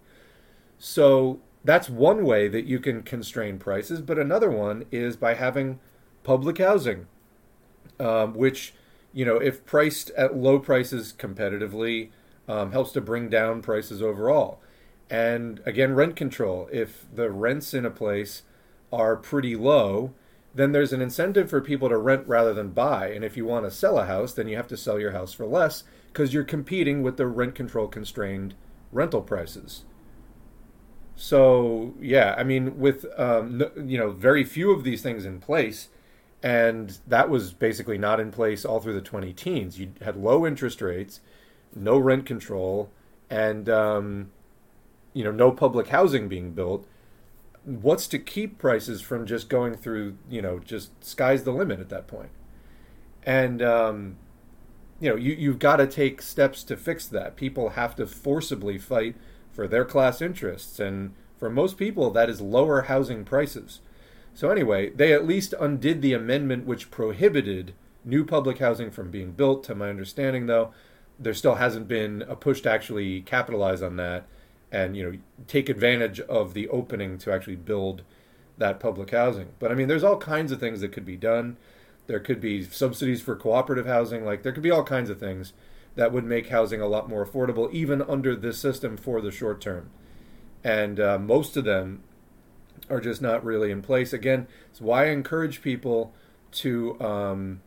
[0.78, 4.00] So that's one way that you can constrain prices.
[4.00, 5.80] But another one is by having
[6.22, 7.06] public housing,
[7.98, 8.74] um, which
[9.16, 12.10] you know, if priced at low prices competitively,
[12.46, 14.60] um, helps to bring down prices overall.
[15.08, 16.68] And again, rent control.
[16.70, 18.42] If the rents in a place
[18.92, 20.12] are pretty low,
[20.54, 23.08] then there's an incentive for people to rent rather than buy.
[23.08, 25.32] And if you want to sell a house, then you have to sell your house
[25.32, 28.52] for less because you're competing with the rent control constrained
[28.92, 29.84] rental prices.
[31.16, 35.88] So yeah, I mean, with um, you know very few of these things in place,
[36.42, 39.80] and that was basically not in place all through the 20 teens.
[39.80, 41.20] You had low interest rates,
[41.74, 42.90] no rent control,
[43.30, 44.30] and um,
[45.14, 46.86] you know no public housing being built.
[47.64, 50.18] What's to keep prices from just going through?
[50.28, 52.30] You know, just sky's the limit at that point.
[53.22, 54.16] And um,
[55.00, 57.36] you know, you you've got to take steps to fix that.
[57.36, 59.16] People have to forcibly fight
[59.56, 63.80] for their class interests, and for most people, that is lower housing prices.
[64.34, 67.72] So anyway, they at least undid the amendment which prohibited
[68.04, 69.64] new public housing from being built.
[69.64, 70.74] To my understanding, though,
[71.18, 74.26] there still hasn't been a push to actually capitalize on that
[74.70, 78.02] and you know take advantage of the opening to actually build
[78.58, 79.48] that public housing.
[79.58, 81.56] But I mean, there's all kinds of things that could be done.
[82.08, 84.24] There could be subsidies for cooperative housing.
[84.24, 85.54] Like there could be all kinds of things
[85.96, 89.60] that would make housing a lot more affordable, even under this system for the short
[89.60, 89.90] term.
[90.62, 92.02] And uh, most of them
[92.88, 94.12] are just not really in place.
[94.12, 96.12] Again, it's why I encourage people
[96.52, 97.60] to um,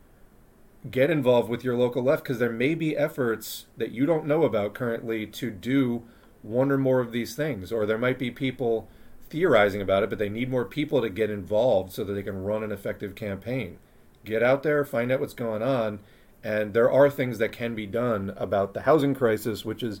[0.90, 4.44] get involved with your local left because there may be efforts that you don't know
[4.44, 6.02] about currently to do
[6.42, 8.88] one or more of these things, or there might be people
[9.28, 12.42] theorizing about it, but they need more people to get involved so that they can
[12.42, 13.78] run an effective campaign.
[14.24, 16.00] Get out there, find out what's going on,
[16.42, 20.00] and there are things that can be done about the housing crisis, which is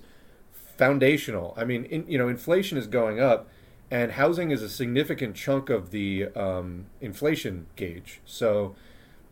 [0.52, 1.54] foundational.
[1.56, 3.48] I mean, in, you know, inflation is going up
[3.90, 8.20] and housing is a significant chunk of the um, inflation gauge.
[8.24, 8.76] So,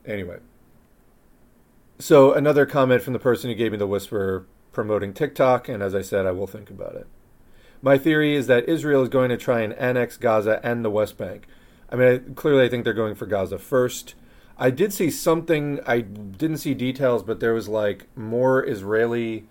[0.04, 0.38] anyway.
[1.98, 5.94] So, another comment from the person who gave me the whisper promoting TikTok, and as
[5.94, 7.06] I said, I will think about it.
[7.80, 11.16] My theory is that Israel is going to try and annex Gaza and the West
[11.16, 11.46] Bank.
[11.90, 14.14] I mean, I, clearly, I think they're going for Gaza first.
[14.58, 19.46] I did see something, I didn't see details, but there was like more Israeli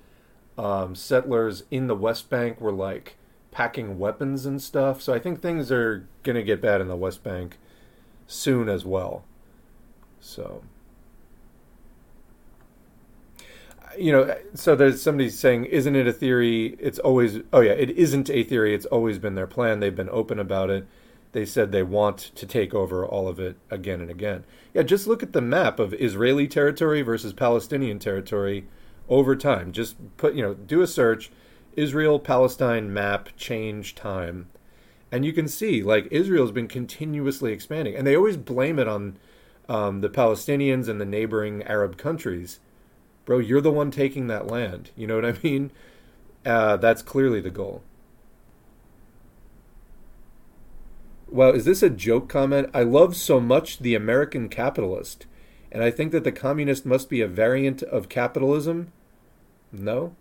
[0.58, 3.16] um, settlers in the West Bank were like
[3.52, 5.02] packing weapons and stuff.
[5.02, 7.58] So I think things are going to get bad in the West Bank
[8.28, 9.24] soon as well.
[10.20, 10.64] So
[13.98, 16.76] you know, so there's somebody saying, isn't it a theory?
[16.80, 18.74] It's always, oh yeah, it isn't a theory.
[18.74, 19.80] It's always been their plan.
[19.80, 20.88] They've been open about it.
[21.38, 24.44] They said they want to take over all of it again and again.
[24.74, 28.66] Yeah, just look at the map of Israeli territory versus Palestinian territory
[29.08, 29.72] over time.
[29.72, 31.30] Just put, you know, do a search,
[31.76, 34.48] Israel Palestine map change time,
[35.12, 39.20] and you can see like Israel's been continuously expanding, and they always blame it on
[39.70, 42.60] um, the Palestinians and the neighboring Arab countries
[43.28, 44.90] bro, you're the one taking that land.
[44.96, 45.70] You know what I mean?
[46.44, 47.84] Uh, that's clearly the goal.
[51.30, 52.70] Well, is this a joke comment?
[52.74, 55.26] I love so much the American capitalist,
[55.72, 58.94] and I think that the communist must be a variant of capitalism.
[59.72, 60.16] No,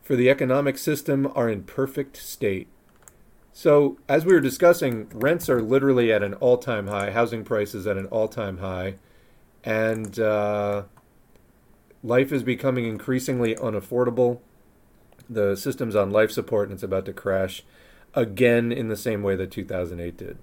[0.00, 2.68] for the economic system are in perfect state.
[3.52, 7.86] So, as we were discussing, rents are literally at an all time high, housing prices
[7.86, 8.94] at an all time high,
[9.64, 10.84] and uh,
[12.04, 14.38] life is becoming increasingly unaffordable.
[15.28, 17.64] The system's on life support and it's about to crash
[18.14, 20.38] again in the same way that 2008 did.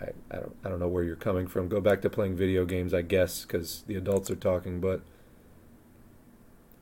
[0.00, 1.68] I, I, don't, I don't know where you're coming from.
[1.68, 5.02] Go back to playing video games, I guess, because the adults are talking, but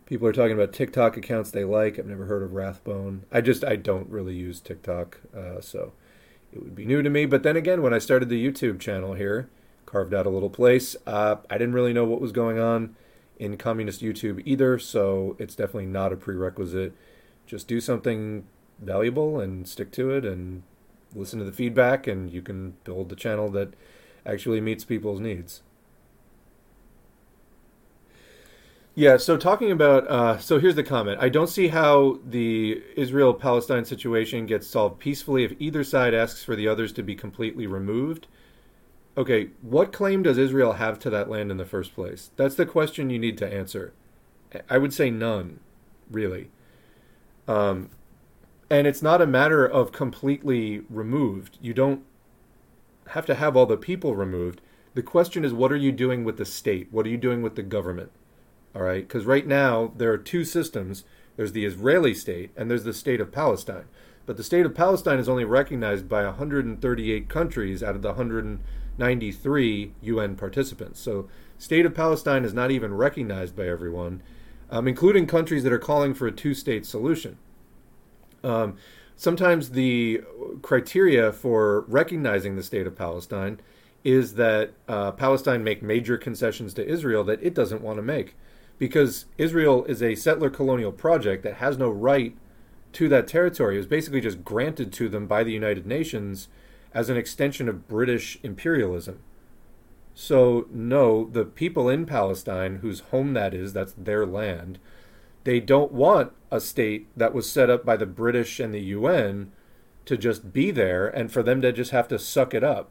[0.07, 1.99] people are talking about TikTok accounts they like.
[1.99, 3.25] I've never heard of Rathbone.
[3.31, 5.93] I just, I don't really use TikTok, uh, so
[6.53, 7.27] it would be new to me.
[7.27, 9.49] But then again, when I started the YouTube channel here,
[9.87, 12.97] carved out a little place, uh, I didn't really know what was going on
[13.39, 16.95] in communist YouTube either, so it's definitely not a prerequisite.
[17.47, 18.47] Just do something
[18.83, 20.63] valuable and stick to it and
[21.15, 23.75] listen to the feedback, and you can build the channel that
[24.25, 25.63] actually meets people's needs.
[28.95, 31.19] Yeah, so talking about, uh, so here's the comment.
[31.21, 36.45] I don't see how the Israel Palestine situation gets solved peacefully if either side asks
[36.45, 38.27] for the others to be completely removed
[39.17, 42.31] okay, what claim does Israel have to that land in the first place?
[42.37, 43.93] That's the question you need to answer.
[44.69, 45.61] I would say none,
[46.11, 46.51] really.
[47.49, 47.91] Um,
[48.73, 51.59] and it's not a matter of completely removed.
[51.61, 52.05] You don't
[53.09, 54.63] have to have all the people removed.
[54.95, 56.89] The question is, what are you doing with the state?
[56.91, 58.13] What are you doing with the government?
[58.75, 61.05] All right, because right now there are two systems.
[61.37, 63.85] There's the Israeli state and there's the state of Palestine.
[64.25, 69.93] But the state of Palestine is only recognized by 138 countries out of the 193
[70.01, 70.99] UN participants.
[70.99, 71.29] So,
[71.59, 74.23] state of Palestine is not even recognized by everyone,
[74.71, 77.37] um, including countries that are calling for a two-state solution.
[78.43, 78.77] Um,
[79.17, 80.23] sometimes the
[80.63, 83.61] criteria for recognizing the state of Palestine
[84.05, 88.35] is that uh, Palestine make major concessions to Israel that it doesn't want to make,
[88.79, 92.37] because Israel is a settler colonial project that has no right
[92.93, 93.77] to that territory.
[93.77, 96.49] It was basically just granted to them by the United Nations
[96.93, 99.21] as an extension of British imperialism.
[100.15, 104.79] So, no, the people in Palestine, whose home that is, that's their land,
[105.45, 109.53] they don't want a state that was set up by the British and the UN
[110.05, 112.91] to just be there and for them to just have to suck it up.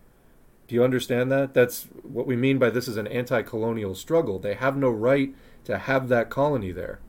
[0.68, 1.54] Do you understand that?
[1.54, 4.40] That's what we mean by this is an anti colonial struggle.
[4.40, 7.00] They have no right to have that colony there.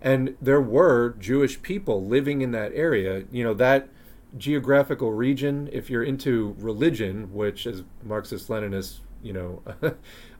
[0.00, 3.24] And there were Jewish people living in that area.
[3.32, 3.88] You know, that
[4.36, 9.62] geographical region, if you're into religion, which as Marxist Leninists, you know,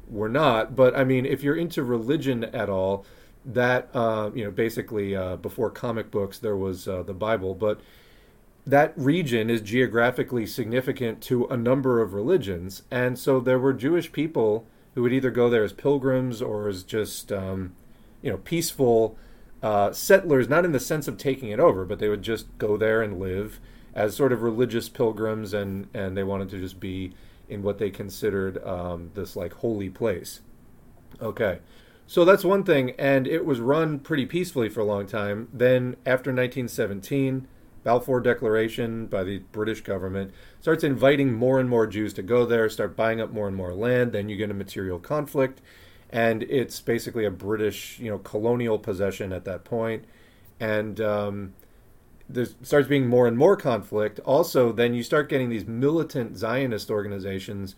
[0.09, 3.05] we're not, but I mean, if you're into religion at all,
[3.49, 7.81] that uh, you know, basically uh, before comic books there was uh, the Bible, but
[8.67, 14.13] that region is geographically significant to a number of religions, and so there were Jewish
[14.13, 17.75] people who would either go there as pilgrims or as just um,
[18.21, 19.17] you know peaceful
[19.63, 22.77] uh, settlers, not in the sense of taking it over, but they would just go
[22.77, 23.59] there and live
[23.95, 27.15] as sort of religious pilgrims, and and they wanted to just be
[27.49, 30.41] in what they considered um, this like holy place.
[31.23, 31.61] Okay,
[32.09, 35.49] so that's one thing, and it was run pretty peacefully for a long time.
[35.53, 37.47] Then after 1917.
[37.85, 42.69] Balfour Declaration by the British government starts inviting more and more Jews to go there,
[42.69, 44.13] start buying up more and more land.
[44.13, 45.63] Then you get a material conflict,
[46.11, 50.05] and it's basically a British, you know, colonial possession at that point.
[50.61, 51.55] And um,
[52.29, 54.21] there starts being more and more conflict.
[54.21, 57.75] Also, then you start getting these militant Zionist organizations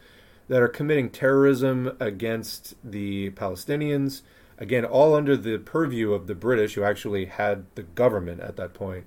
[0.50, 4.22] that are committing terrorism against the Palestinians.
[4.58, 8.74] Again, all under the purview of the British, who actually had the government at that
[8.74, 9.06] point.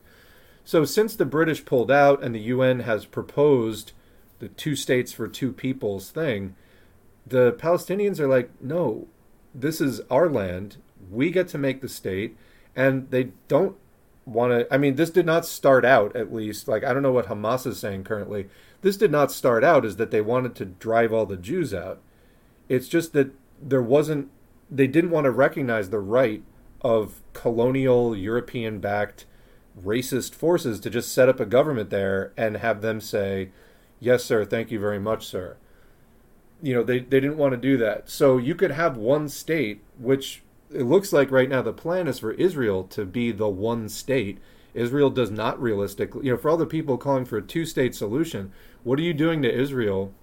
[0.64, 3.92] So, since the British pulled out and the UN has proposed
[4.40, 6.56] the two states for two peoples thing,
[7.28, 9.08] the Palestinians are like, no,
[9.54, 10.78] this is our land.
[11.12, 12.38] We get to make the state.
[12.74, 13.76] And they don't
[14.26, 14.74] want to.
[14.74, 16.70] I mean, this did not start out, at least.
[16.70, 18.48] Like, I don't know what Hamas is saying currently.
[18.84, 22.02] This did not start out as that they wanted to drive all the Jews out.
[22.70, 24.30] It's just that there wasn't.
[24.70, 26.44] They didn't want to recognize the right
[26.82, 29.26] of colonial European backed
[29.82, 33.50] racist forces to just set up a government there and have them say,
[34.00, 35.56] Yes, sir, thank you very much, sir.
[36.62, 38.10] You know, they, they didn't want to do that.
[38.10, 42.20] So you could have one state, which it looks like right now the plan is
[42.20, 44.40] for Israel to be the one state.
[44.74, 47.94] Israel does not realistically, you know, for all the people calling for a two state
[47.96, 48.52] solution,
[48.84, 50.14] what are you doing to Israel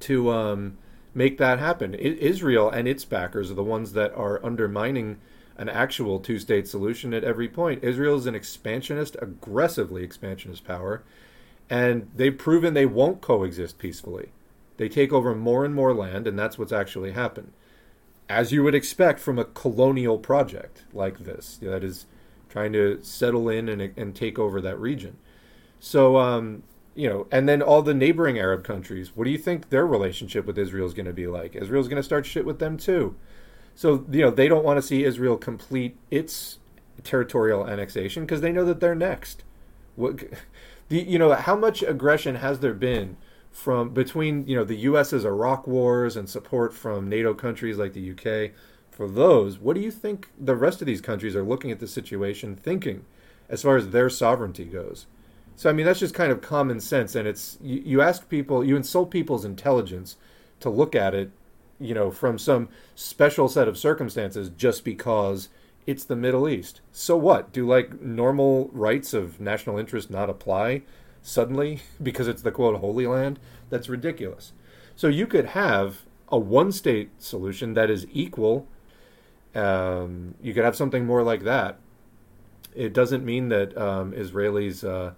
[0.00, 0.78] to um,
[1.14, 1.94] make that happen?
[1.94, 5.18] I- Israel and its backers are the ones that are undermining
[5.56, 7.84] an actual two state solution at every point.
[7.84, 11.02] Israel is an expansionist, aggressively expansionist power,
[11.68, 14.30] and they've proven they won't coexist peacefully.
[14.78, 17.52] They take over more and more land, and that's what's actually happened.
[18.28, 22.06] As you would expect from a colonial project like this, that is
[22.48, 25.18] trying to settle in and, and take over that region.
[25.78, 26.62] So, um,
[27.00, 30.44] you know, and then all the neighboring Arab countries, what do you think their relationship
[30.44, 31.56] with Israel is going to be like?
[31.56, 33.16] Israel's going to start shit with them too.
[33.74, 36.58] So, you know, they don't want to see Israel complete its
[37.02, 39.44] territorial annexation because they know that they're next.
[39.96, 40.24] What,
[40.90, 43.16] the, you know, how much aggression has there been
[43.50, 48.10] from between, you know, the U.S.'s Iraq wars and support from NATO countries like the
[48.10, 48.52] UK?
[48.90, 51.88] For those, what do you think the rest of these countries are looking at the
[51.88, 53.06] situation thinking
[53.48, 55.06] as far as their sovereignty goes?
[55.60, 57.14] So, I mean, that's just kind of common sense.
[57.14, 60.16] And it's, you, you ask people, you insult people's intelligence
[60.60, 61.32] to look at it
[61.78, 65.50] you know, from some special set of circumstances just because
[65.86, 66.80] it's the Middle East.
[66.92, 67.52] So what?
[67.52, 70.80] Do like normal rights of national interest not apply
[71.22, 73.38] suddenly because it's the quote Holy Land?
[73.68, 74.52] That's ridiculous.
[74.96, 78.66] So you could have a one state solution that is equal.
[79.54, 81.78] Um, you could have something more like that.
[82.74, 85.12] It doesn't mean that um, Israelis uh,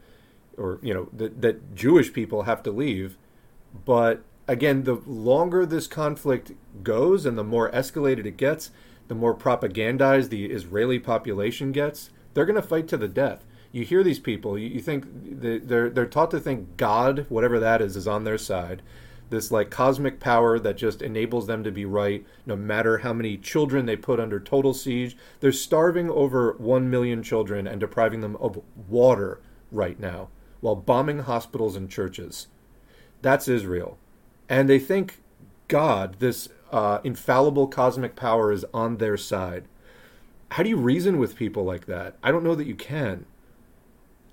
[0.56, 3.16] or, you know, that, that Jewish people have to leave,
[3.84, 6.52] but again, the longer this conflict
[6.82, 8.70] goes and the more escalated it gets,
[9.08, 12.10] the more propagandized the Israeli population gets.
[12.34, 13.44] They're going to fight to the death.
[13.72, 17.80] You hear these people, you, you think they're they're taught to think God, whatever that
[17.80, 18.82] is, is on their side.
[19.30, 23.38] This like cosmic power that just enables them to be right, no matter how many
[23.38, 25.16] children they put under total siege.
[25.40, 30.28] They're starving over one million children and depriving them of water right now,
[30.62, 32.46] while bombing hospitals and churches.
[33.20, 33.98] That's Israel
[34.52, 35.22] and they think
[35.68, 39.64] God, this uh, infallible cosmic power, is on their side.
[40.50, 42.16] How do you reason with people like that?
[42.22, 43.24] I don't know that you can.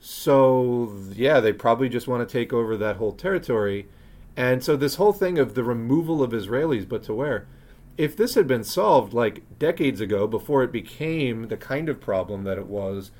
[0.02, 3.88] So, yeah, they probably just want to take over that whole territory.
[4.36, 7.48] And so, this whole thing of the removal of Israelis, but to where?
[7.98, 12.44] If this had been solved like decades ago, before it became the kind of problem
[12.44, 13.12] that it was,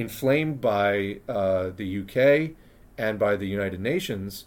[0.00, 2.56] inflamed by uh, the UK
[2.98, 4.46] and by the United Nations,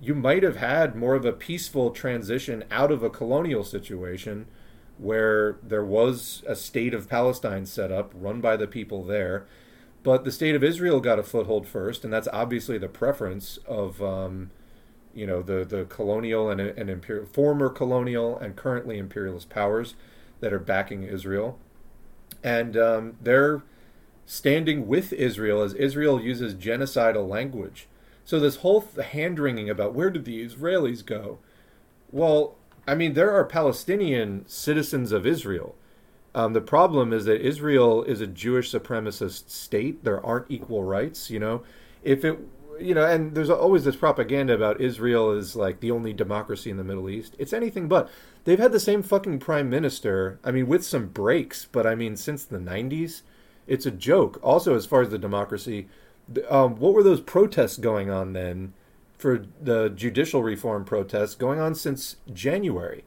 [0.00, 4.46] you might have had more of a peaceful transition out of a colonial situation
[4.96, 9.46] where there was a state of Palestine set up, run by the people there.
[10.02, 14.02] But the state of Israel got a foothold first, and that's obviously the preference of,
[14.02, 14.50] um,
[15.14, 19.94] you know, the, the colonial and, and imperial, former colonial and currently imperialist powers
[20.40, 21.58] that are backing Israel.
[22.42, 23.62] And um, they're
[24.26, 27.86] standing with Israel as Israel uses genocidal language
[28.24, 31.38] so this whole hand wringing about where did the Israelis go?
[32.10, 32.56] Well,
[32.88, 35.74] I mean, there are Palestinian citizens of Israel.
[36.34, 40.04] Um, the problem is that Israel is a Jewish supremacist state.
[40.04, 41.30] There aren't equal rights.
[41.30, 41.62] You know,
[42.02, 42.38] if it,
[42.80, 46.76] you know, and there's always this propaganda about Israel is like the only democracy in
[46.76, 47.36] the Middle East.
[47.38, 48.10] It's anything but.
[48.44, 50.38] They've had the same fucking prime minister.
[50.44, 53.22] I mean, with some breaks, but I mean, since the '90s,
[53.66, 54.38] it's a joke.
[54.42, 55.88] Also, as far as the democracy,
[56.48, 58.72] um, what were those protests going on then
[59.18, 63.04] for the judicial reform protests going on since January?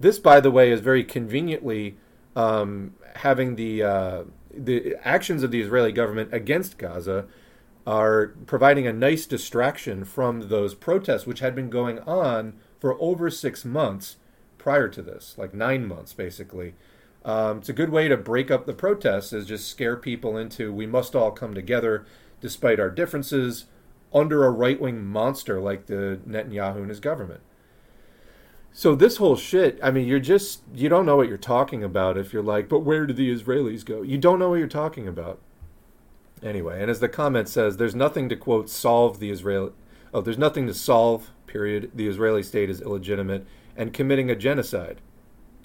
[0.00, 1.96] This, by the way, is very conveniently
[2.36, 4.22] um, having the uh,
[4.52, 7.26] the actions of the Israeli government against Gaza
[7.86, 13.30] are providing a nice distraction from those protests, which had been going on for over
[13.30, 14.16] six months
[14.58, 16.74] prior to this, like nine months basically.
[17.24, 20.72] Um, it's a good way to break up the protests, is just scare people into
[20.72, 22.06] we must all come together
[22.40, 23.66] despite our differences,
[24.14, 27.40] under a right wing monster like the Netanyahu and his government.
[28.72, 32.16] So this whole shit, I mean, you're just you don't know what you're talking about
[32.16, 34.02] if you're like, but where do the Israelis go?
[34.02, 35.40] You don't know what you're talking about.
[36.42, 39.72] Anyway, and as the comment says, there's nothing to quote solve the Israeli
[40.14, 41.90] oh, there's nothing to solve, period.
[41.94, 43.46] The Israeli state is illegitimate
[43.76, 45.00] and committing a genocide.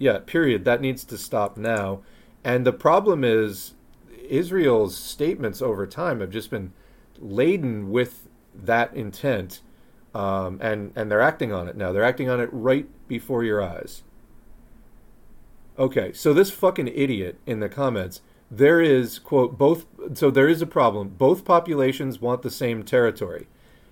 [0.03, 0.65] Yeah, period.
[0.65, 2.01] That needs to stop now.
[2.43, 3.73] And the problem is
[4.27, 6.73] Israel's statements over time have just been
[7.19, 9.61] laden with that intent,
[10.13, 11.93] um, and and they're acting on it now.
[11.93, 14.03] They're acting on it right before your eyes.
[15.79, 18.19] Okay, so this fucking idiot in the comments,
[18.51, 19.85] there is quote both.
[20.15, 21.15] So there is a problem.
[21.17, 23.47] Both populations want the same territory.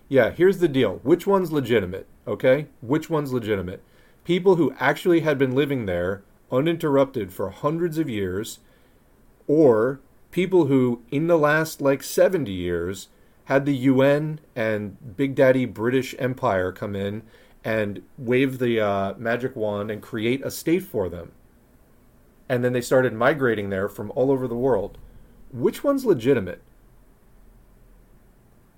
[0.09, 0.99] Yeah, here's the deal.
[1.03, 2.05] Which one's legitimate?
[2.27, 3.81] Okay, which one's legitimate?
[4.23, 8.59] People who actually had been living there uninterrupted for hundreds of years,
[9.47, 9.99] or
[10.31, 13.07] people who, in the last like 70 years,
[13.45, 17.23] had the UN and Big Daddy British Empire come in
[17.63, 21.31] and wave the uh, magic wand and create a state for them
[22.51, 24.97] and then they started migrating there from all over the world.
[25.53, 26.61] Which one's legitimate?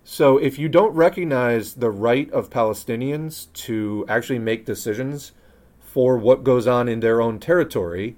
[0.04, 5.32] So if you don't recognize the right of Palestinians to actually make decisions
[5.80, 8.18] for what goes on in their own territory,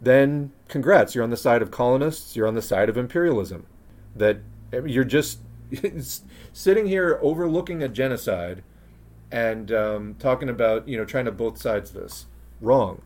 [0.00, 3.66] then congrats, you're on the side of colonists, you're on the side of imperialism.
[4.14, 4.38] That
[4.84, 5.40] you're just
[6.52, 8.62] sitting here overlooking a genocide
[9.32, 12.26] and um, talking about, you know, trying to both sides this.
[12.60, 13.02] Wrong.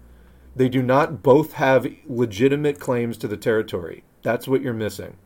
[0.55, 4.05] They do not both have legitimate claims to the territory.
[4.23, 5.17] That's what you're missing.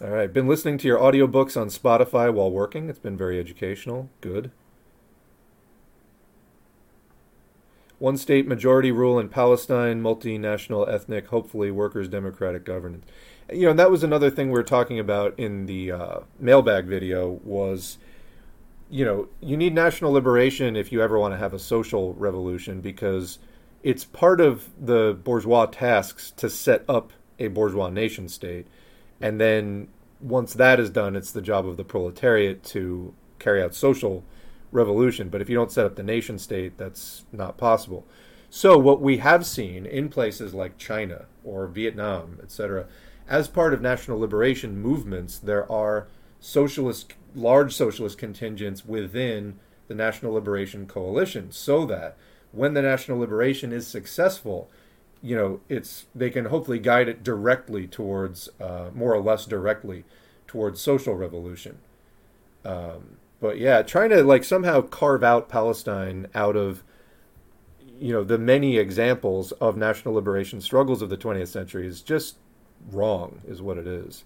[0.00, 2.88] All right, been listening to your audiobooks on Spotify while working.
[2.88, 4.08] It's been very educational.
[4.20, 4.52] Good.
[7.98, 13.06] One state majority rule in Palestine, multinational, ethnic, hopefully workers' democratic governance.
[13.52, 17.40] You know, that was another thing we were talking about in the uh, mailbag video
[17.42, 17.98] was,
[18.88, 22.80] you know, you need national liberation if you ever want to have a social revolution
[22.80, 23.40] because
[23.82, 28.68] it's part of the bourgeois tasks to set up a bourgeois nation state.
[29.20, 29.88] And then
[30.20, 34.24] once that is done, it's the job of the proletariat to carry out social
[34.72, 35.28] revolution.
[35.28, 38.06] But if you don't set up the nation state, that's not possible.
[38.50, 42.86] So, what we have seen in places like China or Vietnam, etc.,
[43.28, 46.08] as part of national liberation movements, there are
[46.40, 52.16] socialist, large socialist contingents within the National Liberation Coalition, so that
[52.52, 54.70] when the national liberation is successful,
[55.22, 60.04] you know, it's they can hopefully guide it directly towards, uh, more or less directly,
[60.46, 61.78] towards social revolution.
[62.64, 66.82] Um, but yeah, trying to like somehow carve out Palestine out of,
[67.98, 72.36] you know, the many examples of national liberation struggles of the 20th century is just
[72.90, 74.24] wrong, is what it is.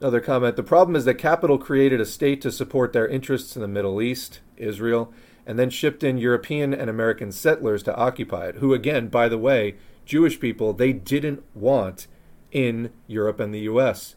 [0.00, 3.62] Another comment: the problem is that capital created a state to support their interests in
[3.62, 5.12] the Middle East, Israel
[5.46, 9.38] and then shipped in European and American settlers to occupy it, who, again, by the
[9.38, 12.06] way, Jewish people they didn't want
[12.50, 14.16] in Europe and the U.S.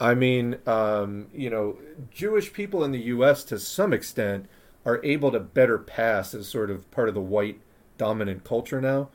[0.00, 1.76] I mean, um, you know,
[2.10, 3.44] Jewish people in the U.S.
[3.44, 4.46] to some extent
[4.84, 7.60] are able to better pass as sort of part of the white
[7.98, 9.10] dominant culture now.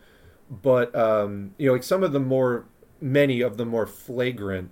[0.50, 2.66] But, um, you know, like some of the more,
[3.02, 4.70] many of the more flagrant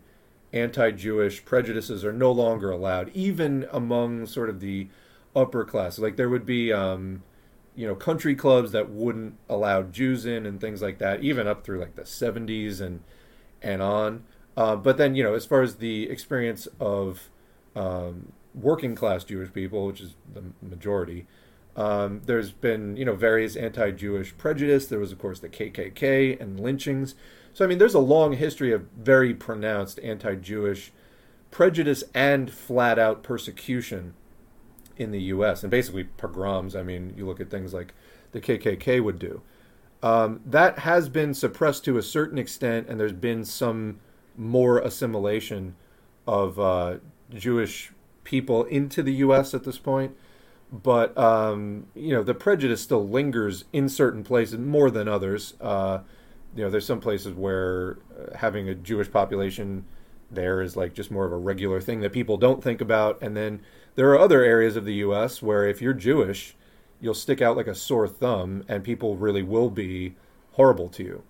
[0.52, 4.88] anti Jewish prejudices are no longer allowed, even among sort of the
[5.36, 6.00] upper class.
[6.00, 7.24] Like there would be, um,
[7.76, 11.64] you know, country clubs that wouldn't allow Jews in and things like that, even up
[11.64, 13.02] through like the 70s and
[13.62, 14.24] and on.
[14.56, 17.30] Uh, but then, you know, as far as the experience of
[17.76, 21.26] um, working class Jewish people, which is the majority,
[21.76, 24.86] um, there's been, you know, various anti-Jewish prejudice.
[24.86, 27.16] There was, of course, the KKK and lynchings.
[27.54, 30.92] So, I mean, there's a long history of very pronounced anti-Jewish
[31.50, 34.14] prejudice and flat-out persecution
[34.98, 35.64] in the U.S.
[35.64, 36.76] and basically pogroms.
[36.76, 37.94] I mean, you look at things like
[38.32, 39.42] the KKK would do.
[40.02, 44.00] Um, that has been suppressed to a certain extent, and there's been some
[44.38, 45.76] more assimilation
[46.28, 46.98] of uh,
[47.34, 47.92] Jewish
[48.24, 49.54] people into the U.S.
[49.54, 50.16] at this point.
[50.72, 55.54] But um, you know, the prejudice still lingers in certain places more than others.
[55.62, 56.00] Uh,
[56.56, 59.86] you know, there's some places where uh, having a Jewish population
[60.32, 63.38] there is like just more of a regular thing that people don't think about, and
[63.38, 63.62] then
[63.96, 65.42] there are other areas of the U.S.
[65.42, 66.56] where if you're Jewish,
[67.00, 70.16] you'll stick out like a sore thumb, and people really will be
[70.54, 71.24] horrible to you.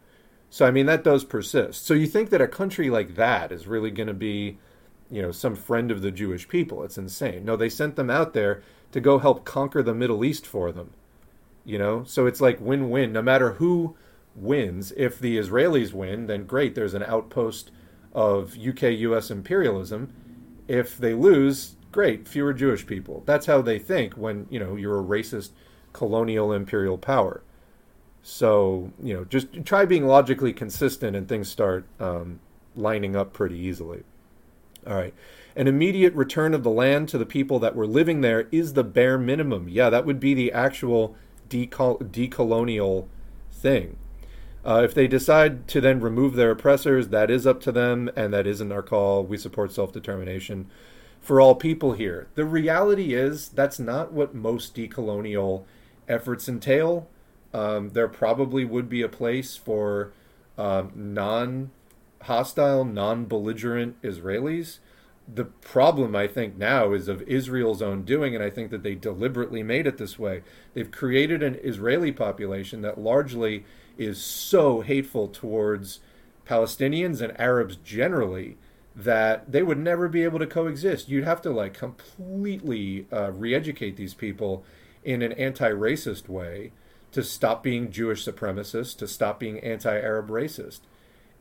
[0.50, 1.86] So I mean that does persist.
[1.86, 4.60] So you think that a country like that is really going to be,
[5.10, 6.84] you know, some friend of the Jewish people?
[6.84, 7.44] It's insane.
[7.44, 8.62] No, they sent them out there
[8.92, 10.92] to go help conquer the Middle East for them.
[11.66, 13.14] You know, so it's like win-win.
[13.14, 13.96] No matter who
[14.36, 16.76] wins, if the Israelis win, then great.
[16.76, 17.72] There's an outpost
[18.14, 20.14] of UK-US imperialism.
[20.68, 23.24] If they lose, great, fewer Jewish people.
[23.26, 25.52] That's how they think when, you know, you're a racist
[25.94, 27.42] colonial imperial power.
[28.22, 32.40] So, you know, just try being logically consistent and things start um,
[32.76, 34.04] lining up pretty easily.
[34.86, 35.14] All right.
[35.56, 38.84] An immediate return of the land to the people that were living there is the
[38.84, 39.70] bare minimum.
[39.70, 41.16] Yeah, that would be the actual
[41.48, 43.08] decol- decolonial
[43.52, 43.98] thing.
[44.66, 48.34] Uh, if they decide to then remove their oppressors, that is up to them, and
[48.34, 49.24] that isn't our call.
[49.24, 50.70] We support self determination
[51.24, 52.28] for all people here.
[52.36, 55.64] The reality is that's not what most decolonial
[56.08, 57.08] efforts entail.
[57.54, 60.12] um, there probably would be a place for
[60.58, 61.72] um, non
[62.24, 64.80] hostile, non belligerent Israelis.
[65.34, 68.96] The problem, I think, now is of Israel's own doing, and I think that they
[68.96, 70.44] deliberately made it this way.
[70.74, 73.66] They've created an Israeli population that largely
[73.98, 76.02] is so hateful towards
[76.46, 78.58] Palestinians and Arabs generally
[78.96, 81.10] that they would never be able to coexist.
[81.10, 84.64] You'd have to like completely uh, re-educate these people
[85.04, 86.72] in an anti-racist way
[87.12, 90.82] to stop being Jewish supremacists, to stop being anti-Arab racist,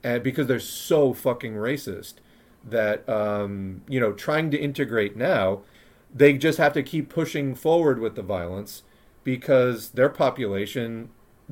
[0.03, 2.15] and because they're so fucking racist
[2.65, 5.61] that um, you know trying to integrate now,
[6.15, 8.83] they just have to keep pushing forward with the violence
[9.25, 11.11] because their population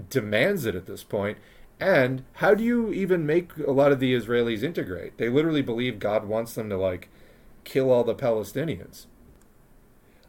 [0.09, 1.39] demands it at this point
[1.81, 5.17] and how do you even make a lot of the Israelis integrate?
[5.17, 7.09] They literally believe God wants them to like
[7.65, 9.07] kill all the Palestinians.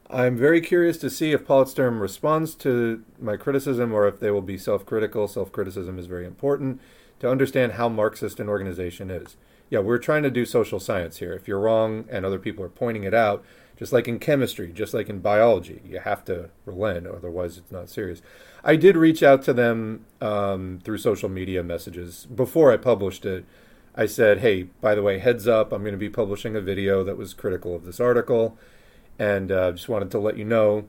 [0.10, 4.42] I'm very curious to see if Politsturm responds to my criticism or if they will
[4.42, 5.28] be self critical.
[5.28, 6.82] Self criticism is very important
[7.20, 9.36] to understand how Marxist an organization is.
[9.70, 11.34] Yeah, we're trying to do social science here.
[11.34, 13.44] If you're wrong and other people are pointing it out,
[13.78, 17.90] just like in chemistry, just like in biology, you have to relent, otherwise, it's not
[17.90, 18.22] serious.
[18.64, 23.46] I did reach out to them um, through social media messages before I published it.
[23.96, 27.04] I said, "Hey, by the way, heads up, I'm going to be publishing a video
[27.04, 28.58] that was critical of this article,
[29.20, 30.88] and uh, just wanted to let you know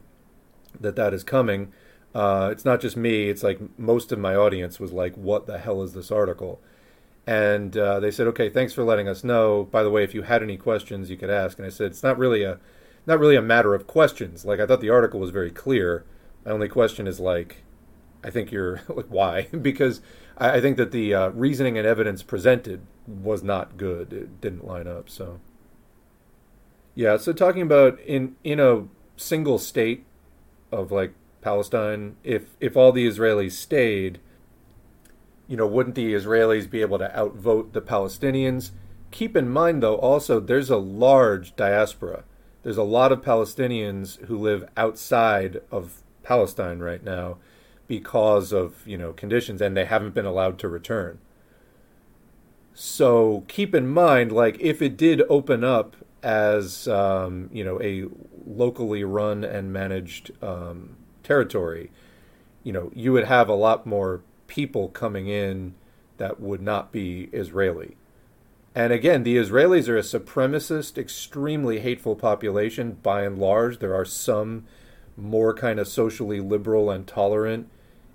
[0.81, 1.73] that that is coming."
[2.15, 5.59] Uh, it's not just me; it's like most of my audience was like, "What the
[5.59, 6.61] hell is this article?"
[7.27, 9.69] And uh, they said, "Okay, thanks for letting us know.
[9.71, 12.03] By the way, if you had any questions, you could ask." And I said, "It's
[12.03, 12.59] not really a,
[13.07, 14.45] not really a matter of questions.
[14.45, 16.05] Like I thought the article was very clear."
[16.45, 17.63] My only question is like,
[18.25, 19.43] I think you're like, why?
[19.63, 20.01] because
[20.39, 24.13] I, I, think that the uh, reasoning and evidence presented was not good.
[24.13, 25.09] It didn't line up.
[25.09, 25.41] So,
[26.95, 27.17] yeah.
[27.17, 28.85] So talking about in in a
[29.17, 30.05] single state
[30.71, 34.21] of like Palestine, if if all the Israelis stayed,
[35.53, 38.71] you know, wouldn't the Israelis be able to outvote the Palestinians?
[39.11, 42.25] Keep in mind, though, also there's a large diaspora.
[42.63, 47.37] There's a lot of Palestinians who live outside of Palestine right now
[47.87, 51.19] because of you know conditions, and they haven't been allowed to return.
[52.73, 58.07] So keep in mind, like if it did open up as um, you know a
[58.47, 61.91] locally run and managed um, territory,
[62.65, 64.23] you know you would have a lot more
[64.53, 65.73] people coming in
[66.19, 67.97] that would not be Israeli.
[68.75, 73.79] And again, the Israelis are a supremacist, extremely hateful population by and large.
[73.79, 74.67] There are some
[75.17, 77.71] more kind of socially liberal and tolerant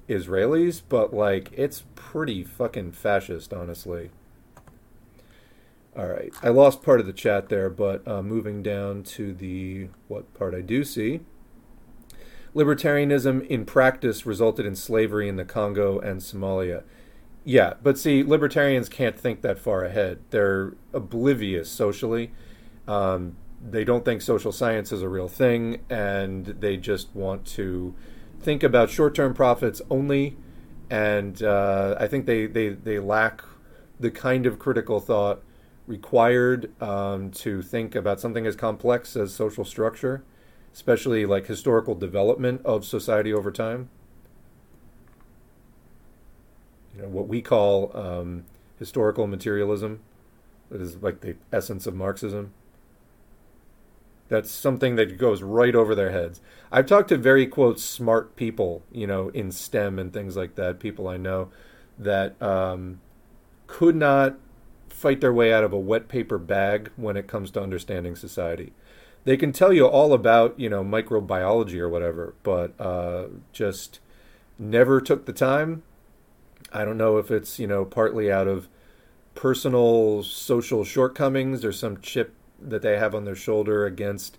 [0.07, 4.11] Israelis, but like it's pretty fucking fascist, honestly.
[5.97, 9.87] All right, I lost part of the chat there, but uh, moving down to the
[10.07, 11.21] what part I do see.
[12.57, 16.81] Libertarianism in practice resulted in slavery in the Congo and Somalia.
[17.43, 20.21] Yeah, but see, libertarians can't think that far ahead.
[20.31, 22.31] They're oblivious socially.
[22.87, 27.93] Um, they don't think social science is a real thing, and they just want to
[28.41, 30.35] think about short-term profits only.
[30.89, 33.43] And uh, I think they, they, they lack
[33.99, 35.43] the kind of critical thought
[35.85, 40.23] required um, to think about something as complex as social structure,
[40.73, 43.89] especially like historical development of society over time.
[46.95, 48.45] You know what we call um,
[48.79, 49.99] historical materialism,
[50.69, 52.53] that is like the essence of Marxism.
[54.29, 56.41] That's something that goes right over their heads.
[56.71, 60.79] I've talked to very quote smart people, you know, in STEM and things like that.
[60.79, 61.49] People I know
[61.97, 62.99] that um,
[63.67, 64.37] could not
[64.89, 68.73] fight their way out of a wet paper bag when it comes to understanding society.
[69.27, 73.99] They can tell you all about you know microbiology or whatever, but uh, just
[74.57, 75.83] never took the time.
[76.71, 78.69] I don't know if it's you know partly out of
[79.35, 84.37] personal social shortcomings or some chip that they have on their shoulder against,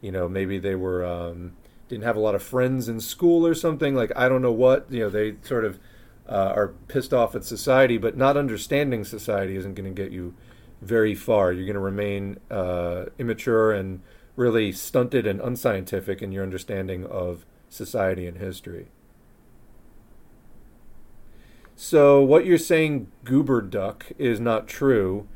[0.00, 1.56] you know, maybe they were um,
[1.88, 3.96] didn't have a lot of friends in school or something.
[3.96, 5.10] Like I don't know what you know.
[5.10, 5.80] They sort of
[6.28, 10.34] uh, are pissed off at society, but not understanding society isn't going to get you
[10.80, 11.50] very far.
[11.50, 14.02] You're going to remain uh, immature and
[14.36, 18.88] really stunted and unscientific in your understanding of society and history.
[21.76, 25.26] So what you're saying, goober duck, is not true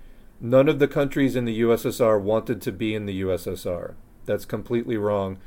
[0.44, 3.94] None of the countries in the USSR wanted to be in the USSR.
[4.26, 5.38] That's completely wrong.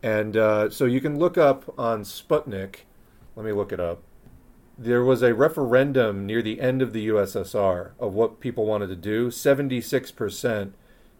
[0.00, 2.84] And uh, so you can look up on Sputnik.
[3.34, 4.02] Let me look it up.
[4.78, 8.96] There was a referendum near the end of the USSR of what people wanted to
[8.96, 9.28] do.
[9.28, 10.72] 76%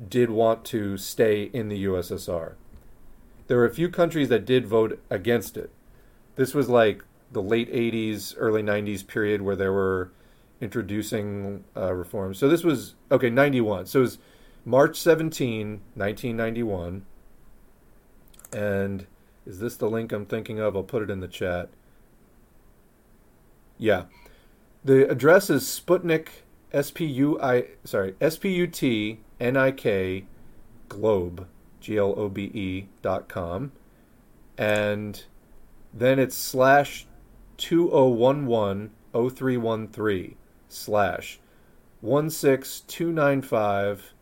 [0.08, 2.54] did want to stay in the USSR.
[3.46, 5.70] There were a few countries that did vote against it.
[6.36, 10.10] This was like the late 80s, early 90s period where they were
[10.60, 12.38] introducing uh, reforms.
[12.38, 13.86] So this was, okay, 91.
[13.86, 14.18] So it was
[14.64, 17.04] March 17, 1991.
[18.52, 19.06] And
[19.46, 20.76] is this the link I'm thinking of?
[20.76, 21.68] I'll put it in the chat.
[23.78, 24.04] Yeah.
[24.84, 26.28] The address is Sputnik,
[26.72, 30.26] S P U I, sorry, S P U T N I K,
[30.88, 31.48] Globe,
[31.80, 33.72] G L O B E dot com.
[34.56, 35.24] And
[35.92, 37.06] then it's slash
[37.56, 40.36] 2011 0313
[40.68, 41.38] slash
[42.02, 44.14] 16295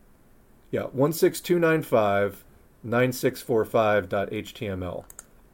[0.71, 2.45] yeah 16295
[2.85, 5.05] 9645.html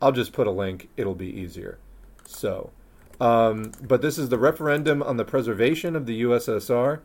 [0.02, 0.90] i'll just put a link.
[0.98, 1.78] It'll be easier.
[2.26, 2.72] So
[3.22, 7.00] um, but this is the referendum on the preservation of the ussr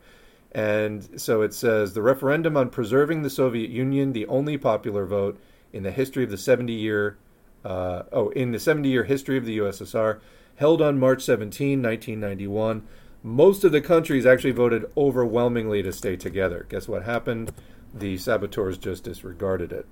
[0.51, 5.39] and so it says the referendum on preserving the soviet union the only popular vote
[5.73, 7.17] in the history of the 70 year
[7.63, 10.19] uh, oh in the 70 year history of the ussr
[10.55, 12.87] held on march 17 1991
[13.25, 16.67] most of the countries actually voted overwhelmingly to stay together.
[16.69, 17.51] Guess what happened?
[17.91, 19.87] The saboteurs just disregarded it.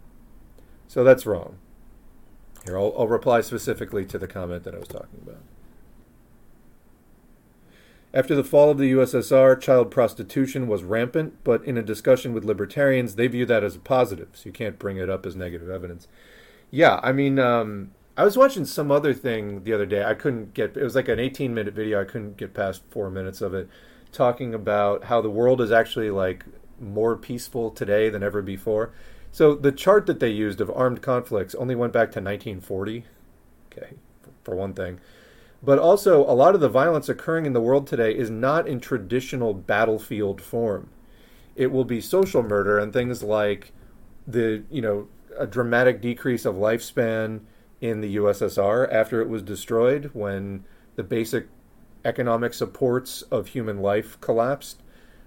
[0.88, 1.58] So that's wrong.
[2.64, 5.42] Here, I'll, I'll reply specifically to the comment that I was talking about.
[8.14, 12.46] After the fall of the USSR, child prostitution was rampant, but in a discussion with
[12.46, 15.70] libertarians, they view that as a positive, so you can't bring it up as negative
[15.70, 16.08] evidence.
[16.70, 20.04] Yeah, I mean, um, I was watching some other thing the other day.
[20.04, 22.00] I couldn't get it was like an 18 minute video.
[22.00, 23.68] I couldn't get past 4 minutes of it
[24.12, 26.46] talking about how the world is actually like
[26.80, 28.94] more peaceful today than ever before.
[29.32, 33.06] So the chart that they used of armed conflicts only went back to 1940.
[33.72, 33.94] Okay,
[34.44, 35.00] for one thing.
[35.64, 38.80] But also a lot of the violence occurring in the world today is not in
[38.80, 40.90] traditional battlefield form.
[41.56, 43.72] It will be social murder and things like
[44.28, 45.08] the, you know,
[45.38, 47.42] a dramatic decrease of lifespan,
[47.84, 50.64] in the USSR after it was destroyed when
[50.96, 51.50] the basic
[52.06, 54.82] economic supports of human life collapsed.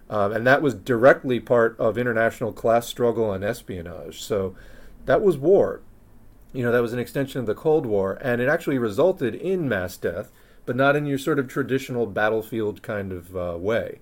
[0.08, 4.22] Um, and that was directly part of international class struggle and espionage.
[4.22, 4.56] So
[5.04, 5.82] that was war.
[6.56, 9.68] You know, that was an extension of the Cold War, and it actually resulted in
[9.68, 10.30] mass death,
[10.64, 14.00] but not in your sort of traditional battlefield kind of uh, way.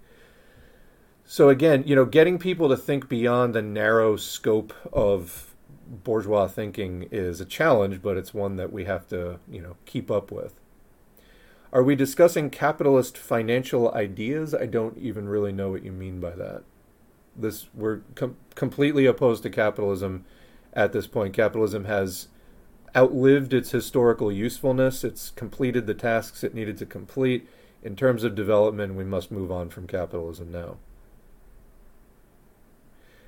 [1.25, 5.55] So again, you know, getting people to think beyond the narrow scope of
[5.87, 10.11] bourgeois thinking is a challenge, but it's one that we have to, you know, keep
[10.11, 10.55] up with.
[11.73, 14.55] Are we discussing capitalist financial ideas?
[14.55, 16.63] I don't even really know what you mean by that.
[17.35, 20.25] This we're com- completely opposed to capitalism
[20.73, 21.35] at this point.
[21.35, 22.29] Capitalism has
[22.97, 25.05] outlived its historical usefulness.
[25.05, 27.49] It's completed the tasks it needed to complete.
[27.83, 30.77] In terms of development, we must move on from capitalism now.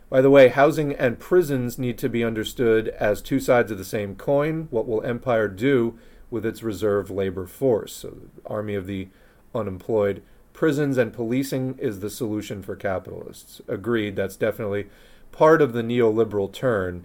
[0.08, 3.84] By the way, housing and prisons need to be understood as two sides of the
[3.84, 4.68] same coin.
[4.70, 5.98] What will empire do
[6.30, 7.92] with its reserve labor force?
[7.92, 9.08] So, the army of the
[9.54, 10.22] unemployed.
[10.52, 13.60] Prisons and policing is the solution for capitalists.
[13.66, 14.16] Agreed.
[14.16, 14.86] That's definitely
[15.32, 17.04] part of the neoliberal turn.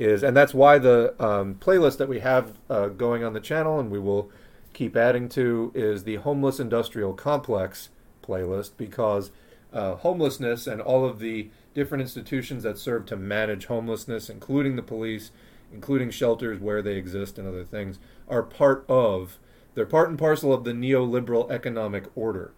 [0.00, 3.78] Is and that's why the um, playlist that we have uh, going on the channel,
[3.78, 4.30] and we will
[4.72, 7.90] keep adding to, is the homeless industrial complex
[8.26, 9.30] playlist because
[9.74, 14.82] uh, homelessness and all of the different institutions that serve to manage homelessness, including the
[14.82, 15.32] police,
[15.70, 19.38] including shelters where they exist and other things, are part of,
[19.74, 22.52] they're part and parcel of the neoliberal economic order.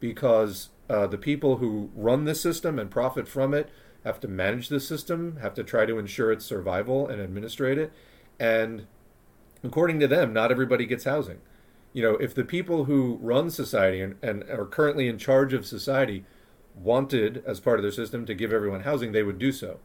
[0.00, 3.68] Because uh, the people who run this system and profit from it
[4.04, 7.92] have to manage the system, have to try to ensure its survival and administrate it.
[8.38, 8.86] And
[9.62, 11.40] according to them, not everybody gets housing.
[11.92, 15.66] You know, if the people who run society and, and are currently in charge of
[15.66, 16.24] society
[16.74, 19.80] wanted as part of their system to give everyone housing, they would do so.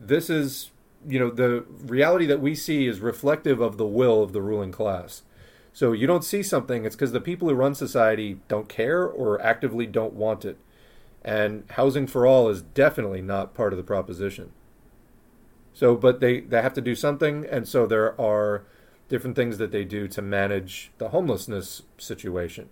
[0.00, 0.70] This is,
[1.06, 4.72] you know, the reality that we see is reflective of the will of the ruling
[4.72, 5.22] class.
[5.72, 9.40] So you don't see something, it's because the people who run society don't care or
[9.40, 10.58] actively don't want it.
[11.24, 14.52] And housing for all is definitely not part of the proposition.
[15.72, 18.64] So, but they, they have to do something, and so there are
[19.08, 22.68] different things that they do to manage the homelessness situation.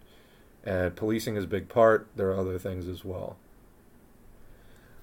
[0.64, 2.08] And policing is a big part.
[2.16, 3.36] There are other things as well.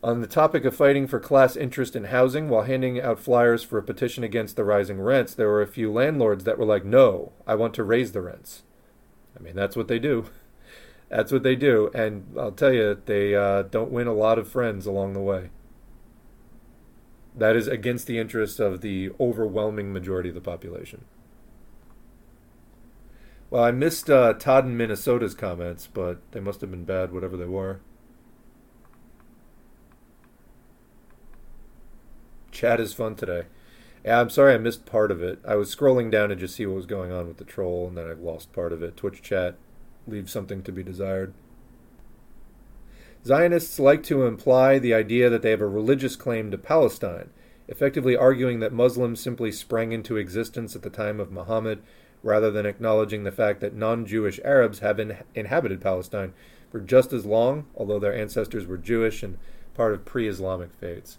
[0.04, 3.80] On the topic of fighting for class interest in housing while handing out flyers for
[3.80, 7.32] a petition against the rising rents, there were a few landlords that were like, no,
[7.48, 8.62] I want to raise the rents.
[9.38, 10.26] I mean, that's what they do.
[11.10, 11.90] That's what they do.
[11.94, 15.50] And I'll tell you, they uh, don't win a lot of friends along the way.
[17.36, 21.06] That is against the interests of the overwhelming majority of the population.
[23.50, 27.38] Well, I missed uh, Todd in Minnesota's comments, but they must have been bad, whatever
[27.38, 27.80] they were.
[32.52, 33.44] Chat is fun today.
[34.04, 35.40] Yeah, I'm sorry I missed part of it.
[35.48, 37.98] I was scrolling down to just see what was going on with the troll, and
[37.98, 38.98] then I lost part of it.
[38.98, 39.58] Twitch chat
[40.08, 41.34] leaves something to be desired.
[43.26, 47.30] Zionists like to imply the idea that they have a religious claim to Palestine,
[47.68, 51.82] effectively arguing that Muslims simply sprang into existence at the time of Muhammad,
[52.24, 56.34] rather than acknowledging the fact that non Jewish Arabs have in- inhabited Palestine
[56.72, 59.38] for just as long, although their ancestors were Jewish and
[59.74, 61.18] part of pre Islamic faiths.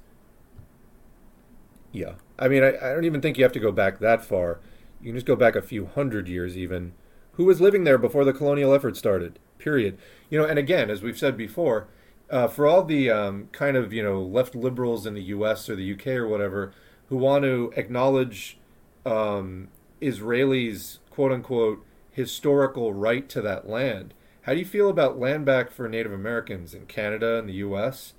[1.93, 2.15] Yeah.
[2.39, 4.61] I mean, I, I don't even think you have to go back that far.
[5.01, 6.93] You can just go back a few hundred years, even.
[7.39, 9.39] Who was living there before the colonial effort started?
[9.59, 9.97] Period.
[10.29, 11.87] You know, and again, as we've said before,
[12.29, 15.69] uh, for all the um, kind of you know left liberals in the U.S.
[15.69, 16.17] or the U.K.
[16.17, 16.73] or whatever
[17.09, 18.59] who want to acknowledge
[19.07, 19.69] um,
[20.03, 25.71] Israelis' quote unquote historical right to that land, how do you feel about land back
[25.71, 28.15] for Native Americans in Canada and the U.S.?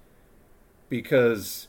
[0.87, 1.67] Because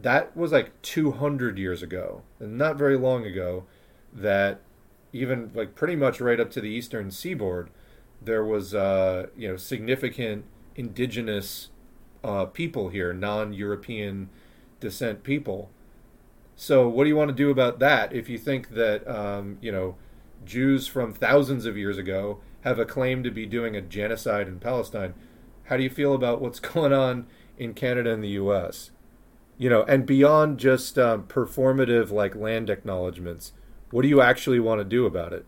[0.00, 3.64] that was like 200 years ago, and not very long ago,
[4.12, 4.60] that
[5.12, 7.70] even like pretty much right up to the eastern seaboard,
[8.22, 10.44] there was uh, you know significant
[10.76, 11.68] indigenous
[12.22, 14.28] uh, people here, non-European
[14.78, 15.70] descent people.
[16.56, 18.12] So, what do you want to do about that?
[18.12, 19.96] If you think that um, you know
[20.44, 24.60] Jews from thousands of years ago have a claim to be doing a genocide in
[24.60, 25.14] Palestine,
[25.64, 27.26] how do you feel about what's going on
[27.58, 28.90] in Canada and the U.S.?
[29.56, 33.52] You know, and beyond just um, performative like land acknowledgments,
[33.90, 35.44] what do you actually want to do about it?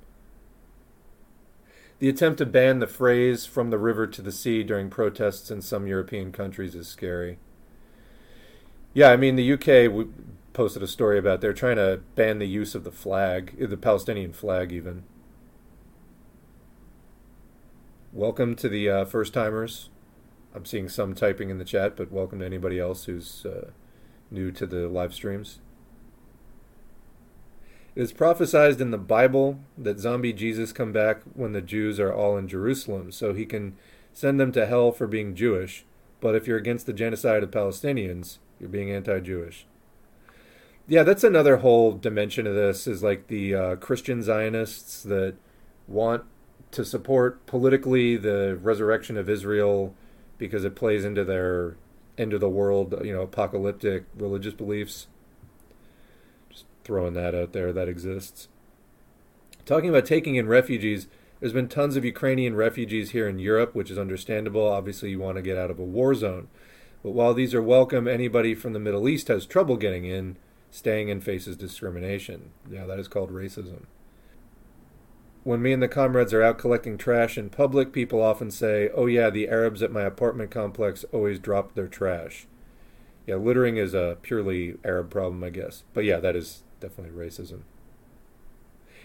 [2.01, 5.62] The attempt to ban the phrase from the river to the sea during protests in
[5.62, 7.39] some European countries is scary.
[8.93, 10.09] Yeah, I mean, the UK
[10.52, 14.32] posted a story about they're trying to ban the use of the flag, the Palestinian
[14.32, 15.05] flag, even.
[18.12, 19.89] Welcome to the uh, first timers.
[20.55, 23.70] I'm seeing some typing in the chat, but welcome to anybody else who's uh,
[24.31, 25.60] new to the live streams.
[27.94, 32.12] It is prophesied in the Bible that zombie Jesus come back when the Jews are
[32.12, 33.77] all in Jerusalem, so he can
[34.14, 35.85] send them to hell for being Jewish.
[36.20, 39.66] But if you're against the genocide of Palestinians, you're being anti-Jewish.
[40.89, 42.86] Yeah, that's another whole dimension of this.
[42.86, 45.35] Is like the uh, Christian Zionists that
[45.86, 46.24] want
[46.70, 49.94] to support politically the resurrection of Israel
[50.39, 51.77] because it plays into their
[52.16, 55.09] end of the world, you know, apocalyptic religious beliefs
[56.84, 58.48] throwing that out there that exists.
[59.64, 61.06] Talking about taking in refugees,
[61.40, 64.66] there's been tons of Ukrainian refugees here in Europe, which is understandable.
[64.66, 66.48] Obviously, you want to get out of a war zone.
[67.02, 70.36] But while these are welcome, anybody from the Middle East has trouble getting in,
[70.70, 72.50] staying in faces discrimination.
[72.70, 73.86] Yeah, that is called racism.
[75.44, 79.06] When me and the comrades are out collecting trash in public, people often say, Oh,
[79.06, 82.46] yeah, the Arabs at my apartment complex always drop their trash.
[83.26, 85.82] Yeah, littering is a purely Arab problem, I guess.
[85.92, 87.62] But yeah, that is definitely racism.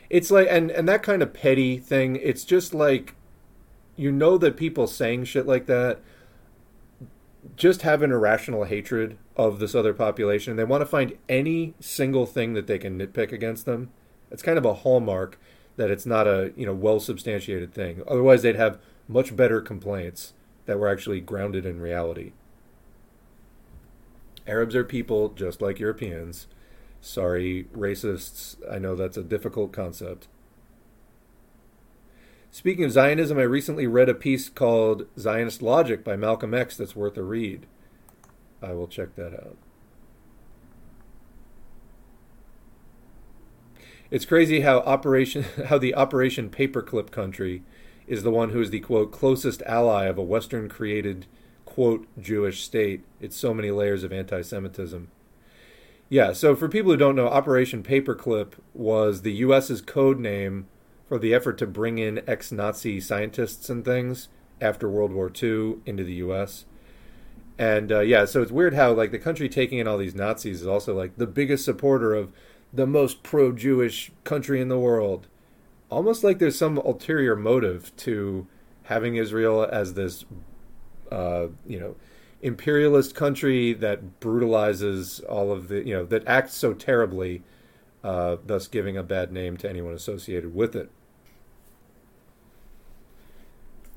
[0.10, 2.18] It's like and and that kind of petty thing.
[2.18, 3.16] It's just like
[3.96, 6.00] you know that people saying shit like that
[7.56, 10.56] just have an irrational hatred of this other population.
[10.56, 13.92] They want to find any single thing that they can nitpick against them.
[14.30, 15.40] It's kind of a hallmark
[15.78, 18.02] that it's not a you know well substantiated thing.
[18.08, 20.34] Otherwise, they'd have much better complaints
[20.66, 22.34] that were actually grounded in reality.
[24.46, 26.48] Arabs are people just like Europeans.
[27.02, 28.58] Sorry, racists.
[28.72, 30.28] I know that's a difficult concept.
[32.52, 36.96] Speaking of Zionism, I recently read a piece called Zionist Logic by Malcolm X that's
[36.96, 37.68] worth a read.
[38.62, 39.58] I will check that out.
[44.10, 47.64] It's crazy how operation how the Operation Paperclip country
[48.08, 51.28] is the one who is the quote closest ally of a Western created
[51.66, 53.04] quote Jewish state.
[53.20, 55.10] It's so many layers of anti-Semitism.
[56.10, 60.68] Yeah, so for people who don't know, Operation Paperclip was the U.S.'s code name
[61.06, 64.30] for the effort to bring in ex Nazi scientists and things
[64.62, 66.66] after World War II into the U.S.
[67.58, 70.62] And uh, yeah, so it's weird how, like, the country taking in all these Nazis
[70.62, 72.32] is also, like, the biggest supporter of
[72.74, 75.28] the most pro Jewish country in the world.
[75.90, 78.48] Almost like there's some ulterior motive to
[78.84, 80.26] having Israel as this,
[81.12, 81.96] uh, you know,
[82.42, 87.44] imperialist country that brutalizes all of the, you know, that acts so terribly,
[88.04, 90.92] uh, thus giving a bad name to anyone associated with it.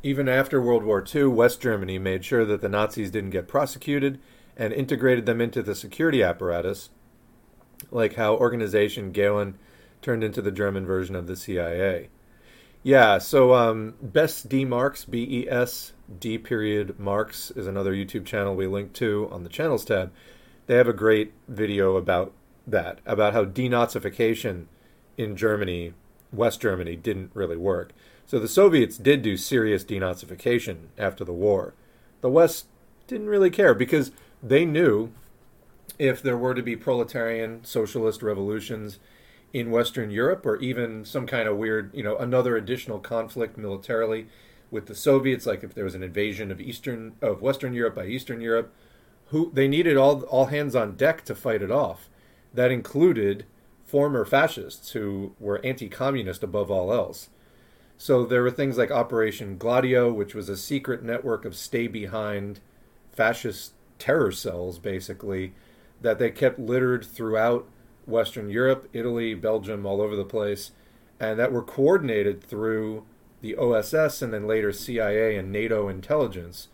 [0.03, 4.19] Even after World War II, West Germany made sure that the Nazis didn't get prosecuted
[4.57, 6.89] and integrated them into the security apparatus,
[7.91, 9.59] like how organization Gehlen
[10.01, 12.09] turned into the German version of the CIA.
[12.83, 18.24] Yeah, so um, Best D Marks, B E S D period Marks, is another YouTube
[18.24, 20.12] channel we link to on the channels tab.
[20.66, 22.32] They have a great video about
[22.66, 24.66] that about how denazification
[25.16, 25.93] in Germany,
[26.32, 27.93] West Germany, didn't really work.
[28.27, 31.74] So the Soviets did do serious denazification after the war.
[32.20, 32.66] The West
[33.07, 34.12] didn't really care because
[34.43, 35.11] they knew
[35.99, 38.99] if there were to be proletarian socialist revolutions
[39.53, 44.27] in Western Europe or even some kind of weird, you know, another additional conflict militarily
[44.71, 48.07] with the Soviets, like if there was an invasion of Eastern of Western Europe by
[48.07, 48.73] Eastern Europe,
[49.27, 52.09] who they needed all all hands on deck to fight it off.
[52.53, 53.47] That included
[53.85, 57.29] former fascists who were anti-communist above all else.
[57.99, 62.61] So there were things like Operation Gladio, which was a secret network of stay behind
[63.13, 65.53] fascist terror cells, basically,
[66.01, 67.69] that they kept littered throughout
[68.07, 70.71] Western Europe, Italy, Belgium, all over the place,
[71.21, 73.05] and that were coordinated through
[73.41, 76.69] the OSS and then later CIA and NATO intelligence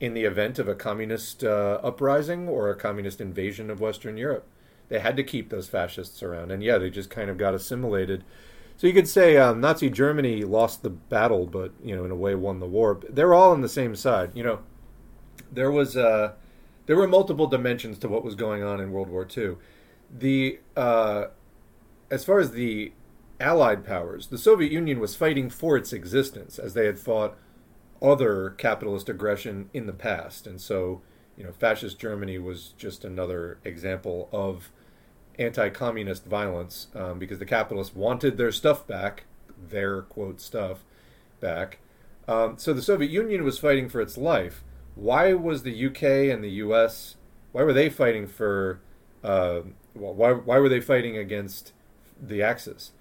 [0.00, 4.46] in the event of a communist uh, uprising or a communist invasion of Western Europe.
[4.88, 8.24] They had to keep those fascists around, and yeah, they just kind of got assimilated.
[8.76, 12.16] So you could say um, Nazi Germany lost the battle, but you know, in a
[12.16, 13.00] way, won the war.
[13.08, 14.32] They're all on the same side.
[14.34, 14.58] You know,
[15.52, 16.32] there was uh,
[16.86, 19.56] there were multiple dimensions to what was going on in World War II.
[20.10, 21.26] The uh,
[22.10, 22.92] as far as the
[23.42, 27.36] Allied powers, the Soviet Union was fighting for its existence as they had fought
[28.00, 30.46] other capitalist aggression in the past.
[30.46, 31.02] And so,
[31.36, 34.70] you know, fascist Germany was just another example of
[35.38, 39.24] anti communist violence um, because the capitalists wanted their stuff back,
[39.68, 40.84] their quote stuff
[41.40, 41.80] back.
[42.28, 44.62] Um, so the Soviet Union was fighting for its life.
[44.94, 46.02] Why was the UK
[46.32, 47.16] and the US,
[47.50, 48.80] why were they fighting for,
[49.24, 49.62] uh,
[49.94, 51.72] why, why were they fighting against
[52.20, 52.92] the Axis?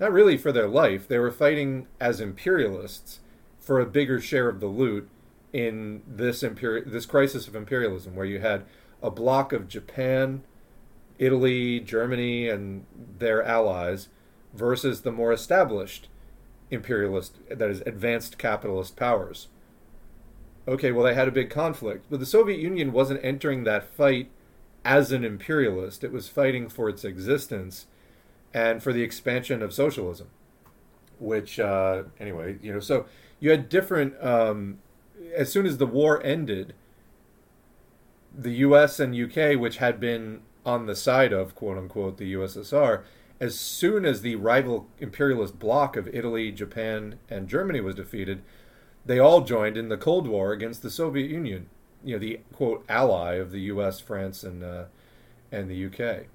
[0.00, 1.08] Not really for their life.
[1.08, 3.20] They were fighting as imperialists
[3.58, 5.08] for a bigger share of the loot
[5.52, 8.64] in this imperial this crisis of imperialism, where you had
[9.02, 10.42] a block of Japan,
[11.18, 12.84] Italy, Germany, and
[13.18, 14.08] their allies
[14.54, 16.08] versus the more established
[16.70, 19.48] imperialist, that is, advanced capitalist powers.
[20.66, 24.30] Okay, well, they had a big conflict, but the Soviet Union wasn't entering that fight
[24.84, 26.04] as an imperialist.
[26.04, 27.86] It was fighting for its existence
[28.54, 30.28] and for the expansion of socialism.
[31.18, 33.06] Which, uh, anyway, you know, so
[33.40, 34.22] you had different.
[34.24, 34.78] Um,
[35.34, 36.74] as soon as the war ended,
[38.36, 39.00] the U.S.
[39.00, 43.02] and U.K., which had been on the side of quote unquote the USSR,
[43.40, 48.42] as soon as the rival imperialist bloc of Italy, Japan, and Germany was defeated,
[49.04, 51.68] they all joined in the Cold War against the Soviet Union.
[52.04, 54.84] You know, the quote ally of the U.S., France, and uh,
[55.50, 56.26] and the U.K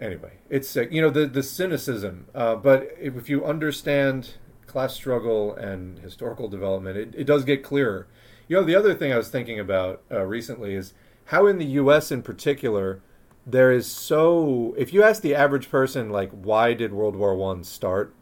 [0.00, 2.26] anyway, it's uh, you know the the cynicism.
[2.34, 4.34] Uh, but if you understand
[4.66, 8.06] class struggle and historical development, it, it does get clearer.
[8.48, 10.92] You know, the other thing I was thinking about uh, recently is
[11.26, 12.10] how in the U.S.
[12.10, 13.00] in particular
[13.46, 14.74] there is so.
[14.76, 18.14] If you ask the average person like why did World War One start,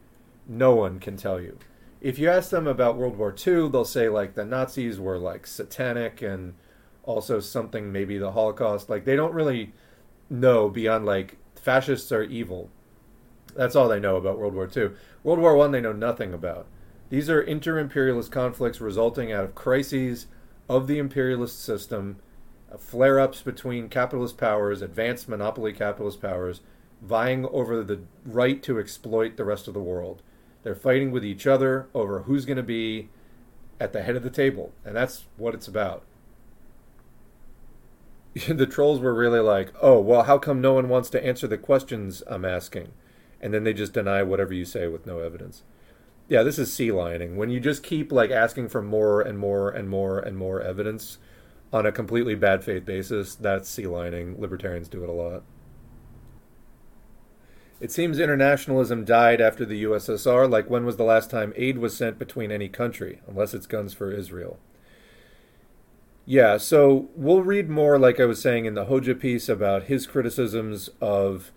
[0.46, 1.58] no one can tell you.
[2.00, 5.46] If you ask them about World War II, they'll say like the Nazis were like
[5.46, 6.54] satanic and
[7.04, 8.90] also something maybe the Holocaust.
[8.90, 9.72] Like they don't really
[10.28, 12.70] know beyond like fascists are evil.
[13.54, 14.90] That's all they know about World War II.
[15.22, 16.66] World War One they know nothing about.
[17.08, 20.26] These are inter-imperialist conflicts resulting out of crises
[20.68, 22.16] of the imperialist system,
[22.72, 26.62] uh, flare-ups between capitalist powers, advanced monopoly capitalist powers,
[27.02, 30.22] vying over the right to exploit the rest of the world.
[30.62, 33.10] They're fighting with each other over who's going to be
[33.78, 36.04] at the head of the table, and that's what it's about.
[38.48, 41.58] the trolls were really like, "Oh, well, how come no one wants to answer the
[41.58, 42.92] questions I'm asking?"
[43.40, 45.64] And then they just deny whatever you say with no evidence.
[46.28, 47.36] Yeah, this is sea lining.
[47.36, 51.18] When you just keep like asking for more and more and more and more evidence
[51.72, 54.40] on a completely bad faith basis, that's sea lining.
[54.40, 55.42] Libertarians do it a lot.
[57.80, 61.96] It seems internationalism died after the USSR, like when was the last time aid was
[61.96, 64.60] sent between any country, unless it's guns for Israel.
[66.24, 70.06] Yeah, so we'll read more, like I was saying, in the Hoxha piece about his
[70.06, 71.50] criticisms of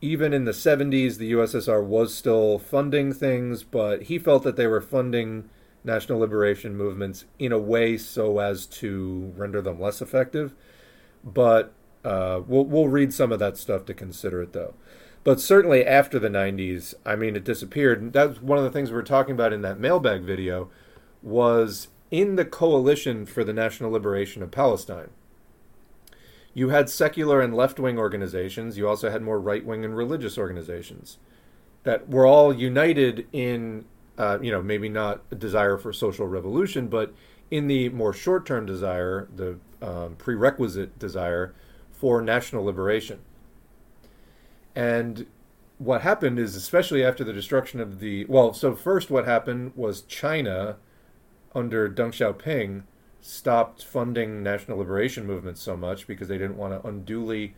[0.00, 4.66] even in the 70s, the USSR was still funding things, but he felt that they
[4.66, 5.48] were funding
[5.84, 10.54] national liberation movements in a way so as to render them less effective.
[11.22, 11.72] But
[12.04, 14.74] uh, we'll, we'll read some of that stuff to consider it, though.
[15.22, 18.12] But certainly after the 90s, I mean, it disappeared.
[18.12, 20.68] That's one of the things we were talking about in that mailbag video
[21.22, 25.08] was in the coalition for the national liberation of Palestine.
[26.54, 28.76] You had secular and left wing organizations.
[28.76, 31.16] You also had more right wing and religious organizations
[31.84, 33.86] that were all united in,
[34.18, 37.14] uh, you know, maybe not a desire for social revolution, but
[37.50, 41.54] in the more short term desire, the um, prerequisite desire
[41.90, 43.20] for national liberation.
[44.74, 45.26] And
[45.78, 50.02] what happened is, especially after the destruction of the well, so first what happened was
[50.02, 50.76] China,
[51.54, 52.82] under Deng Xiaoping,
[53.20, 57.54] stopped funding national liberation movements so much because they didn't want to unduly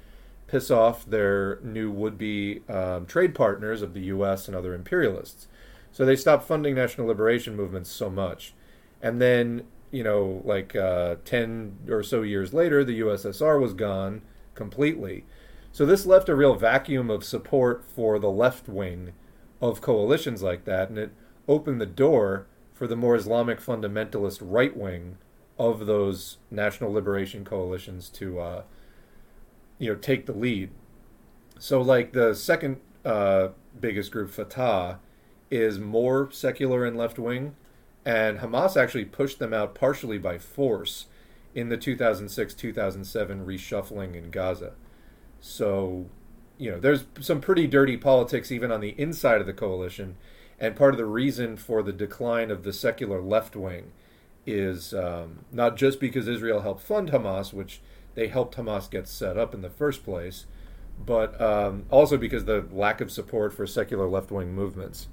[0.47, 4.47] piss off their new would-be um, trade partners of the U.S.
[4.47, 5.49] and other imperialists.
[5.91, 8.53] So they stopped funding national liberation movements so much,
[9.01, 14.23] and then you know, like uh, ten or so years later, the USSR was gone
[14.57, 15.25] completely.
[15.71, 19.12] So this left a real vacuum of support for the left wing
[19.61, 21.12] of coalitions like that, and it
[21.47, 22.47] opened the door
[22.85, 25.16] for the more Islamic fundamentalist right wing
[25.59, 28.62] of those national liberation coalitions to, uh,
[29.78, 30.69] you know, take the lead.
[31.59, 33.48] So, like the second uh,
[33.81, 34.98] biggest group, Fatah,
[35.51, 37.56] is more secular and left wing,
[38.05, 41.06] and Hamas actually pushed them out partially by force
[41.55, 44.74] in the 2006 2007 reshuffling in Gaza.
[45.40, 46.11] So,
[46.59, 50.16] you know, there's some pretty dirty politics even on the inside of the coalition.
[50.59, 53.93] And part of the reason for the decline of the secular left wing
[54.47, 57.81] is um, not just because Israel helped fund Hamas, which
[58.15, 60.47] they helped Hamas get set up in the first place,
[61.05, 65.09] but um, also because the lack of support for secular left wing movements.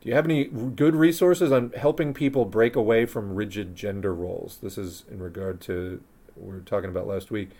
[0.00, 4.58] Do you have any good resources on helping people break away from rigid gender roles?
[4.60, 6.02] This is in regard to
[6.34, 7.50] what we were talking about last week.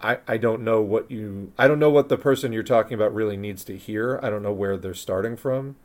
[0.00, 3.14] I, I don't know what you I don't know what the person you're talking about
[3.14, 4.20] really needs to hear.
[4.22, 5.76] I don't know where they're starting from.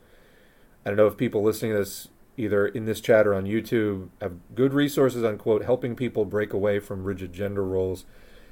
[0.84, 4.08] I don't know if people listening to this either in this chat or on YouTube
[4.20, 8.04] have good resources on quote helping people break away from rigid gender roles.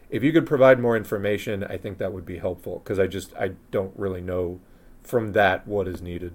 [0.08, 3.34] If you could provide more information, I think that would be helpful because I just
[3.36, 4.60] I don't really know
[5.02, 6.32] from that what is needed.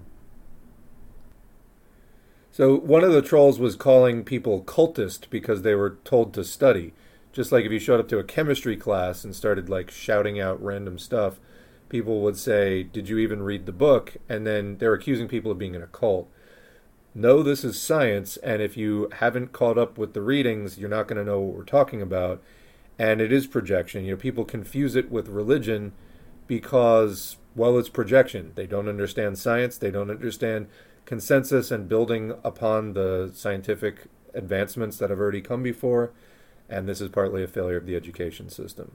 [2.50, 6.94] So one of the trolls was calling people cultist because they were told to study.
[7.36, 10.62] Just like if you showed up to a chemistry class and started like shouting out
[10.64, 11.38] random stuff,
[11.90, 15.58] people would say, "Did you even read the book?" And then they're accusing people of
[15.58, 16.30] being in a cult.
[17.14, 21.08] No, this is science, and if you haven't caught up with the readings, you're not
[21.08, 22.42] going to know what we're talking about.
[22.98, 24.06] And it is projection.
[24.06, 25.92] You know, people confuse it with religion
[26.46, 28.52] because, well, it's projection.
[28.54, 29.76] They don't understand science.
[29.76, 30.68] They don't understand
[31.04, 36.12] consensus and building upon the scientific advancements that have already come before
[36.68, 38.92] and this is partly a failure of the education system.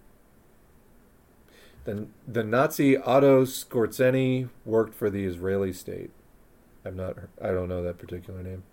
[1.83, 6.11] The, the Nazi Otto Skorzeny worked for the Israeli state.
[6.85, 7.17] I'm not.
[7.41, 8.63] I don't know that particular name.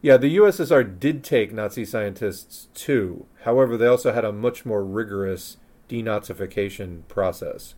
[0.00, 3.26] Yeah, the USSR did take Nazi scientists too.
[3.42, 5.56] However, they also had a much more rigorous
[5.88, 7.74] denazification process.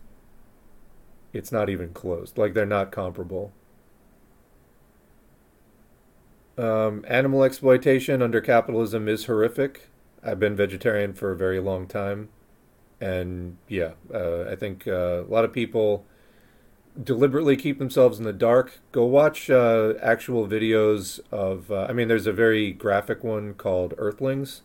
[1.33, 2.33] It's not even close.
[2.35, 3.53] Like they're not comparable.
[6.61, 9.89] Um, animal exploitation under capitalism is horrific.
[10.23, 12.29] I've been vegetarian for a very long time,
[12.99, 16.05] and yeah, uh, I think uh, a lot of people
[17.03, 18.79] deliberately keep themselves in the dark.
[18.91, 21.71] Go watch uh, actual videos of.
[21.71, 24.61] Uh, I mean, there's a very graphic one called Earthlings.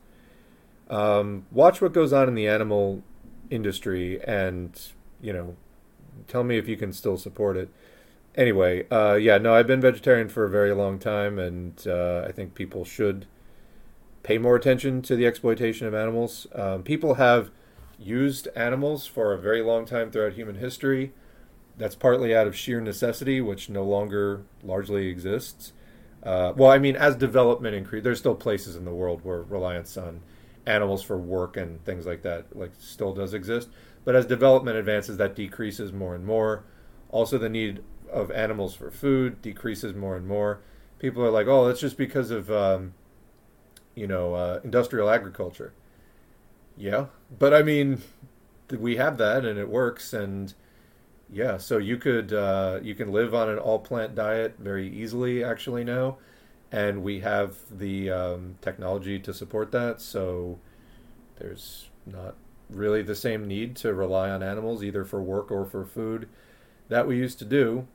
[0.90, 3.04] Um, watch what goes on in the animal
[3.48, 4.78] industry, and
[5.22, 5.56] you know,
[6.28, 7.70] tell me if you can still support it
[8.36, 12.32] anyway, uh, yeah, no, I've been vegetarian for a very long time, and uh, I
[12.32, 13.26] think people should
[14.22, 16.46] pay more attention to the exploitation of animals.
[16.54, 17.50] Um, people have
[17.98, 21.12] used animals for a very long time throughout human history.
[21.78, 25.72] That's partly out of sheer necessity, which no longer largely exists.
[26.22, 29.96] Uh, well, I mean, as development increases, there's still places in the world where reliance
[29.96, 30.22] on
[30.66, 33.68] animals for work and things like that like still does exist.
[34.04, 36.64] But as development advances, that decreases more and more.
[37.10, 40.60] Also, the need of animals for food decreases more and more.
[40.98, 42.94] People are like, oh, that's just because of um,
[43.94, 45.72] you know uh, industrial agriculture.
[46.76, 47.06] Yeah,
[47.38, 48.02] but I mean,
[48.70, 50.52] we have that and it works, and
[51.32, 55.42] yeah, so you could uh, you can live on an all plant diet very easily
[55.42, 56.18] actually now,
[56.70, 60.00] and we have the um, technology to support that.
[60.00, 60.58] So
[61.36, 62.36] there's not
[62.70, 66.28] really the same need to rely on animals either for work or for food
[66.88, 67.86] that we used to do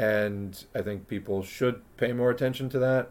[0.00, 3.10] and I think people should pay more attention to that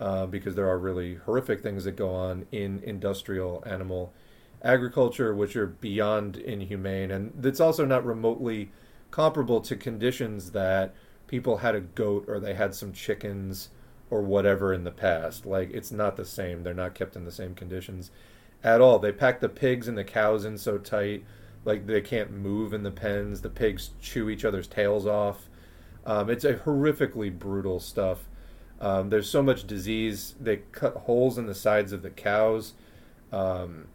[0.00, 4.12] uh, because there are really horrific things that go on in industrial animal
[4.60, 8.72] agriculture, which are beyond inhumane, and it's also not remotely
[9.12, 10.92] comparable to conditions that
[11.28, 13.68] people had a goat or they had some chickens
[14.10, 15.46] or whatever in the past.
[15.46, 16.64] Like it's not the same.
[16.64, 18.10] They're not kept in the same conditions
[18.64, 18.98] at all.
[18.98, 21.22] They pack the pigs and the cows in so tight,
[21.64, 23.42] like they can't move in the pens.
[23.42, 25.48] The pigs chew each other's tails off.
[26.06, 28.28] Um, it's a horrifically brutal stuff.
[28.80, 30.34] Um, there's so much disease.
[30.40, 32.74] They cut holes in the sides of the cows
[33.32, 33.88] Um,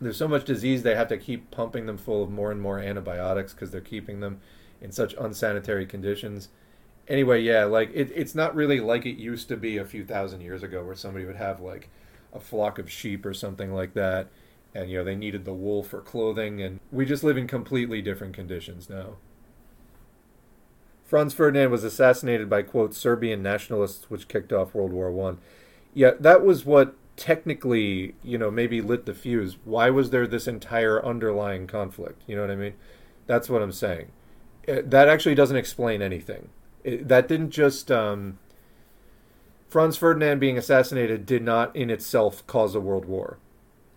[0.00, 2.78] there's so much disease they have to keep pumping them full of more and more
[2.78, 4.40] antibiotics because they're keeping them
[4.80, 6.48] in such unsanitary conditions.
[7.08, 10.40] Anyway, yeah, like it, it's not really like it used to be a few thousand
[10.42, 11.90] years ago, where somebody would have like
[12.32, 14.28] a flock of sheep or something like that,
[14.74, 18.02] and you know they needed the wool for clothing, and we just live in completely
[18.02, 19.16] different conditions now.
[21.06, 25.38] Franz Ferdinand was assassinated by quote Serbian nationalists, which kicked off World War One.
[25.94, 29.56] Yeah, that was what technically, you know, maybe lit the fuse.
[29.64, 32.22] Why was there this entire underlying conflict?
[32.26, 32.74] You know what I mean?
[33.26, 34.10] That's what I'm saying.
[34.68, 36.48] Uh, that actually doesn't explain anything.
[36.84, 38.38] It, that didn't just um,
[39.68, 43.38] Franz Ferdinand being assassinated did not in itself cause a world war.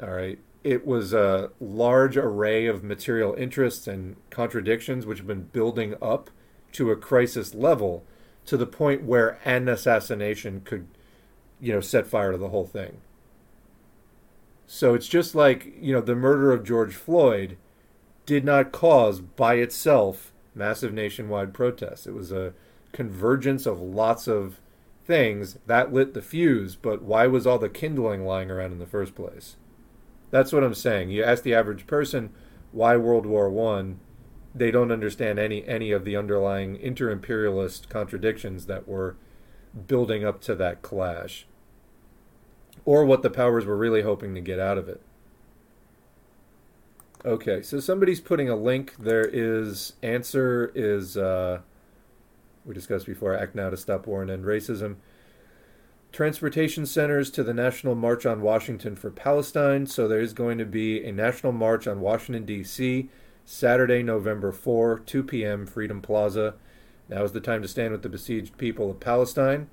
[0.02, 0.40] All right.
[0.64, 6.30] It was a large array of material interests and contradictions which have been building up
[6.74, 8.04] to a crisis level
[8.46, 10.88] to the point where an assassination could,
[11.60, 12.98] you know, set fire to the whole thing.
[14.66, 17.58] So it's just like, you know, the murder of George Floyd
[18.26, 22.06] did not cause by itself massive nationwide protests.
[22.06, 22.54] It was a
[22.92, 24.60] convergence of lots of
[25.06, 28.86] things that lit the fuse, but why was all the kindling lying around in the
[28.86, 29.56] first place?
[30.30, 31.10] That's what I'm saying.
[31.10, 32.30] You ask the average person
[32.72, 34.00] why World War One,
[34.54, 39.16] they don't understand any any of the underlying inter-imperialist contradictions that were
[39.88, 41.46] building up to that clash
[42.86, 45.02] or what the powers were really hoping to get out of it.
[47.26, 48.96] Okay, so somebody's putting a link.
[48.98, 51.60] There is answer is uh,
[52.66, 53.36] we discussed before.
[53.36, 54.96] Act now to stop war and end racism.
[56.12, 59.86] Transportation centers to the National March on Washington for Palestine.
[59.86, 63.10] So there is going to be a national march on Washington D.C.
[63.52, 65.66] Saturday, November 4, 2 p.m.
[65.66, 66.54] Freedom Plaza.
[67.10, 69.72] Now is the time to stand with the besieged people of Palestine.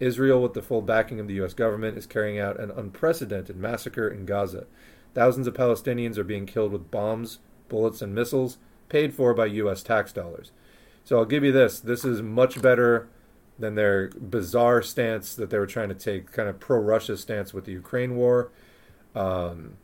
[0.00, 1.52] Israel, with the full backing of the U.S.
[1.52, 4.64] government, is carrying out an unprecedented massacre in Gaza.
[5.12, 8.56] Thousands of Palestinians are being killed with bombs, bullets, and missiles
[8.88, 9.82] paid for by U.S.
[9.82, 10.50] tax dollars.
[11.04, 13.10] So I'll give you this this is much better
[13.58, 17.52] than their bizarre stance that they were trying to take, kind of pro Russia stance
[17.52, 18.50] with the Ukraine war.
[19.14, 19.76] Um,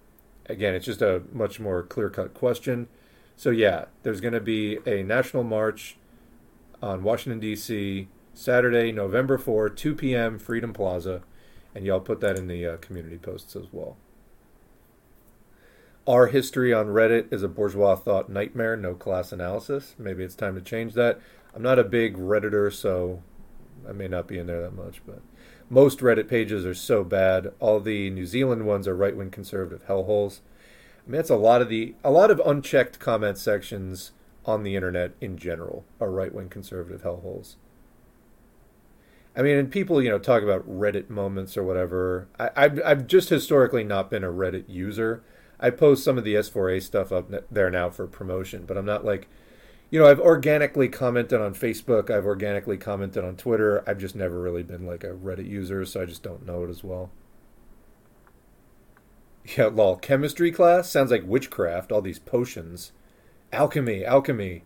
[0.47, 2.89] again, it's just a much more clear cut question.
[3.37, 5.97] So, yeah, there's going to be a national march
[6.83, 8.09] on Washington, D.C.
[8.33, 11.23] Saturday, November 4, 2 p.m., Freedom Plaza.
[11.75, 13.97] And y'all put that in the uh, community posts as well.
[16.07, 19.95] Our history on Reddit is a bourgeois thought nightmare, no class analysis.
[19.99, 21.19] Maybe it's time to change that.
[21.55, 23.23] I'm not a big Redditor, so
[23.89, 25.23] I may not be in there that much, but
[25.71, 27.53] most Reddit pages are so bad.
[27.59, 30.41] All the New Zealand ones are right wing conservative hellholes.
[31.07, 34.13] I mean, that's a lot of the a lot of unchecked comment sections
[34.47, 37.57] on the internet in general are right wing conservative hellholes.
[39.37, 42.29] I mean, and people, you know, talk about Reddit moments or whatever.
[42.39, 45.25] I, I've, I've just historically not been a Reddit user.
[45.59, 49.05] I post some of the S4A stuff up there now for promotion, but I'm not
[49.05, 49.29] like,
[49.91, 52.11] you know, I've organically commented on Facebook.
[52.11, 53.83] I've organically commented on Twitter.
[53.89, 56.71] I've just never really been like a Reddit user, so I just don't know it
[56.71, 57.11] as well.
[59.57, 59.97] Yeah, lol.
[59.97, 61.93] Chemistry class sounds like witchcraft.
[61.93, 62.93] All these potions,
[63.53, 64.65] alchemy, alchemy.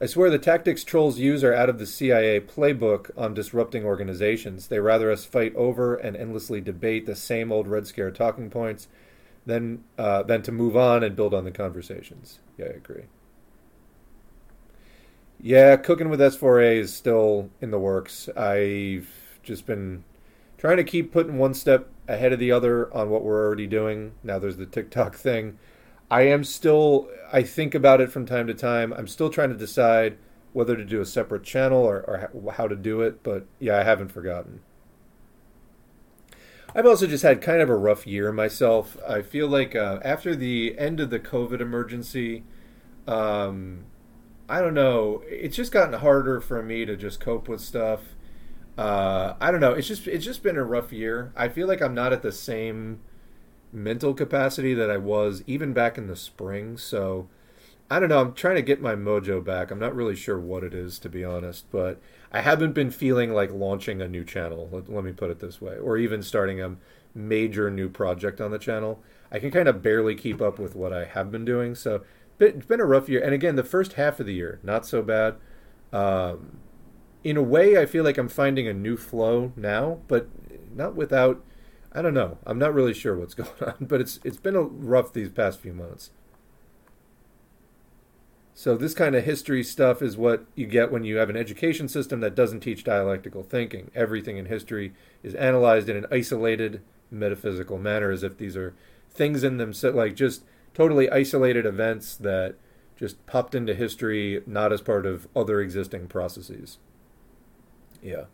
[0.00, 4.66] I swear the tactics trolls use are out of the CIA playbook on disrupting organizations.
[4.68, 8.88] They rather us fight over and endlessly debate the same old Red Scare talking points
[9.46, 12.40] than, uh, than to move on and build on the conversations.
[12.56, 13.04] Yeah, I agree.
[15.40, 18.28] Yeah, cooking with S4A is still in the works.
[18.36, 19.08] I've
[19.42, 20.04] just been
[20.58, 24.12] trying to keep putting one step ahead of the other on what we're already doing.
[24.24, 25.58] Now there's the TikTok thing.
[26.10, 28.92] I am still, I think about it from time to time.
[28.94, 30.16] I'm still trying to decide
[30.54, 33.82] whether to do a separate channel or, or how to do it, but yeah, I
[33.82, 34.60] haven't forgotten.
[36.74, 38.96] I've also just had kind of a rough year myself.
[39.06, 42.44] I feel like uh, after the end of the COVID emergency,
[43.06, 43.84] um,
[44.48, 48.00] I don't know, it's just gotten harder for me to just cope with stuff.
[48.78, 49.72] Uh, I don't know.
[49.72, 51.32] It's just it's just been a rough year.
[51.36, 53.00] I feel like I'm not at the same
[53.72, 56.78] mental capacity that I was even back in the spring.
[56.78, 57.28] So
[57.90, 58.20] I don't know.
[58.20, 59.72] I'm trying to get my mojo back.
[59.72, 62.00] I'm not really sure what it is, to be honest, but
[62.30, 64.68] I haven't been feeling like launching a new channel.
[64.70, 66.76] Let, let me put it this way, or even starting a
[67.14, 69.02] major new project on the channel.
[69.32, 71.74] I can kind of barely keep up with what I have been doing.
[71.74, 72.02] So
[72.38, 73.22] it's been a rough year.
[73.22, 75.34] And again, the first half of the year, not so bad.
[75.92, 76.58] Um,
[77.24, 80.28] in a way, I feel like I'm finding a new flow now, but
[80.74, 81.42] not without
[81.90, 82.38] I don't know.
[82.46, 85.60] I'm not really sure what's going on, but it's it's been a rough these past
[85.60, 86.10] few months.
[88.54, 91.88] So this kind of history stuff is what you get when you have an education
[91.88, 93.90] system that doesn't teach dialectical thinking.
[93.94, 98.74] Everything in history is analyzed in an isolated metaphysical manner, as if these are
[99.12, 100.42] things in them, like just
[100.74, 102.56] totally isolated events that
[102.96, 106.78] just popped into history, not as part of other existing processes.
[108.02, 108.24] Yeah.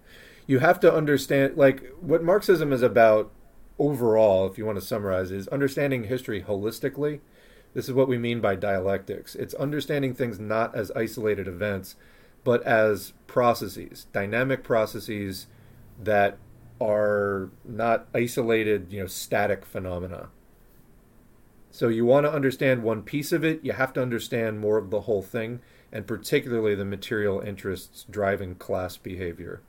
[0.46, 3.32] You have to understand, like, what Marxism is about
[3.78, 7.20] overall, if you want to summarize, is understanding history holistically.
[7.72, 9.34] This is what we mean by dialectics.
[9.34, 11.96] It's understanding things not as isolated events,
[12.44, 15.46] but as processes, dynamic processes
[16.00, 16.38] that
[16.80, 20.28] are not isolated, you know, static phenomena.
[21.70, 24.90] So you want to understand one piece of it, you have to understand more of
[24.90, 25.60] the whole thing,
[25.94, 29.62] and particularly the material interests driving class behavior.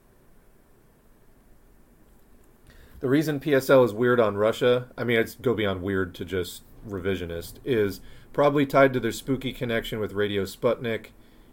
[2.99, 6.63] The reason PSL is weird on Russia, I mean, it's go beyond weird to just
[6.89, 8.01] revisionist, is
[8.33, 11.07] probably tied to their spooky connection with Radio Sputnik,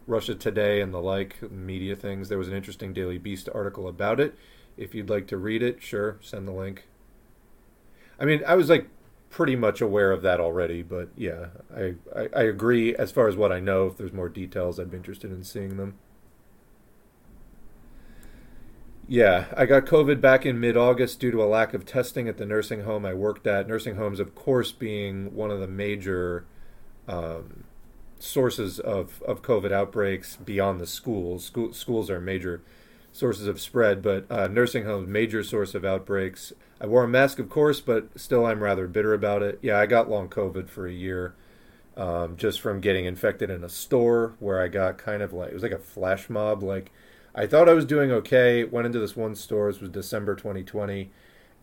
[0.07, 2.27] Russia Today, and the like media things.
[2.27, 4.35] There was an interesting Daily Beast article about it.
[4.75, 6.87] If you'd like to read it, sure, send the link.
[8.19, 8.87] I mean, I was like
[9.33, 13.35] pretty much aware of that already, but yeah, I, I, I, agree as far as
[13.35, 13.87] what I know.
[13.87, 15.95] If there's more details, I'd be interested in seeing them.
[19.07, 22.37] Yeah, I got COVID back in mid August due to a lack of testing at
[22.37, 23.67] the nursing home I worked at.
[23.67, 26.45] Nursing homes, of course, being one of the major
[27.07, 27.63] um,
[28.19, 31.43] sources of, of COVID outbreaks beyond the schools.
[31.43, 32.61] School, schools are major
[33.13, 36.51] sources of spread, but uh, nursing homes, major source of outbreaks.
[36.81, 39.59] I wore a mask, of course, but still I'm rather bitter about it.
[39.61, 41.35] Yeah, I got long COVID for a year
[41.95, 45.53] um, just from getting infected in a store where I got kind of like, it
[45.53, 46.63] was like a flash mob.
[46.63, 46.91] Like,
[47.35, 51.11] I thought I was doing okay, went into this one store, this was December 2020,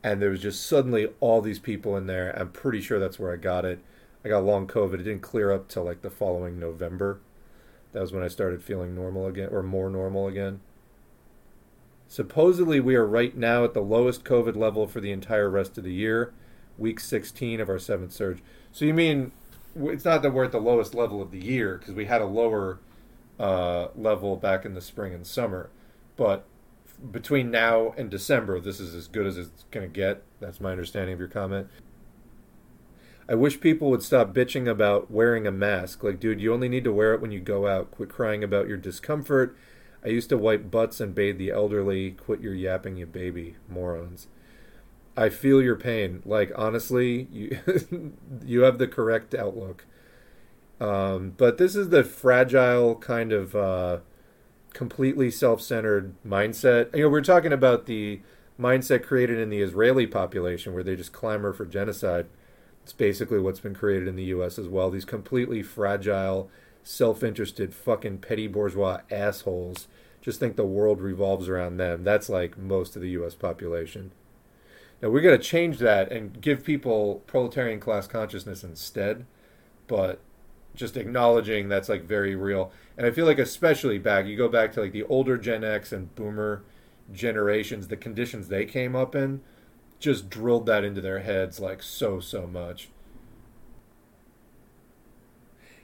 [0.02, 2.32] and there was just suddenly all these people in there.
[2.38, 3.84] I'm pretty sure that's where I got it.
[4.24, 4.94] I got long COVID.
[4.94, 7.20] It didn't clear up till like the following November.
[7.92, 10.60] That was when I started feeling normal again, or more normal again.
[12.10, 15.84] Supposedly, we are right now at the lowest COVID level for the entire rest of
[15.84, 16.34] the year,
[16.76, 18.42] week 16 of our seventh surge.
[18.72, 19.30] So you mean
[19.76, 22.26] it's not that we're at the lowest level of the year because we had a
[22.26, 22.80] lower
[23.38, 25.70] uh, level back in the spring and summer,
[26.16, 26.46] but
[27.12, 30.24] between now and December, this is as good as it's going to get.
[30.40, 31.68] That's my understanding of your comment.
[33.28, 36.02] I wish people would stop bitching about wearing a mask.
[36.02, 37.92] Like, dude, you only need to wear it when you go out.
[37.92, 39.56] Quit crying about your discomfort
[40.04, 42.12] I used to wipe butts and bathe the elderly.
[42.12, 44.28] Quit your yapping, you baby morons.
[45.16, 46.22] I feel your pain.
[46.24, 47.58] Like honestly, you
[48.44, 49.84] you have the correct outlook.
[50.80, 53.98] Um, but this is the fragile kind of uh,
[54.72, 56.94] completely self-centered mindset.
[56.96, 58.20] You know, we're talking about the
[58.58, 62.26] mindset created in the Israeli population, where they just clamor for genocide.
[62.82, 64.58] It's basically what's been created in the U.S.
[64.58, 64.90] as well.
[64.90, 66.50] These completely fragile
[66.82, 69.88] self interested fucking petty bourgeois assholes
[70.22, 72.04] just think the world revolves around them.
[72.04, 74.12] That's like most of the US population.
[75.00, 79.24] Now we're going to change that and give people proletarian class consciousness instead,
[79.86, 80.20] but
[80.74, 82.70] just acknowledging that's like very real.
[82.96, 85.90] And I feel like especially back you go back to like the older Gen X
[85.90, 86.62] and boomer
[87.12, 89.40] generations, the conditions they came up in
[89.98, 92.88] just drilled that into their heads like so so much.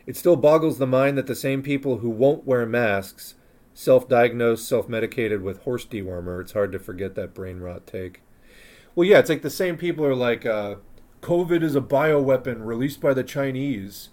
[0.07, 3.35] It still boggles the mind that the same people who won't wear masks
[3.75, 6.41] self diagnosed, self medicated with horse dewormer.
[6.41, 8.23] It's hard to forget that brain rot take.
[8.95, 10.77] Well, yeah, it's like the same people are like, uh,
[11.21, 14.09] COVID is a bioweapon released by the Chinese.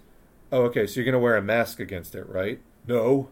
[0.52, 2.60] Oh, okay, so you're going to wear a mask against it, right?
[2.86, 3.30] No.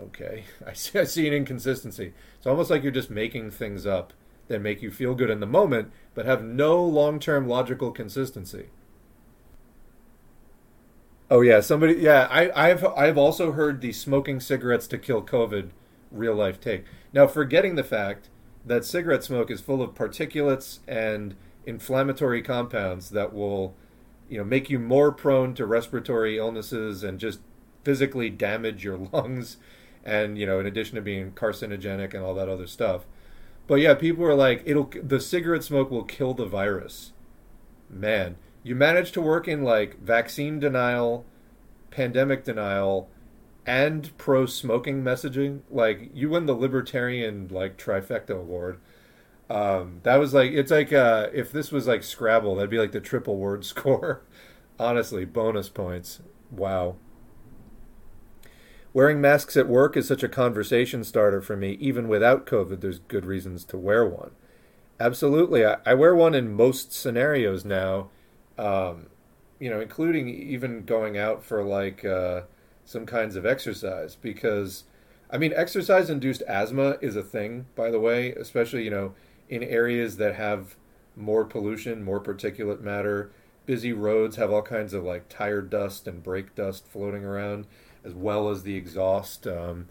[0.00, 2.14] Okay, I see, I see an inconsistency.
[2.38, 4.14] It's almost like you're just making things up
[4.48, 8.70] that make you feel good in the moment, but have no long term logical consistency.
[11.32, 11.94] Oh yeah, somebody.
[11.94, 15.70] Yeah, I, I've I've also heard the smoking cigarettes to kill COVID
[16.10, 16.84] real life take.
[17.14, 18.28] Now, forgetting the fact
[18.66, 21.34] that cigarette smoke is full of particulates and
[21.64, 23.74] inflammatory compounds that will,
[24.28, 27.40] you know, make you more prone to respiratory illnesses and just
[27.82, 29.56] physically damage your lungs,
[30.04, 33.06] and you know, in addition to being carcinogenic and all that other stuff.
[33.66, 37.12] But yeah, people are like, it'll the cigarette smoke will kill the virus.
[37.88, 41.24] Man, you manage to work in like vaccine denial,
[41.90, 43.08] pandemic denial,
[43.66, 45.60] and pro smoking messaging.
[45.70, 48.78] Like you win the libertarian like trifecta award.
[49.50, 52.92] Um, that was like it's like uh, if this was like Scrabble, that'd be like
[52.92, 54.22] the triple word score.
[54.78, 56.20] Honestly, bonus points.
[56.50, 56.96] Wow.
[58.94, 61.72] Wearing masks at work is such a conversation starter for me.
[61.80, 64.32] Even without COVID, there's good reasons to wear one.
[65.00, 68.10] Absolutely, I, I wear one in most scenarios now
[68.62, 69.06] um,
[69.58, 72.42] you know, including even going out for like uh,
[72.84, 74.84] some kinds of exercise because,
[75.30, 79.14] I mean, exercise induced asthma is a thing, by the way, especially, you know,
[79.48, 80.76] in areas that have
[81.16, 83.30] more pollution, more particulate matter.
[83.66, 87.66] Busy roads have all kinds of like tire dust and brake dust floating around,
[88.04, 89.46] as well as the exhaust.
[89.46, 89.88] Um,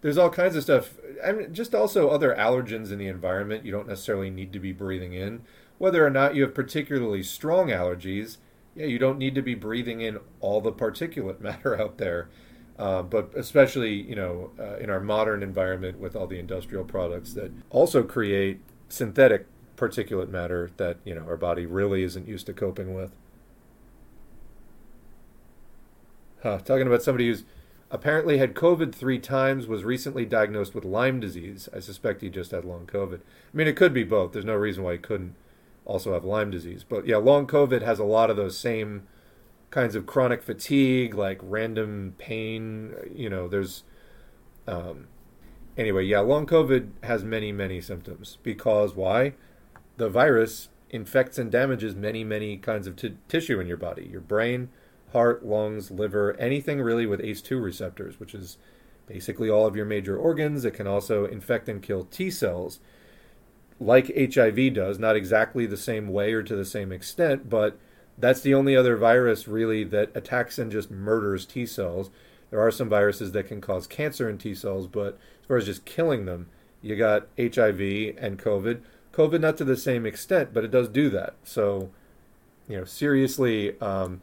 [0.00, 0.94] there's all kinds of stuff.
[1.24, 4.72] I mean, just also other allergens in the environment you don't necessarily need to be
[4.72, 5.42] breathing in.
[5.78, 8.38] Whether or not you have particularly strong allergies,
[8.74, 12.28] yeah, you don't need to be breathing in all the particulate matter out there.
[12.78, 17.32] Uh, but especially, you know, uh, in our modern environment with all the industrial products
[17.32, 19.46] that also create synthetic
[19.76, 23.12] particulate matter that you know our body really isn't used to coping with.
[26.42, 27.44] Huh, talking about somebody who's
[27.90, 31.68] apparently had COVID three times, was recently diagnosed with Lyme disease.
[31.74, 33.20] I suspect he just had long COVID.
[33.20, 34.32] I mean, it could be both.
[34.32, 35.34] There's no reason why he couldn't
[35.86, 36.84] also have Lyme disease.
[36.86, 39.06] But yeah, long COVID has a lot of those same
[39.70, 42.94] kinds of chronic fatigue, like random pain.
[43.14, 43.84] You know, there's.
[44.66, 45.06] Um,
[45.76, 49.34] anyway, yeah, long COVID has many, many symptoms because why?
[49.96, 54.20] The virus infects and damages many, many kinds of t- tissue in your body your
[54.20, 54.68] brain,
[55.12, 58.58] heart, lungs, liver, anything really with ACE2 receptors, which is
[59.06, 60.64] basically all of your major organs.
[60.64, 62.80] It can also infect and kill T cells,
[63.78, 67.78] like HIV does, not exactly the same way or to the same extent, but
[68.18, 72.10] that's the only other virus really that attacks and just murders T cells.
[72.50, 75.66] There are some viruses that can cause cancer in T cells, but as far as
[75.66, 76.48] just killing them,
[76.80, 77.80] you got HIV
[78.18, 78.80] and COVID.
[79.12, 81.34] COVID not to the same extent, but it does do that.
[81.44, 81.90] So,
[82.68, 84.22] you know, seriously um,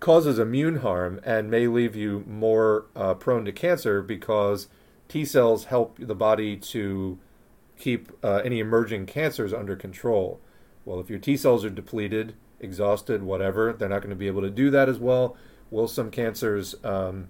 [0.00, 4.68] causes immune harm and may leave you more uh, prone to cancer because
[5.08, 7.18] T cells help the body to
[7.82, 10.40] keep uh, any emerging cancers under control.
[10.84, 14.42] Well, if your T cells are depleted, exhausted, whatever, they're not going to be able
[14.42, 15.36] to do that as well.
[15.68, 17.28] Will some cancers um,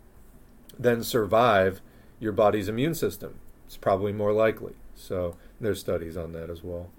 [0.78, 1.80] then survive
[2.20, 3.38] your body's immune system?
[3.66, 4.74] It's probably more likely.
[4.94, 6.90] So there's studies on that as well.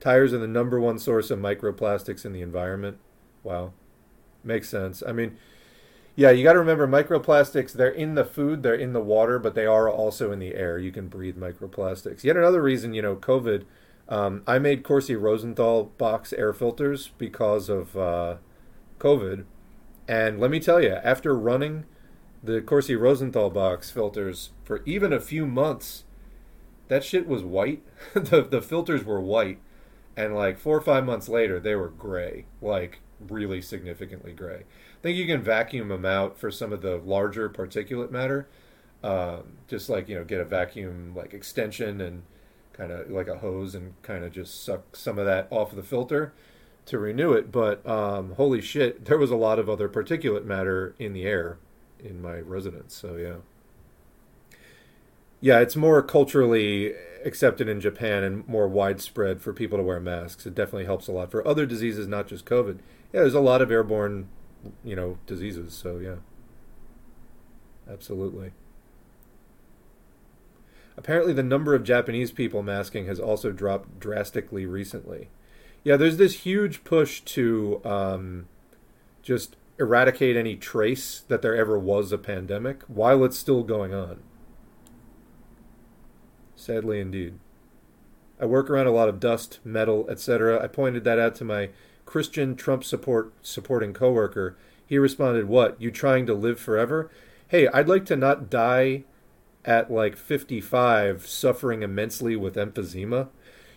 [0.00, 2.98] Tires are the number one source of microplastics in the environment.
[3.42, 3.72] Wow.
[4.44, 5.02] Makes sense.
[5.06, 5.38] I mean,
[6.16, 9.54] yeah, you got to remember microplastics, they're in the food, they're in the water, but
[9.54, 10.78] they are also in the air.
[10.78, 12.24] You can breathe microplastics.
[12.24, 13.64] Yet another reason, you know, COVID
[14.10, 18.36] um, I made Corsi Rosenthal box air filters because of uh,
[18.98, 19.44] COVID.
[20.08, 21.84] And let me tell you, after running
[22.42, 26.02] the Corsi Rosenthal box filters for even a few months,
[26.88, 27.82] that shit was white.
[28.14, 29.60] the, the filters were white.
[30.16, 34.64] And like four or five months later, they were gray, like really significantly gray.
[35.02, 38.48] Think you can vacuum them out for some of the larger particulate matter.
[39.02, 42.22] Um, just like, you know, get a vacuum like extension and
[42.74, 45.76] kind of like a hose and kind of just suck some of that off of
[45.76, 46.34] the filter
[46.86, 47.50] to renew it.
[47.50, 51.58] But um, holy shit, there was a lot of other particulate matter in the air
[51.98, 52.94] in my residence.
[52.94, 53.36] So yeah,
[55.40, 60.46] yeah, it's more culturally accepted in Japan and more widespread for people to wear masks.
[60.46, 62.78] It definitely helps a lot for other diseases, not just COVID.
[63.12, 64.28] Yeah, there's a lot of airborne,
[64.84, 65.74] you know, diseases.
[65.74, 66.16] So yeah,
[67.90, 68.52] absolutely.
[70.96, 75.28] Apparently, the number of Japanese people masking has also dropped drastically recently.
[75.82, 78.48] Yeah, there's this huge push to um,
[79.22, 84.22] just eradicate any trace that there ever was a pandemic while it's still going on.
[86.54, 87.38] Sadly, indeed.
[88.38, 90.62] I work around a lot of dust, metal, etc.
[90.62, 91.70] I pointed that out to my
[92.10, 94.56] Christian Trump support supporting coworker.
[94.84, 95.80] He responded, "What?
[95.80, 97.08] You trying to live forever?
[97.46, 99.04] Hey, I'd like to not die
[99.64, 103.28] at like 55 suffering immensely with emphysema.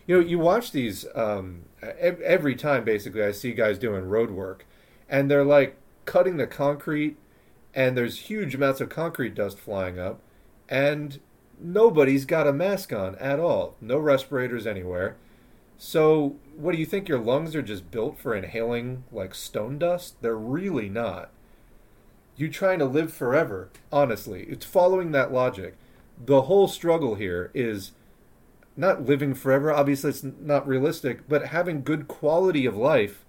[0.07, 1.65] You know, you watch these um,
[2.01, 4.65] every time basically I see guys doing road work
[5.07, 7.17] and they're like cutting the concrete
[7.75, 10.21] and there's huge amounts of concrete dust flying up
[10.67, 11.19] and
[11.59, 13.75] nobody's got a mask on at all.
[13.79, 15.17] No respirators anywhere.
[15.85, 20.15] So, what do you think your lungs are just built for inhaling like stone dust?
[20.21, 21.29] They're really not
[22.37, 23.69] you trying to live forever.
[23.91, 25.75] Honestly, it's following that logic.
[26.25, 27.91] The whole struggle here is
[28.77, 29.73] not living forever.
[29.73, 33.25] Obviously, it's not realistic, but having good quality of life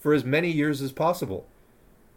[0.00, 1.46] for as many years as possible.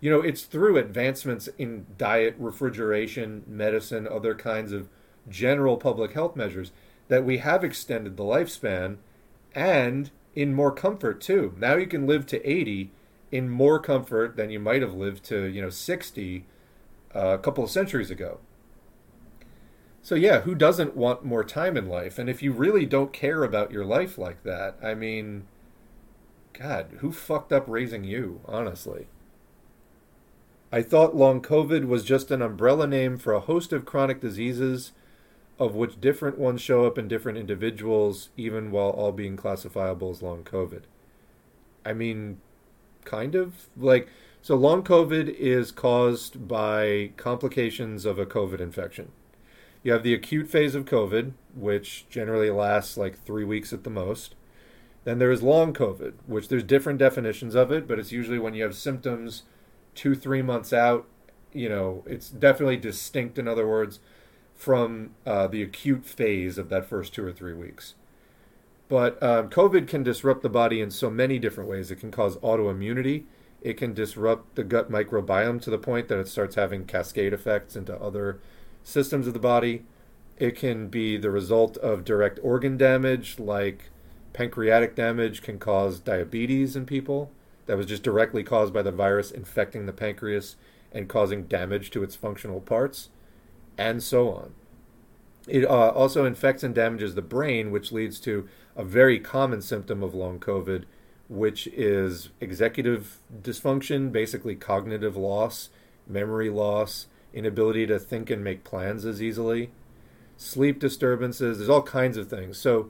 [0.02, 4.90] You know, it's through advancements in diet, refrigeration, medicine, other kinds of
[5.30, 6.72] general public health measures
[7.10, 8.98] that we have extended the lifespan
[9.54, 11.56] and in more comfort too.
[11.58, 12.92] Now you can live to 80
[13.32, 16.46] in more comfort than you might have lived to, you know, 60
[17.16, 18.40] uh, a couple of centuries ago.
[20.02, 22.18] So, yeah, who doesn't want more time in life?
[22.18, 25.48] And if you really don't care about your life like that, I mean,
[26.54, 29.08] God, who fucked up raising you, honestly?
[30.72, 34.92] I thought long COVID was just an umbrella name for a host of chronic diseases
[35.60, 40.22] of which different ones show up in different individuals, even while all being classifiable as
[40.22, 40.84] long COVID.
[41.86, 42.40] I mean,
[43.06, 44.10] kind of like
[44.42, 44.56] so.
[44.56, 49.12] Long COVID is caused by complications of a COVID infection.
[49.84, 53.90] You have the acute phase of COVID, which generally lasts like three weeks at the
[53.90, 54.36] most.
[55.06, 58.54] Then there is long COVID, which there's different definitions of it, but it's usually when
[58.54, 59.44] you have symptoms
[59.96, 61.08] two, three months out.
[61.54, 64.00] You know, it's definitely distinct, in other words,
[64.58, 67.94] from uh, the acute phase of that first two or three weeks.
[68.90, 71.92] But um, COVID can disrupt the body in so many different ways.
[71.92, 73.24] It can cause autoimmunity.
[73.62, 77.76] It can disrupt the gut microbiome to the point that it starts having cascade effects
[77.76, 78.40] into other
[78.84, 79.84] systems of the body.
[80.38, 83.90] It can be the result of direct organ damage, like
[84.34, 87.32] pancreatic damage can cause diabetes in people
[87.66, 90.56] that was just directly caused by the virus infecting the pancreas
[90.92, 93.10] and causing damage to its functional parts,
[93.78, 94.54] and so on.
[95.48, 100.04] It uh, also infects and damages the brain, which leads to a very common symptom
[100.04, 100.84] of long COVID,
[101.30, 105.70] which is executive dysfunction, basically cognitive loss,
[106.06, 109.72] memory loss, inability to think and make plans as easily,
[110.36, 111.58] sleep disturbances.
[111.58, 112.58] There's all kinds of things.
[112.58, 112.90] So,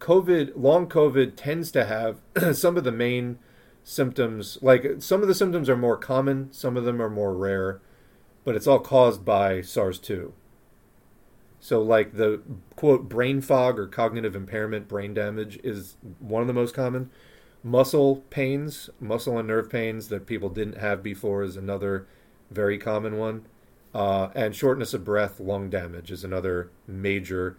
[0.00, 2.20] COVID, long COVID tends to have
[2.56, 3.38] some of the main
[3.82, 4.58] symptoms.
[4.60, 7.80] Like some of the symptoms are more common, some of them are more rare,
[8.46, 10.32] but it's all caused by SARS 2.
[11.58, 12.40] So, like the
[12.76, 17.10] quote, brain fog or cognitive impairment, brain damage is one of the most common.
[17.64, 22.06] Muscle pains, muscle and nerve pains that people didn't have before is another
[22.48, 23.46] very common one.
[23.92, 27.56] Uh, and shortness of breath, lung damage is another major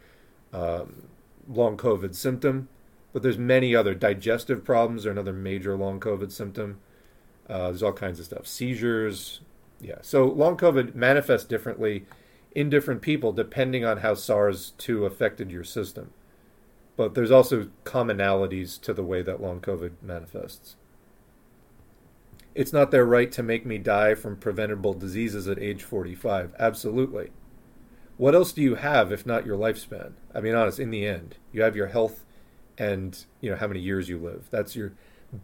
[0.54, 1.10] um,
[1.50, 2.70] long COVID symptom,
[3.12, 6.80] but there's many other digestive problems are another major long COVID symptom.
[7.50, 9.42] Uh, there's all kinds of stuff, seizures.
[9.80, 12.06] Yeah, so long COVID manifests differently
[12.54, 16.12] in different people depending on how SARS two affected your system.
[16.96, 20.76] But there's also commonalities to the way that long COVID manifests.
[22.56, 26.56] It's not their right to make me die from preventable diseases at age 45.
[26.58, 27.30] Absolutely
[28.18, 30.14] what else do you have if not your lifespan?
[30.34, 32.26] I mean, honest, in the end, you have your health
[32.78, 34.48] and you know how many years you live.
[34.52, 34.94] That's your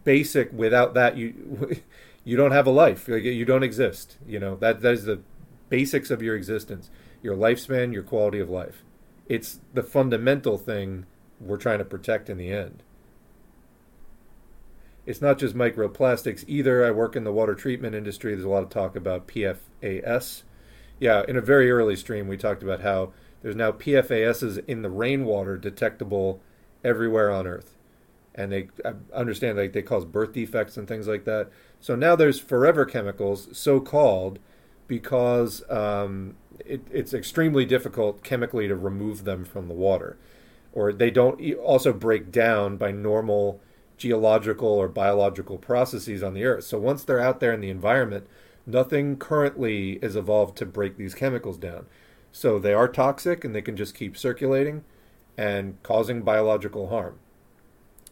[0.02, 0.52] basic.
[0.52, 1.80] Without that, you
[2.24, 3.08] you don't have a life.
[3.08, 4.18] Like, You don't exist.
[4.26, 5.20] You know that that is the
[5.68, 6.90] basics of your existence.
[7.22, 8.84] Your lifespan, your quality of life.
[9.28, 11.06] It's the fundamental thing
[11.40, 12.82] we're trying to protect in the end.
[15.06, 16.84] It's not just microplastics either.
[16.84, 18.34] I work in the water treatment industry.
[18.34, 20.42] There's a lot of talk about PFAS
[20.98, 23.12] yeah, in a very early stream, we talked about how
[23.42, 26.40] there's now PFASs in the rainwater detectable
[26.82, 27.76] everywhere on Earth,
[28.34, 31.50] and they I understand like they cause birth defects and things like that.
[31.84, 34.38] So now there's forever chemicals, so called,
[34.88, 40.16] because um, it, it's extremely difficult chemically to remove them from the water,
[40.72, 43.60] or they don't also break down by normal
[43.98, 46.64] geological or biological processes on the Earth.
[46.64, 48.26] So once they're out there in the environment
[48.66, 51.86] Nothing currently is evolved to break these chemicals down.
[52.32, 54.84] So they are toxic and they can just keep circulating
[55.36, 57.18] and causing biological harm.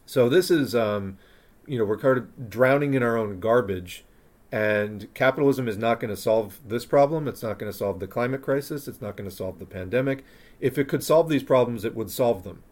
[0.05, 1.17] So this is, um,
[1.67, 4.05] you know, we're kind of drowning in our own garbage,
[4.51, 7.27] and capitalism is not going to solve this problem.
[7.27, 8.87] It's not going to solve the climate crisis.
[8.87, 10.23] It's not going to solve the pandemic.
[10.59, 12.63] If it could solve these problems, it would solve them.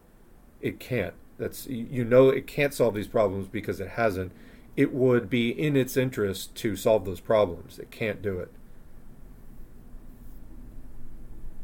[0.60, 1.14] It can't.
[1.38, 4.32] That's you know it can't solve these problems because it hasn't
[4.76, 7.78] it would be in its interest to solve those problems.
[7.78, 8.50] It can't do it.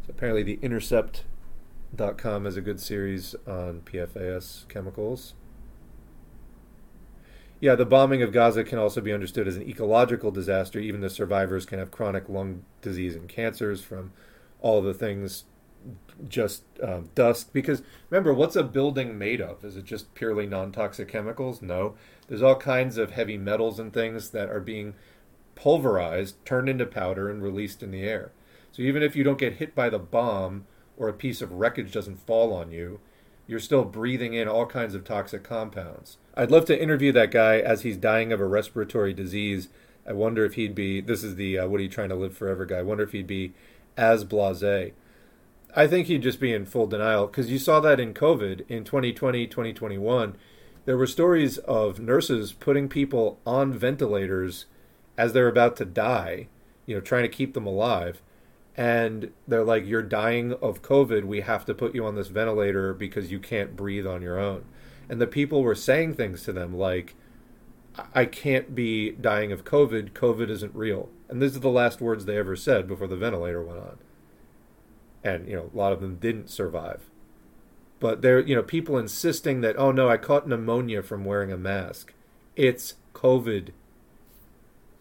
[0.06, 5.34] So apparently, the Intercept.com has a good series on PFAS chemicals.
[7.60, 10.78] Yeah, the bombing of Gaza can also be understood as an ecological disaster.
[10.78, 14.12] Even the survivors can have chronic lung disease and cancers from
[14.60, 15.44] all the things
[16.28, 17.52] just um, dust.
[17.52, 19.64] Because remember, what's a building made of?
[19.64, 21.60] Is it just purely non toxic chemicals?
[21.60, 21.94] No.
[22.28, 24.94] There's all kinds of heavy metals and things that are being
[25.54, 28.30] pulverized, turned into powder, and released in the air.
[28.70, 31.92] So even if you don't get hit by the bomb or a piece of wreckage
[31.92, 33.00] doesn't fall on you,
[33.48, 36.18] you're still breathing in all kinds of toxic compounds.
[36.38, 39.70] I'd love to interview that guy as he's dying of a respiratory disease.
[40.06, 42.36] I wonder if he'd be, this is the uh, what are you trying to live
[42.36, 42.78] forever guy.
[42.78, 43.54] I wonder if he'd be
[43.96, 44.92] as blase.
[45.74, 48.84] I think he'd just be in full denial because you saw that in COVID in
[48.84, 50.36] 2020, 2021.
[50.84, 54.66] There were stories of nurses putting people on ventilators
[55.16, 56.46] as they're about to die,
[56.86, 58.22] you know, trying to keep them alive.
[58.76, 61.24] And they're like, You're dying of COVID.
[61.24, 64.64] We have to put you on this ventilator because you can't breathe on your own.
[65.08, 67.14] And the people were saying things to them like,
[68.14, 70.12] I can't be dying of COVID.
[70.12, 71.08] COVID isn't real.
[71.28, 73.98] And these are the last words they ever said before the ventilator went on.
[75.24, 77.10] and you know a lot of them didn't survive.
[78.00, 81.56] But there, you know, people insisting that oh no, I caught pneumonia from wearing a
[81.58, 82.14] mask.
[82.56, 83.70] It's COVID.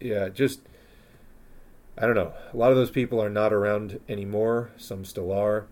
[0.00, 0.60] Yeah, just
[1.96, 2.32] I don't know.
[2.52, 4.70] A lot of those people are not around anymore.
[4.76, 5.66] Some still are.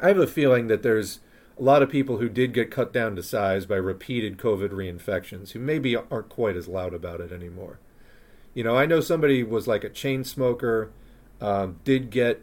[0.00, 1.20] I have a feeling that there's
[1.58, 5.52] a lot of people who did get cut down to size by repeated COVID reinfections
[5.52, 7.78] who maybe aren't quite as loud about it anymore.
[8.54, 10.90] You know, I know somebody was like a chain smoker,
[11.40, 12.42] um, did get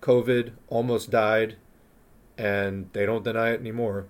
[0.00, 1.56] COVID, almost died,
[2.38, 4.06] and they don't deny it anymore.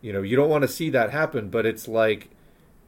[0.00, 2.30] You know, you don't want to see that happen, but it's like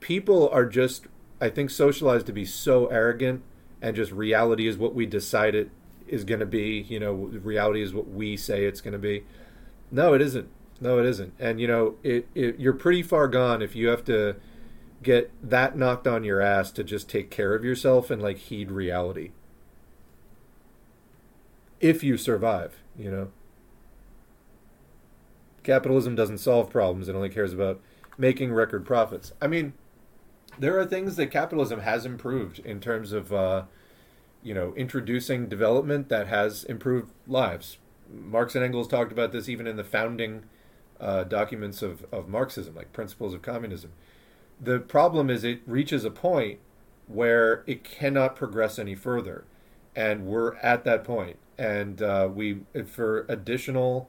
[0.01, 1.07] people are just
[1.41, 3.43] I think socialized to be so arrogant
[3.83, 5.71] and just reality is what we decide it
[6.09, 6.85] is going to be.
[6.89, 9.25] You know, reality is what we say it's going to be.
[9.91, 10.49] No, it isn't.
[10.81, 11.35] No, it isn't.
[11.39, 14.37] And you know, it, it you're pretty far gone if you have to
[15.03, 18.71] get that knocked on your ass to just take care of yourself and like heed
[18.71, 19.31] reality.
[21.81, 23.31] If you survive, you know.
[25.63, 27.81] Capitalism doesn't solve problems, it only cares about
[28.19, 29.33] making record profits.
[29.41, 29.73] I mean,
[30.59, 33.63] there are things that capitalism has improved in terms of uh,
[34.45, 37.79] you know introducing development that has improved lives.
[38.09, 40.45] Marx and Engels talked about this even in the founding
[41.01, 43.91] uh, documents of, of Marxism, like Principles of Communism.
[44.61, 46.61] The problem is it reaches a point
[47.09, 49.45] where it cannot progress any further,
[49.97, 51.39] and we're at that point.
[51.59, 54.09] And uh, we, for additional,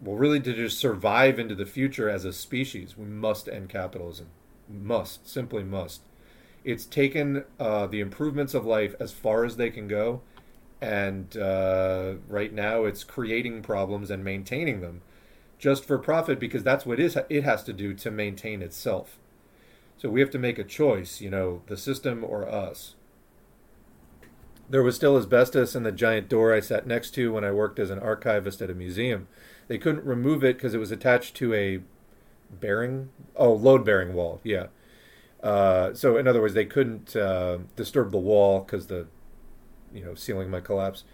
[0.00, 4.28] well, really to just survive into the future as a species, we must end capitalism
[4.68, 6.02] must, simply must.
[6.68, 10.20] It's taken uh, the improvements of life as far as they can go,
[10.82, 15.00] and uh, right now it's creating problems and maintaining them
[15.58, 19.16] just for profit because that's what it has to do to maintain itself.
[19.96, 22.96] So we have to make a choice, you know, the system or us.
[24.68, 27.78] There was still asbestos in the giant door I sat next to when I worked
[27.78, 29.26] as an archivist at a museum.
[29.68, 31.80] They couldn't remove it because it was attached to a
[32.60, 34.66] bearing oh load bearing wall yeah
[35.42, 39.06] uh, so in other words they couldn't uh, disturb the wall because the
[39.92, 41.04] you know ceiling might collapse.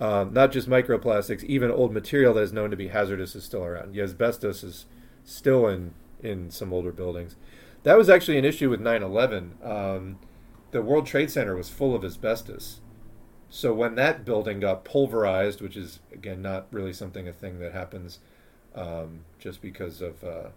[0.00, 3.64] Um, not just microplastics even old material that is known to be hazardous is still
[3.64, 3.94] around.
[3.94, 4.86] Yeah, asbestos is
[5.24, 7.36] still in in some older buildings.
[7.82, 10.18] That was actually an issue with 9-11 um,
[10.70, 12.80] the world trade center was full of asbestos.
[13.50, 17.72] So when that building got pulverized which is again not really something a thing that
[17.72, 18.20] happens
[18.74, 20.48] um, just because of uh,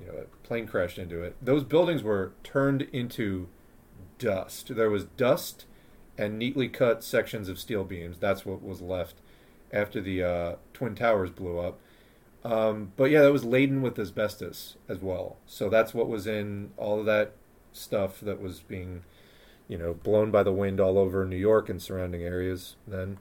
[0.00, 1.36] you know, a plane crashed into it.
[1.42, 3.48] Those buildings were turned into
[4.18, 4.74] dust.
[4.74, 5.66] There was dust
[6.16, 8.18] and neatly cut sections of steel beams.
[8.18, 9.16] That's what was left
[9.72, 11.78] after the uh, Twin Towers blew up.
[12.44, 15.36] Um, but yeah, that was laden with asbestos as well.
[15.46, 17.32] So that's what was in all of that
[17.72, 19.02] stuff that was being,
[19.68, 23.18] you know, blown by the wind all over New York and surrounding areas then,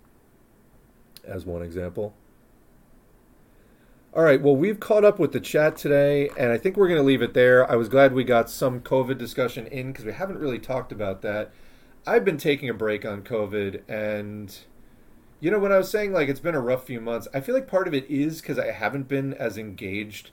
[1.26, 2.14] as one example.
[4.12, 4.42] All right.
[4.42, 7.22] Well, we've caught up with the chat today, and I think we're going to leave
[7.22, 7.70] it there.
[7.70, 11.22] I was glad we got some COVID discussion in because we haven't really talked about
[11.22, 11.52] that.
[12.08, 14.58] I've been taking a break on COVID, and
[15.40, 17.54] you know, when I was saying like it's been a rough few months, I feel
[17.54, 20.32] like part of it is because I haven't been as engaged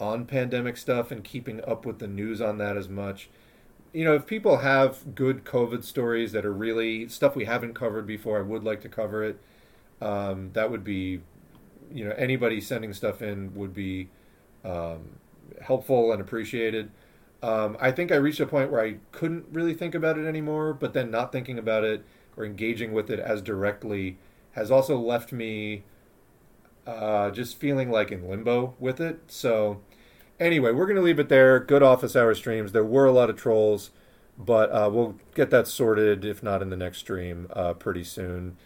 [0.00, 3.28] on pandemic stuff and keeping up with the news on that as much.
[3.92, 8.06] You know, if people have good COVID stories that are really stuff we haven't covered
[8.06, 9.38] before, I would like to cover it.
[10.00, 11.20] Um, that would be
[11.92, 14.08] you know anybody sending stuff in would be
[14.64, 15.18] um,
[15.62, 16.90] helpful and appreciated.
[17.42, 20.74] Um, I think I reached a point where I couldn't really think about it anymore,
[20.74, 22.04] but then not thinking about it
[22.36, 24.18] or engaging with it as directly
[24.52, 25.84] has also left me
[26.86, 29.20] uh, just feeling like in limbo with it.
[29.28, 29.80] So,
[30.38, 31.60] anyway, we're going to leave it there.
[31.60, 32.72] Good office hour streams.
[32.72, 33.90] There were a lot of trolls,
[34.36, 38.56] but uh, we'll get that sorted, if not in the next stream, uh, pretty soon.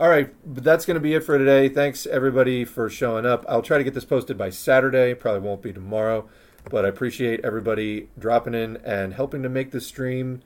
[0.00, 1.68] All right, but that's going to be it for today.
[1.68, 3.44] Thanks everybody for showing up.
[3.46, 5.12] I'll try to get this posted by Saturday.
[5.12, 6.26] Probably won't be tomorrow,
[6.70, 10.40] but I appreciate everybody dropping in and helping to make the stream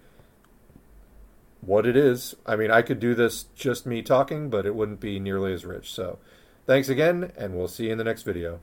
[1.61, 2.35] what it is.
[2.45, 5.65] I mean, I could do this just me talking, but it wouldn't be nearly as
[5.65, 5.95] rich.
[5.95, 6.19] So,
[6.67, 8.59] thanks again, and we'll see you in the next video.